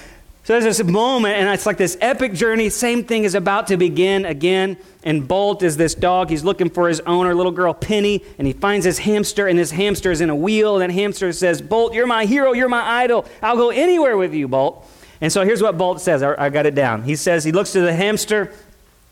so 0.44 0.54
there's 0.54 0.78
this 0.78 0.82
moment, 0.82 1.36
and 1.36 1.50
it's 1.50 1.66
like 1.66 1.76
this 1.76 1.98
epic 2.00 2.32
journey. 2.32 2.70
Same 2.70 3.04
thing 3.04 3.26
is 3.26 3.36
about 3.36 3.68
to 3.68 3.76
begin 3.76 4.24
again. 4.24 4.78
And 5.04 5.28
Bolt 5.28 5.62
is 5.62 5.76
this 5.76 5.94
dog. 5.94 6.30
He's 6.30 6.46
looking 6.46 6.70
for 6.70 6.88
his 6.88 7.02
owner, 7.02 7.36
little 7.36 7.52
girl 7.52 7.74
Penny, 7.74 8.24
and 8.38 8.48
he 8.48 8.54
finds 8.54 8.86
his 8.86 9.00
hamster, 9.00 9.48
and 9.48 9.60
this 9.60 9.72
hamster 9.72 10.10
is 10.10 10.22
in 10.22 10.30
a 10.30 10.36
wheel. 10.36 10.80
And 10.80 10.90
that 10.90 10.94
hamster 10.94 11.34
says, 11.34 11.62
Bolt, 11.62 11.94
you're 11.94 12.08
my 12.08 12.24
hero. 12.24 12.54
You're 12.54 12.70
my 12.70 13.02
idol. 13.04 13.26
I'll 13.42 13.58
go 13.58 13.72
anywhere 13.72 14.16
with 14.16 14.34
you, 14.34 14.48
Bolt. 14.48 14.90
And 15.20 15.34
so 15.34 15.44
here's 15.44 15.62
what 15.62 15.78
Bolt 15.78 16.00
says. 16.00 16.24
I, 16.24 16.46
I 16.46 16.50
got 16.50 16.66
it 16.66 16.76
down. 16.76 17.04
He 17.04 17.18
says, 17.18 17.44
he 17.44 17.52
looks 17.52 17.74
to 17.74 17.82
the 17.82 17.94
hamster 17.94 18.54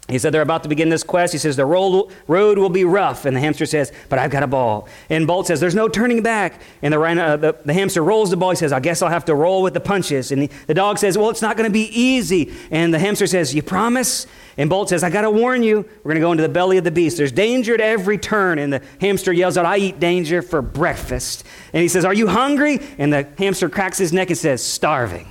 he 0.07 0.19
said 0.19 0.33
they're 0.33 0.43
about 0.43 0.61
to 0.63 0.69
begin 0.69 0.89
this 0.89 1.01
quest. 1.01 1.33
He 1.33 1.39
says 1.39 1.55
the 1.55 1.65
road 1.65 2.11
will 2.27 2.69
be 2.69 2.85
rough. 2.85 3.25
And 3.25 3.35
the 3.35 3.39
hamster 3.39 3.65
says, 3.65 3.91
But 4.07 4.19
I've 4.19 4.29
got 4.29 4.43
a 4.43 4.47
ball. 4.47 4.87
And 5.09 5.25
Bolt 5.25 5.47
says, 5.47 5.59
There's 5.59 5.73
no 5.73 5.87
turning 5.87 6.21
back. 6.21 6.61
And 6.83 6.93
the, 6.93 7.01
uh, 7.01 7.37
the, 7.37 7.55
the, 7.65 7.73
hamster 7.73 8.03
rolls 8.03 8.29
the 8.29 8.37
ball. 8.37 8.51
He 8.51 8.55
says, 8.55 8.71
I 8.71 8.79
guess 8.79 9.01
I'll 9.01 9.09
have 9.09 9.25
to 9.25 9.33
roll 9.33 9.63
with 9.63 9.73
the 9.73 9.79
punches. 9.79 10.31
And 10.31 10.43
the, 10.43 10.51
the 10.67 10.75
dog 10.75 10.99
says, 10.99 11.17
Well, 11.17 11.31
it's 11.31 11.41
not 11.41 11.57
going 11.57 11.67
to 11.67 11.73
be 11.73 11.87
easy. 11.87 12.53
And 12.69 12.93
the 12.93 12.99
hamster 12.99 13.25
says, 13.25 13.55
You 13.55 13.63
promise? 13.63 14.27
And 14.57 14.69
Bolt 14.69 14.89
says, 14.89 15.03
I 15.03 15.09
got 15.09 15.21
to 15.21 15.31
warn 15.31 15.63
you, 15.63 15.77
we're 16.03 16.11
going 16.11 16.15
to 16.15 16.21
go 16.21 16.31
into 16.31 16.43
the 16.43 16.49
belly 16.49 16.77
of 16.77 16.83
the 16.83 16.91
beast. 16.91 17.17
There's 17.17 17.31
danger 17.31 17.73
at 17.73 17.81
every 17.81 18.19
turn. 18.19 18.59
And 18.59 18.73
the 18.73 18.81
hamster 19.01 19.33
yells 19.33 19.57
out, 19.57 19.65
I 19.65 19.77
eat 19.77 19.99
danger 19.99 20.43
for 20.43 20.61
breakfast. 20.61 21.43
And 21.73 21.81
he 21.81 21.87
says, 21.87 22.05
Are 22.05 22.13
you 22.13 22.27
hungry? 22.27 22.79
And 22.99 23.11
the 23.11 23.27
hamster 23.39 23.69
cracks 23.69 23.97
his 23.97 24.13
neck 24.13 24.29
and 24.29 24.37
says, 24.37 24.63
Starving. 24.63 25.27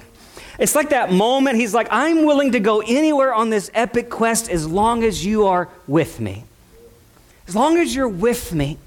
It's 0.58 0.74
like 0.74 0.90
that 0.90 1.12
moment 1.12 1.56
he's 1.56 1.74
like, 1.74 1.88
I'm 1.90 2.24
willing 2.24 2.52
to 2.52 2.60
go 2.60 2.80
anywhere 2.80 3.34
on 3.34 3.50
this 3.50 3.70
epic 3.74 4.08
quest 4.10 4.48
as 4.48 4.66
long 4.66 5.02
as 5.02 5.24
you 5.24 5.46
are 5.46 5.68
with 5.86 6.20
me. 6.20 6.44
As 7.48 7.56
long 7.56 7.76
as 7.76 7.94
you're 7.94 8.08
with 8.08 8.52
me. 8.52 8.78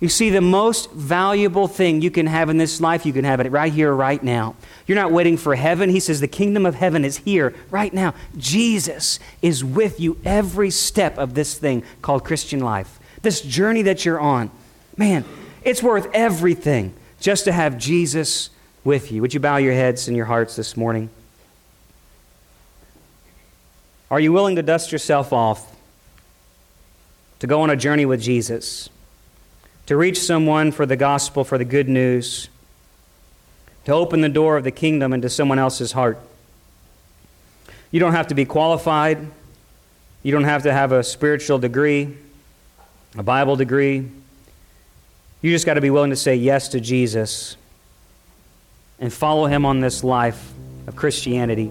You 0.00 0.08
see, 0.08 0.28
the 0.28 0.40
most 0.40 0.90
valuable 0.92 1.66
thing 1.66 2.02
you 2.02 2.10
can 2.10 2.26
have 2.26 2.50
in 2.50 2.58
this 2.58 2.80
life, 2.80 3.06
you 3.06 3.12
can 3.12 3.24
have 3.24 3.40
it 3.40 3.50
right 3.50 3.72
here, 3.72 3.92
right 3.92 4.22
now. 4.22 4.54
You're 4.86 4.96
not 4.96 5.12
waiting 5.12 5.36
for 5.36 5.54
heaven. 5.54 5.88
He 5.88 6.00
says 6.00 6.20
the 6.20 6.28
kingdom 6.28 6.66
of 6.66 6.74
heaven 6.74 7.04
is 7.04 7.18
here, 7.18 7.54
right 7.70 7.92
now. 7.92 8.14
Jesus 8.36 9.18
is 9.40 9.64
with 9.64 10.00
you 10.00 10.18
every 10.24 10.70
step 10.70 11.16
of 11.16 11.34
this 11.34 11.56
thing 11.56 11.84
called 12.02 12.24
Christian 12.24 12.60
life. 12.60 12.98
This 13.22 13.40
journey 13.40 13.82
that 13.82 14.04
you're 14.04 14.20
on. 14.20 14.50
Man, 14.96 15.24
it's 15.62 15.82
worth 15.82 16.08
everything 16.12 16.92
just 17.20 17.44
to 17.44 17.52
have 17.52 17.78
Jesus 17.78 18.50
with 18.84 19.10
you. 19.10 19.22
Would 19.22 19.34
you 19.34 19.40
bow 19.40 19.56
your 19.56 19.72
heads 19.72 20.08
and 20.08 20.16
your 20.16 20.26
hearts 20.26 20.56
this 20.56 20.76
morning? 20.76 21.08
Are 24.10 24.20
you 24.20 24.32
willing 24.32 24.56
to 24.56 24.62
dust 24.62 24.92
yourself 24.92 25.32
off, 25.32 25.74
to 27.40 27.46
go 27.46 27.62
on 27.62 27.70
a 27.70 27.76
journey 27.76 28.06
with 28.06 28.20
Jesus, 28.20 28.88
to 29.86 29.96
reach 29.96 30.20
someone 30.20 30.70
for 30.70 30.86
the 30.86 30.96
gospel, 30.96 31.42
for 31.42 31.58
the 31.58 31.64
good 31.64 31.88
news, 31.88 32.48
to 33.86 33.92
open 33.92 34.20
the 34.20 34.28
door 34.28 34.56
of 34.56 34.64
the 34.64 34.70
kingdom 34.70 35.12
into 35.12 35.28
someone 35.28 35.58
else's 35.58 35.92
heart? 35.92 36.18
You 37.90 38.00
don't 38.00 38.12
have 38.12 38.28
to 38.28 38.34
be 38.34 38.44
qualified. 38.44 39.26
You 40.22 40.32
don't 40.32 40.44
have 40.44 40.62
to 40.64 40.72
have 40.72 40.92
a 40.92 41.02
spiritual 41.02 41.58
degree, 41.58 42.16
a 43.16 43.22
Bible 43.22 43.56
degree. 43.56 44.10
You 45.42 45.50
just 45.50 45.66
got 45.66 45.74
to 45.74 45.80
be 45.80 45.90
willing 45.90 46.10
to 46.10 46.16
say 46.16 46.34
yes 46.36 46.68
to 46.68 46.80
Jesus 46.80 47.56
and 49.04 49.12
follow 49.12 49.44
him 49.44 49.66
on 49.66 49.80
this 49.80 50.02
life 50.02 50.50
of 50.86 50.96
Christianity. 50.96 51.70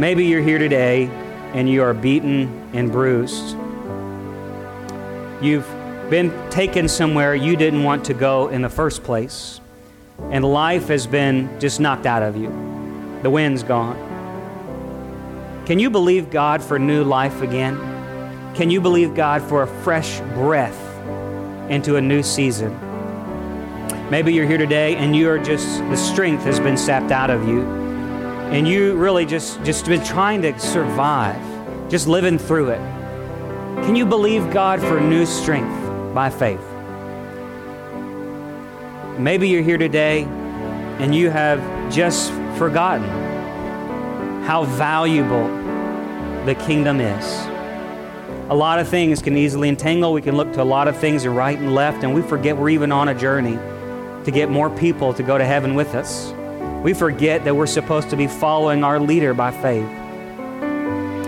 Maybe 0.00 0.24
you're 0.24 0.40
here 0.40 0.56
today 0.56 1.10
and 1.52 1.68
you 1.68 1.82
are 1.82 1.92
beaten 1.92 2.70
and 2.72 2.90
bruised. 2.90 3.54
You've 5.42 5.68
been 6.08 6.32
taken 6.48 6.88
somewhere 6.88 7.34
you 7.34 7.54
didn't 7.54 7.82
want 7.82 8.02
to 8.06 8.14
go 8.14 8.48
in 8.48 8.62
the 8.62 8.70
first 8.70 9.02
place, 9.04 9.60
and 10.30 10.42
life 10.42 10.88
has 10.88 11.06
been 11.06 11.60
just 11.60 11.80
knocked 11.80 12.06
out 12.06 12.22
of 12.22 12.34
you. 12.34 12.48
The 13.22 13.28
wind's 13.28 13.62
gone. 13.62 13.98
Can 15.66 15.78
you 15.78 15.90
believe 15.90 16.30
God 16.30 16.62
for 16.62 16.78
new 16.78 17.04
life 17.04 17.42
again? 17.42 17.76
Can 18.54 18.70
you 18.70 18.80
believe 18.80 19.14
God 19.14 19.42
for 19.42 19.64
a 19.64 19.66
fresh 19.66 20.20
breath 20.34 20.91
into 21.72 21.96
a 21.96 22.00
new 22.00 22.22
season? 22.22 22.78
Maybe 24.10 24.34
you're 24.34 24.46
here 24.46 24.58
today 24.58 24.96
and 24.96 25.16
you 25.16 25.30
are 25.30 25.38
just, 25.38 25.78
the 25.88 25.96
strength 25.96 26.44
has 26.44 26.60
been 26.60 26.76
sapped 26.76 27.10
out 27.10 27.30
of 27.30 27.48
you. 27.48 27.62
And 27.62 28.68
you 28.68 28.94
really 28.96 29.24
just, 29.24 29.64
just 29.64 29.86
been 29.86 30.04
trying 30.04 30.42
to 30.42 30.58
survive, 30.58 31.40
just 31.88 32.06
living 32.06 32.36
through 32.36 32.68
it. 32.68 32.80
Can 33.84 33.96
you 33.96 34.04
believe 34.04 34.52
God 34.52 34.80
for 34.80 35.00
new 35.00 35.24
strength 35.24 36.14
by 36.14 36.28
faith? 36.28 36.60
Maybe 39.18 39.48
you're 39.48 39.62
here 39.62 39.78
today 39.78 40.24
and 40.98 41.14
you 41.14 41.30
have 41.30 41.60
just 41.90 42.32
forgotten 42.58 43.08
how 44.44 44.64
valuable 44.64 45.48
the 46.44 46.54
kingdom 46.54 47.00
is. 47.00 47.51
A 48.50 48.54
lot 48.54 48.78
of 48.78 48.88
things 48.88 49.22
can 49.22 49.36
easily 49.36 49.68
entangle. 49.68 50.12
We 50.12 50.20
can 50.20 50.36
look 50.36 50.52
to 50.54 50.62
a 50.62 50.64
lot 50.64 50.88
of 50.88 50.96
things 50.96 51.26
right 51.26 51.58
and 51.58 51.74
left, 51.74 52.04
and 52.04 52.14
we 52.14 52.22
forget 52.22 52.56
we're 52.56 52.70
even 52.70 52.92
on 52.92 53.08
a 53.08 53.14
journey 53.14 53.56
to 54.24 54.30
get 54.30 54.50
more 54.50 54.68
people 54.68 55.14
to 55.14 55.22
go 55.22 55.38
to 55.38 55.44
heaven 55.44 55.74
with 55.74 55.94
us. 55.94 56.32
We 56.82 56.92
forget 56.92 57.44
that 57.44 57.54
we're 57.54 57.66
supposed 57.66 58.10
to 58.10 58.16
be 58.16 58.26
following 58.26 58.84
our 58.84 58.98
leader 59.00 59.32
by 59.32 59.52
faith. 59.52 59.86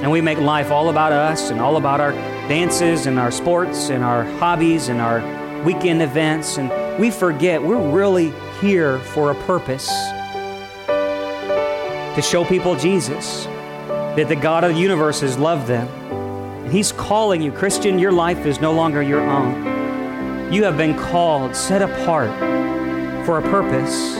And 0.02 0.10
we 0.10 0.20
make 0.20 0.38
life 0.38 0.70
all 0.70 0.90
about 0.90 1.12
us 1.12 1.50
and 1.50 1.60
all 1.60 1.76
about 1.76 2.00
our 2.00 2.12
dances 2.48 3.06
and 3.06 3.18
our 3.18 3.30
sports 3.30 3.88
and 3.88 4.04
our 4.04 4.24
hobbies 4.38 4.88
and 4.88 5.00
our 5.00 5.22
weekend 5.62 6.02
events. 6.02 6.58
And 6.58 7.00
we 7.00 7.10
forget 7.10 7.62
we're 7.62 7.90
really 7.90 8.32
here 8.60 8.98
for 8.98 9.30
a 9.30 9.34
purpose 9.46 9.86
to 12.16 12.22
show 12.22 12.44
people 12.44 12.76
Jesus, 12.76 13.44
that 13.44 14.28
the 14.28 14.36
God 14.36 14.62
of 14.64 14.74
the 14.74 14.80
universe 14.80 15.20
has 15.20 15.38
loved 15.38 15.66
them. 15.66 15.88
He's 16.70 16.92
calling 16.92 17.42
you. 17.42 17.52
Christian, 17.52 17.98
your 17.98 18.12
life 18.12 18.46
is 18.46 18.60
no 18.60 18.72
longer 18.72 19.02
your 19.02 19.20
own. 19.20 20.52
You 20.52 20.64
have 20.64 20.76
been 20.76 20.96
called, 20.96 21.54
set 21.54 21.82
apart 21.82 22.30
for 23.26 23.38
a 23.38 23.42
purpose 23.42 24.14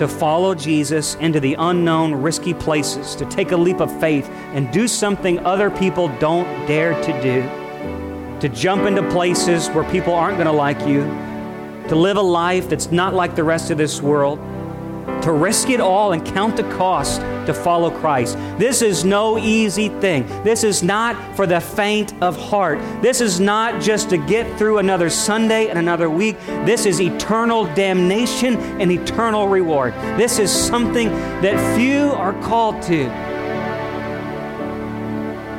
to 0.00 0.08
follow 0.08 0.54
Jesus 0.54 1.16
into 1.16 1.40
the 1.40 1.54
unknown, 1.58 2.14
risky 2.14 2.54
places, 2.54 3.14
to 3.16 3.26
take 3.26 3.52
a 3.52 3.56
leap 3.56 3.80
of 3.80 4.00
faith 4.00 4.28
and 4.54 4.70
do 4.72 4.88
something 4.88 5.38
other 5.40 5.70
people 5.70 6.08
don't 6.18 6.46
dare 6.66 6.94
to 7.02 7.22
do, 7.22 7.42
to 8.40 8.48
jump 8.48 8.82
into 8.84 9.06
places 9.10 9.68
where 9.68 9.84
people 9.90 10.14
aren't 10.14 10.38
going 10.38 10.46
to 10.46 10.52
like 10.52 10.80
you, 10.86 11.02
to 11.88 11.94
live 11.94 12.16
a 12.16 12.22
life 12.22 12.68
that's 12.70 12.90
not 12.90 13.12
like 13.12 13.34
the 13.36 13.44
rest 13.44 13.70
of 13.70 13.76
this 13.76 14.00
world, 14.00 14.38
to 15.22 15.32
risk 15.32 15.68
it 15.68 15.80
all 15.80 16.12
and 16.12 16.24
count 16.24 16.56
the 16.56 16.62
cost 16.74 17.20
to 17.46 17.54
follow 17.54 17.90
Christ. 17.90 18.36
This 18.58 18.82
is 18.82 19.04
no 19.04 19.38
easy 19.38 19.88
thing. 19.88 20.26
This 20.42 20.64
is 20.64 20.82
not 20.82 21.36
for 21.36 21.46
the 21.46 21.60
faint 21.60 22.14
of 22.22 22.36
heart. 22.36 22.78
This 23.02 23.20
is 23.20 23.40
not 23.40 23.80
just 23.80 24.10
to 24.10 24.18
get 24.18 24.58
through 24.58 24.78
another 24.78 25.10
Sunday 25.10 25.68
and 25.68 25.78
another 25.78 26.10
week. 26.10 26.38
This 26.64 26.86
is 26.86 27.00
eternal 27.00 27.64
damnation 27.74 28.56
and 28.80 28.90
eternal 28.90 29.48
reward. 29.48 29.94
This 30.18 30.38
is 30.38 30.50
something 30.50 31.08
that 31.42 31.76
few 31.76 32.10
are 32.12 32.34
called 32.42 32.82
to. 32.82 33.04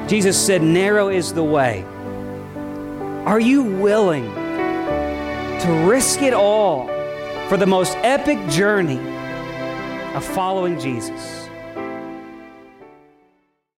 Jesus 0.07 0.38
said, 0.38 0.61
Narrow 0.61 1.09
is 1.09 1.34
the 1.34 1.43
way. 1.43 1.86
Are 3.25 3.39
you 3.39 3.63
willing 3.63 4.25
to 5.61 5.86
risk 5.88 6.21
it 6.21 6.34
all 6.34 6.88
for 7.47 7.55
the 7.55 7.65
most 7.67 7.95
epic 7.97 8.38
journey 8.49 8.99
of 10.13 10.25
following 10.25 10.79
Jesus? 10.79 11.40